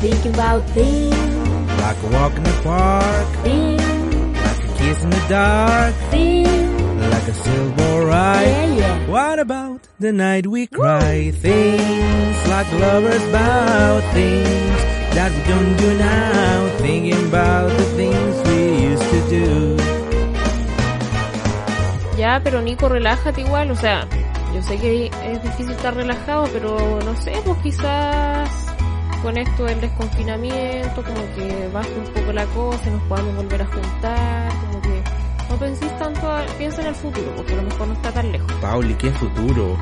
Thinking 0.00 0.32
about 0.34 0.62
things, 0.70 1.14
like 1.82 2.02
a 2.02 2.06
walk 2.16 2.34
in 2.34 2.42
the 2.42 2.60
park, 2.64 3.28
things, 3.44 3.82
like 4.44 4.64
a 4.64 4.78
kiss 4.78 5.04
in 5.04 5.10
the 5.10 5.24
dark, 5.28 5.94
things. 6.10 7.12
like 7.14 7.28
a 7.28 7.34
silver 7.34 8.06
ride. 8.06 8.46
Yeah, 8.46 8.74
yeah. 8.76 9.06
What 9.10 9.38
about 9.38 9.80
the 9.98 10.12
night 10.12 10.46
we 10.46 10.66
cry? 10.66 11.30
Things 11.32 12.48
like 12.48 12.72
lovers 12.72 13.22
about 13.28 14.02
things 14.14 14.99
that 15.14 15.30
we 15.32 15.42
don't 15.52 15.76
do 15.76 15.94
now. 15.98 16.68
Thinking 16.78 17.26
about 17.28 17.68
the 17.76 17.84
things 17.96 18.36
we 18.48 18.60
used 18.90 19.10
to 19.10 19.20
do. 19.30 19.76
Ya, 22.16 22.40
pero 22.44 22.60
Nico, 22.60 22.88
relájate 22.88 23.40
igual, 23.40 23.70
o 23.70 23.76
sea, 23.76 24.06
yo 24.54 24.62
sé 24.62 24.76
que 24.78 25.06
es 25.24 25.42
difícil 25.42 25.70
estar 25.72 25.94
relajado, 25.94 26.44
pero 26.52 26.98
no 27.04 27.16
sé, 27.16 27.32
pues 27.44 27.56
quizás 27.62 28.50
con 29.22 29.36
esto 29.38 29.64
del 29.64 29.80
desconfinamiento, 29.80 31.02
como 31.02 31.22
que 31.34 31.68
baje 31.72 31.90
un 31.98 32.12
poco 32.12 32.32
la 32.32 32.44
cosa, 32.46 32.88
y 32.88 32.90
nos 32.90 33.02
podamos 33.04 33.36
volver 33.36 33.62
a 33.62 33.66
juntar, 33.66 34.52
como 34.60 34.82
que 34.82 35.02
no 35.48 35.56
penséis 35.56 35.98
tanto, 35.98 36.30
a- 36.30 36.44
piensa 36.58 36.82
en 36.82 36.88
el 36.88 36.94
futuro, 36.94 37.32
porque 37.36 37.54
a 37.54 37.56
lo 37.56 37.62
mejor 37.62 37.88
no 37.88 37.94
está 37.94 38.12
tan 38.12 38.32
lejos. 38.32 38.52
Pauli, 38.60 38.94
qué 38.94 39.10
futuro. 39.12 39.78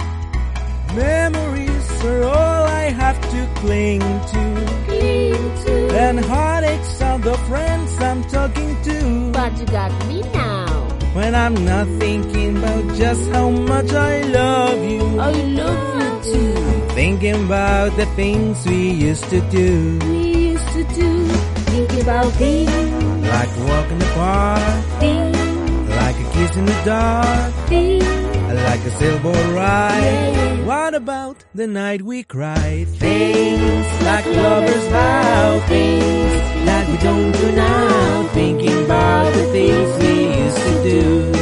Memories 0.95 2.05
are 2.05 2.25
all 2.25 2.67
I 2.69 2.91
have 2.99 3.21
to 3.21 3.61
cling 3.61 4.01
to. 4.01 4.88
And 5.01 6.21
heartaches 6.25 7.03
are 7.03 7.19
the 7.19 7.35
friends 7.49 7.99
I'm 8.01 8.23
talking 8.25 8.83
to. 8.83 9.31
But 9.33 9.59
you 9.59 9.67
got 9.67 9.93
me 10.07 10.23
now. 10.33 10.67
When 11.15 11.35
I'm 11.35 11.55
not 11.65 11.87
thinking 11.99 12.57
about 12.59 12.97
just 12.97 13.31
how 13.31 13.51
much 13.51 13.93
I 13.93 14.23
love 14.23 14.85
you. 14.85 15.01
Oh, 15.03 15.21
I 15.21 15.33
love 15.33 16.25
you 16.27 16.33
too. 16.33 16.55
Thinking 16.95 17.45
about 17.47 17.97
the 17.97 18.07
things 18.17 18.65
we 18.67 18.91
used 18.93 19.25
to 19.31 19.41
do. 19.51 19.99
We 20.09 20.49
used 20.53 20.69
to 20.69 20.85
do. 20.85 21.29
Thinking 21.73 22.01
about 22.03 22.33
things, 22.35 23.25
Like 23.35 23.51
walking 23.69 23.99
the 23.99 24.11
park. 24.15 24.85
things, 25.01 25.89
Like 25.91 26.17
a 26.21 26.31
kiss 26.33 26.57
in 26.57 26.67
the 26.67 26.83
dark. 26.85 27.55
things. 27.69 28.28
Like 28.49 28.81
a 28.81 28.91
sailboat 28.91 29.55
ride. 29.55 30.65
What 30.65 30.95
about 30.95 31.45
the 31.55 31.67
night 31.67 32.03
we 32.03 32.23
cried? 32.23 32.89
Things 32.89 33.87
like 34.03 34.27
lovers 34.27 34.87
vow. 34.89 35.61
Things 35.69 36.33
that 36.65 36.89
we 36.89 36.97
don't 36.99 37.33
do 37.33 37.53
now. 37.53 38.29
Thinking 38.33 38.85
about 38.85 39.35
the 39.35 39.45
things 39.57 39.89
we 40.03 40.15
used 40.45 40.63
to 40.69 40.75
do. 40.91 41.33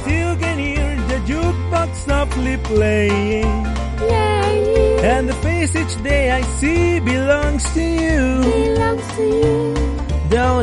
Still 0.00 0.36
can 0.42 0.58
hear 0.58 0.96
the 1.10 1.18
jukebox 1.30 1.94
softly 2.06 2.56
playing. 2.58 3.66
And 5.02 5.28
the 5.28 5.34
face 5.34 5.74
each 5.76 6.02
day 6.02 6.30
I 6.30 6.42
see 6.42 7.00
belongs 7.00 7.64
to 7.74 7.89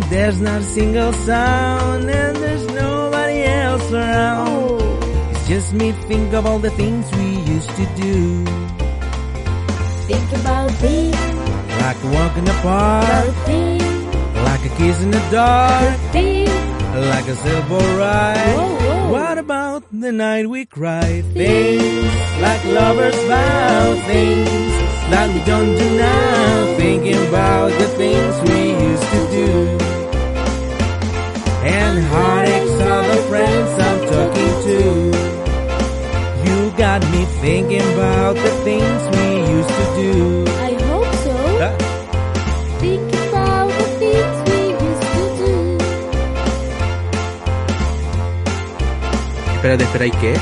There's 0.05 0.39
not 0.39 0.61
a 0.61 0.63
single 0.63 1.11
sound 1.13 2.09
and 2.09 2.35
there's 2.37 2.65
nobody 2.67 3.43
else 3.43 3.91
around. 3.91 4.47
Oh, 4.47 5.29
It's 5.31 5.47
just 5.47 5.73
me 5.73 5.91
think 5.91 6.33
of 6.33 6.45
all 6.45 6.59
the 6.59 6.69
things 6.69 7.09
we 7.17 7.29
used 7.53 7.69
to 7.71 7.85
do. 7.95 8.45
think 10.07 10.31
about 10.41 10.71
things, 10.71 11.15
Like 11.81 11.99
a 12.03 12.07
walk 12.15 12.37
in 12.37 12.45
the 12.45 12.57
park, 12.61 13.35
like 14.45 14.63
a 14.65 14.69
kiss 14.77 15.01
in 15.03 15.11
the 15.11 15.23
dark, 15.31 15.99
like 17.11 17.27
a 17.27 17.35
sailboat 17.35 17.97
ride. 17.97 18.55
Whoa, 18.55 18.75
whoa. 18.75 19.11
What 19.11 19.37
about 19.37 19.83
the 19.91 20.11
night 20.11 20.47
we 20.49 20.65
cried? 20.65 21.25
Things 21.33 22.13
like 22.41 22.63
lovers 22.65 23.15
vow, 23.25 23.95
things 24.05 24.49
that 25.11 25.27
we 25.33 25.39
don't 25.51 25.75
do 25.75 25.97
now. 25.97 26.75
Thinking 26.77 27.27
about 27.27 27.71
the 27.71 27.87
things 28.01 28.33
we 28.49 28.59
used 28.89 29.07
to 29.15 29.21
do. 29.37 29.86
And 31.69 31.99
heartaches 32.13 32.81
are 32.91 33.03
the 33.11 33.19
friends 33.29 33.71
I'm 33.87 33.99
talking 34.13 34.53
to. 34.67 34.77
You 36.47 36.57
got 36.77 37.01
me 37.11 37.21
thinking 37.41 37.85
about 37.95 38.35
the 38.35 38.51
things 38.67 38.99
we 39.15 39.27
used 39.55 39.73
to 39.79 39.85
do. 40.01 40.13
I 40.69 40.71
hope 40.89 41.11
so. 41.25 41.35
Ah, 41.65 41.75
Think 42.79 43.07
about 43.27 43.69
the 43.79 43.87
things 44.01 44.35
we 44.49 44.59
used 44.87 45.07
to 45.15 45.23
do. 45.41 45.53
Espérate, 49.55 49.83
espera, 49.83 50.05
¿y 50.05 50.11
qué? 50.11 50.33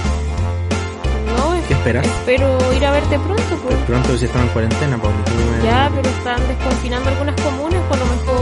No, 1.35 1.43
¿Qué 1.67 1.73
esperas? 1.73 2.05
espero 2.05 2.47
ir 2.73 2.85
a 2.85 2.91
verte 2.91 3.17
pronto, 3.19 3.55
pues. 3.63 3.75
Pronto 3.87 4.17
si 4.17 4.25
estamos 4.25 4.47
en 4.47 4.53
cuarentena, 4.53 4.97
Pauli. 4.97 5.17
me- 5.17 5.63
Ya, 5.65 5.89
pero 5.95 6.09
están 6.09 6.47
desconfinando 6.47 7.09
algunas 7.09 7.35
comunas, 7.41 7.81
por 7.89 7.97
lo 7.97 8.05
mejor. 8.05 8.34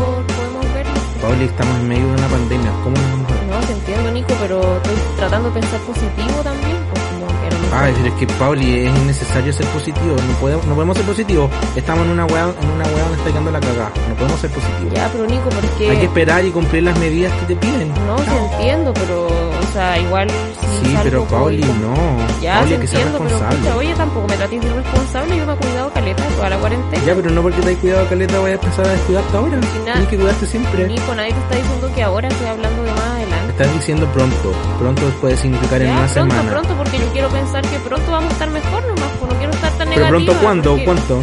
Pauli, 1.24 1.46
estamos 1.46 1.78
en 1.80 1.88
medio 1.88 2.06
de 2.08 2.14
una 2.16 2.28
pandemia. 2.28 2.72
¿Cómo 2.84 2.96
nos 2.98 3.10
vamos 3.12 3.32
a 3.32 3.36
ver? 3.36 3.44
No, 3.48 3.60
te 3.66 3.72
entiendo, 3.74 4.12
Nico, 4.12 4.34
pero 4.42 4.60
estoy 4.78 4.94
tratando 5.16 5.50
de 5.52 5.60
pensar 5.62 5.80
positivo 5.82 6.42
también, 6.44 6.78
pues 6.92 7.02
como 7.06 7.28
que 7.28 7.48
a 7.48 7.50
lo 7.50 7.60
mejor- 7.60 7.80
Ay, 7.80 7.94
pero 7.96 8.08
es 8.10 8.14
que 8.20 8.28
Pauli, 8.28 8.80
es 8.88 8.98
innecesario 9.00 9.54
ser 9.54 9.66
positivo. 9.68 10.16
No 10.28 10.34
podemos, 10.42 10.66
no 10.66 10.76
podemos 10.76 10.98
ser 10.98 11.06
positivos. 11.06 11.50
Estamos 11.78 12.06
en 12.06 12.12
una 12.12 12.26
weá, 12.26 12.44
en 12.62 12.70
una 12.70 12.84
weá 12.86 13.04
donde 13.04 13.18
está 13.20 13.30
quedando 13.32 13.52
la 13.52 13.60
cagada. 13.62 13.92
No 14.10 14.16
podemos 14.16 14.40
ser 14.42 14.50
positivos. 14.52 14.94
Ya, 14.94 15.10
pero 15.14 15.26
Nico, 15.26 15.50
porque... 15.50 15.90
Hay 15.92 15.98
que 15.98 16.06
esperar 16.06 16.46
y 16.46 16.52
cumplir 16.52 16.84
las 16.84 17.00
medidas 17.00 17.32
que 17.40 17.46
te 17.46 17.56
piden. 17.56 17.88
No, 18.06 18.18
sí 18.18 18.32
entiendo, 18.52 18.94
pero, 18.94 19.28
sea, 19.74 20.00
igual... 20.00 20.28
si 20.30 20.86
Sí, 20.90 20.98
pero 21.04 21.26
Pauli, 21.26 21.62
con- 21.62 21.82
no. 21.82 21.94
Ya, 22.42 22.56
Pauli, 22.60 22.70
que 22.78 22.82
entiendo, 22.86 23.18
pero 23.18 23.24
responsable. 23.30 23.60
pucha, 23.60 23.76
oye, 23.78 23.94
tampoco 23.96 24.28
me 24.28 24.36
trates 24.38 24.62
de 24.62 24.68
irresponsable, 24.68 25.38
yo 25.38 25.46
me 25.46 25.54
he 25.54 25.56
cuidado 25.56 25.94
caleta 25.94 26.24
toda 26.36 26.50
la 26.50 26.58
cuarentena. 26.58 27.04
Ya, 27.06 27.16
pero 27.16 27.30
no 27.32 27.42
porque 27.42 27.62
te 27.62 27.68
hayas 27.70 27.80
cuidado, 27.82 28.08
Caleta, 28.10 28.40
vayas 28.40 28.60
a 28.60 28.64
empezar 28.66 28.86
a 28.86 28.90
descuidarte 28.92 29.38
ahora. 29.38 29.60
Tienes 29.84 30.08
que 30.10 30.16
cuidarte 30.18 30.46
siempre. 30.48 30.88
Nico, 30.88 31.16
nadie 31.16 31.34
te 31.34 31.40
está 31.40 31.56
diciendo 31.56 31.92
que 31.96 32.04
ahora 32.04 32.28
estoy 32.28 32.48
hablando 32.48 32.84
de 32.84 32.92
más 32.92 33.02
adelante. 33.02 33.52
Estás 33.52 33.74
diciendo 33.74 34.08
pronto. 34.14 34.52
Pronto 34.80 35.02
puede 35.22 35.38
significar 35.38 35.82
en 35.82 35.88
Ya, 35.88 35.94
una 35.98 36.08
pronto, 36.08 36.34
semana. 36.36 36.50
pronto, 36.52 36.74
porque 36.78 36.98
yo 37.00 37.06
quiero 37.14 37.30
pensar 37.30 37.62
que 37.66 37.78
pronto 37.80 38.12
vamos 38.12 38.30
a 38.30 38.34
estar 38.34 38.50
mejor 38.50 38.84
nomás, 38.88 39.10
pues 39.20 39.32
no 39.32 39.38
quiero 39.38 39.54
estar 39.54 39.72
tan 39.74 39.90
Pero 39.90 40.02
negativa. 40.02 40.10
pronto, 40.10 40.34
¿cuándo? 40.44 40.78
¿Cuánto? 40.84 41.20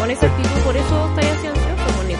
con 0.00 0.10
esa 0.10 0.26
actitud, 0.26 0.60
por 0.64 0.76
eso 0.76 1.08
estoy 1.14 1.24
Nico. 1.30 1.57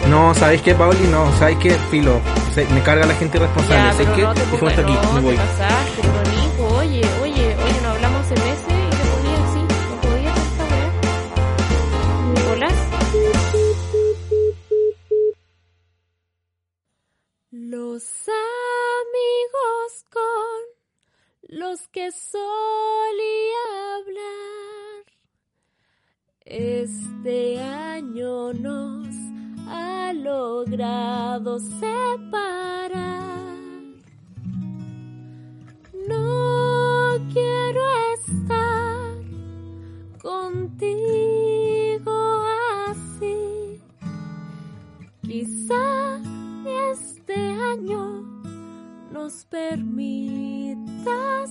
No, 0.09 0.33
¿sabes 0.33 0.61
qué, 0.61 0.73
Pauli? 0.75 1.07
No, 1.07 1.31
¿sabes 1.37 1.57
qué? 1.59 1.71
Filo. 1.91 2.19
Se- 2.53 2.65
Me 2.67 2.81
carga 2.81 3.05
la 3.05 3.13
gente 3.15 3.37
irresponsable. 3.37 3.75
Ya, 3.83 3.91
¿Sabes 3.93 4.09
qué? 4.15 4.21
no 4.23 4.33
te 4.33 4.41
pongas, 4.41 4.69
esto 4.77 4.81
aquí, 4.81 4.93
no, 4.93 5.13
me 5.13 5.21
voy. 5.21 5.35
te 5.35 5.41
pasaste, 5.41 6.01
Nico, 6.01 6.63
oye, 6.77 7.01
oye, 7.21 7.55
oye, 7.63 7.81
no 7.83 7.89
hablamos 7.89 8.21
hace 8.25 8.35
meses 8.35 8.65
y 8.69 8.89
te 8.89 9.05
ponías 9.11 9.39
así, 9.49 9.59
no 9.59 10.01
podías 10.01 10.37
hacer 10.37 10.47
esta 10.47 10.63
weá. 10.65 10.91
Nicolás, 12.33 12.73
Los 17.51 18.03
amigos 18.29 20.05
con 20.11 20.59
los 21.59 21.87
que 21.89 22.11
solía 22.11 23.63
hablar. 23.97 25.05
Este 26.45 27.61
año 27.61 28.53
nos 28.53 29.07
ha 29.69 30.13
logrado 30.13 31.59
separar. 31.59 33.29
No 36.07 37.17
quiero 37.31 37.81
estar 38.17 39.17
contigo 40.21 42.11
así. 42.87 43.79
Quizá 45.21 46.19
este 46.91 47.35
año 47.35 48.23
nos 49.11 49.45
permita 49.45 51.45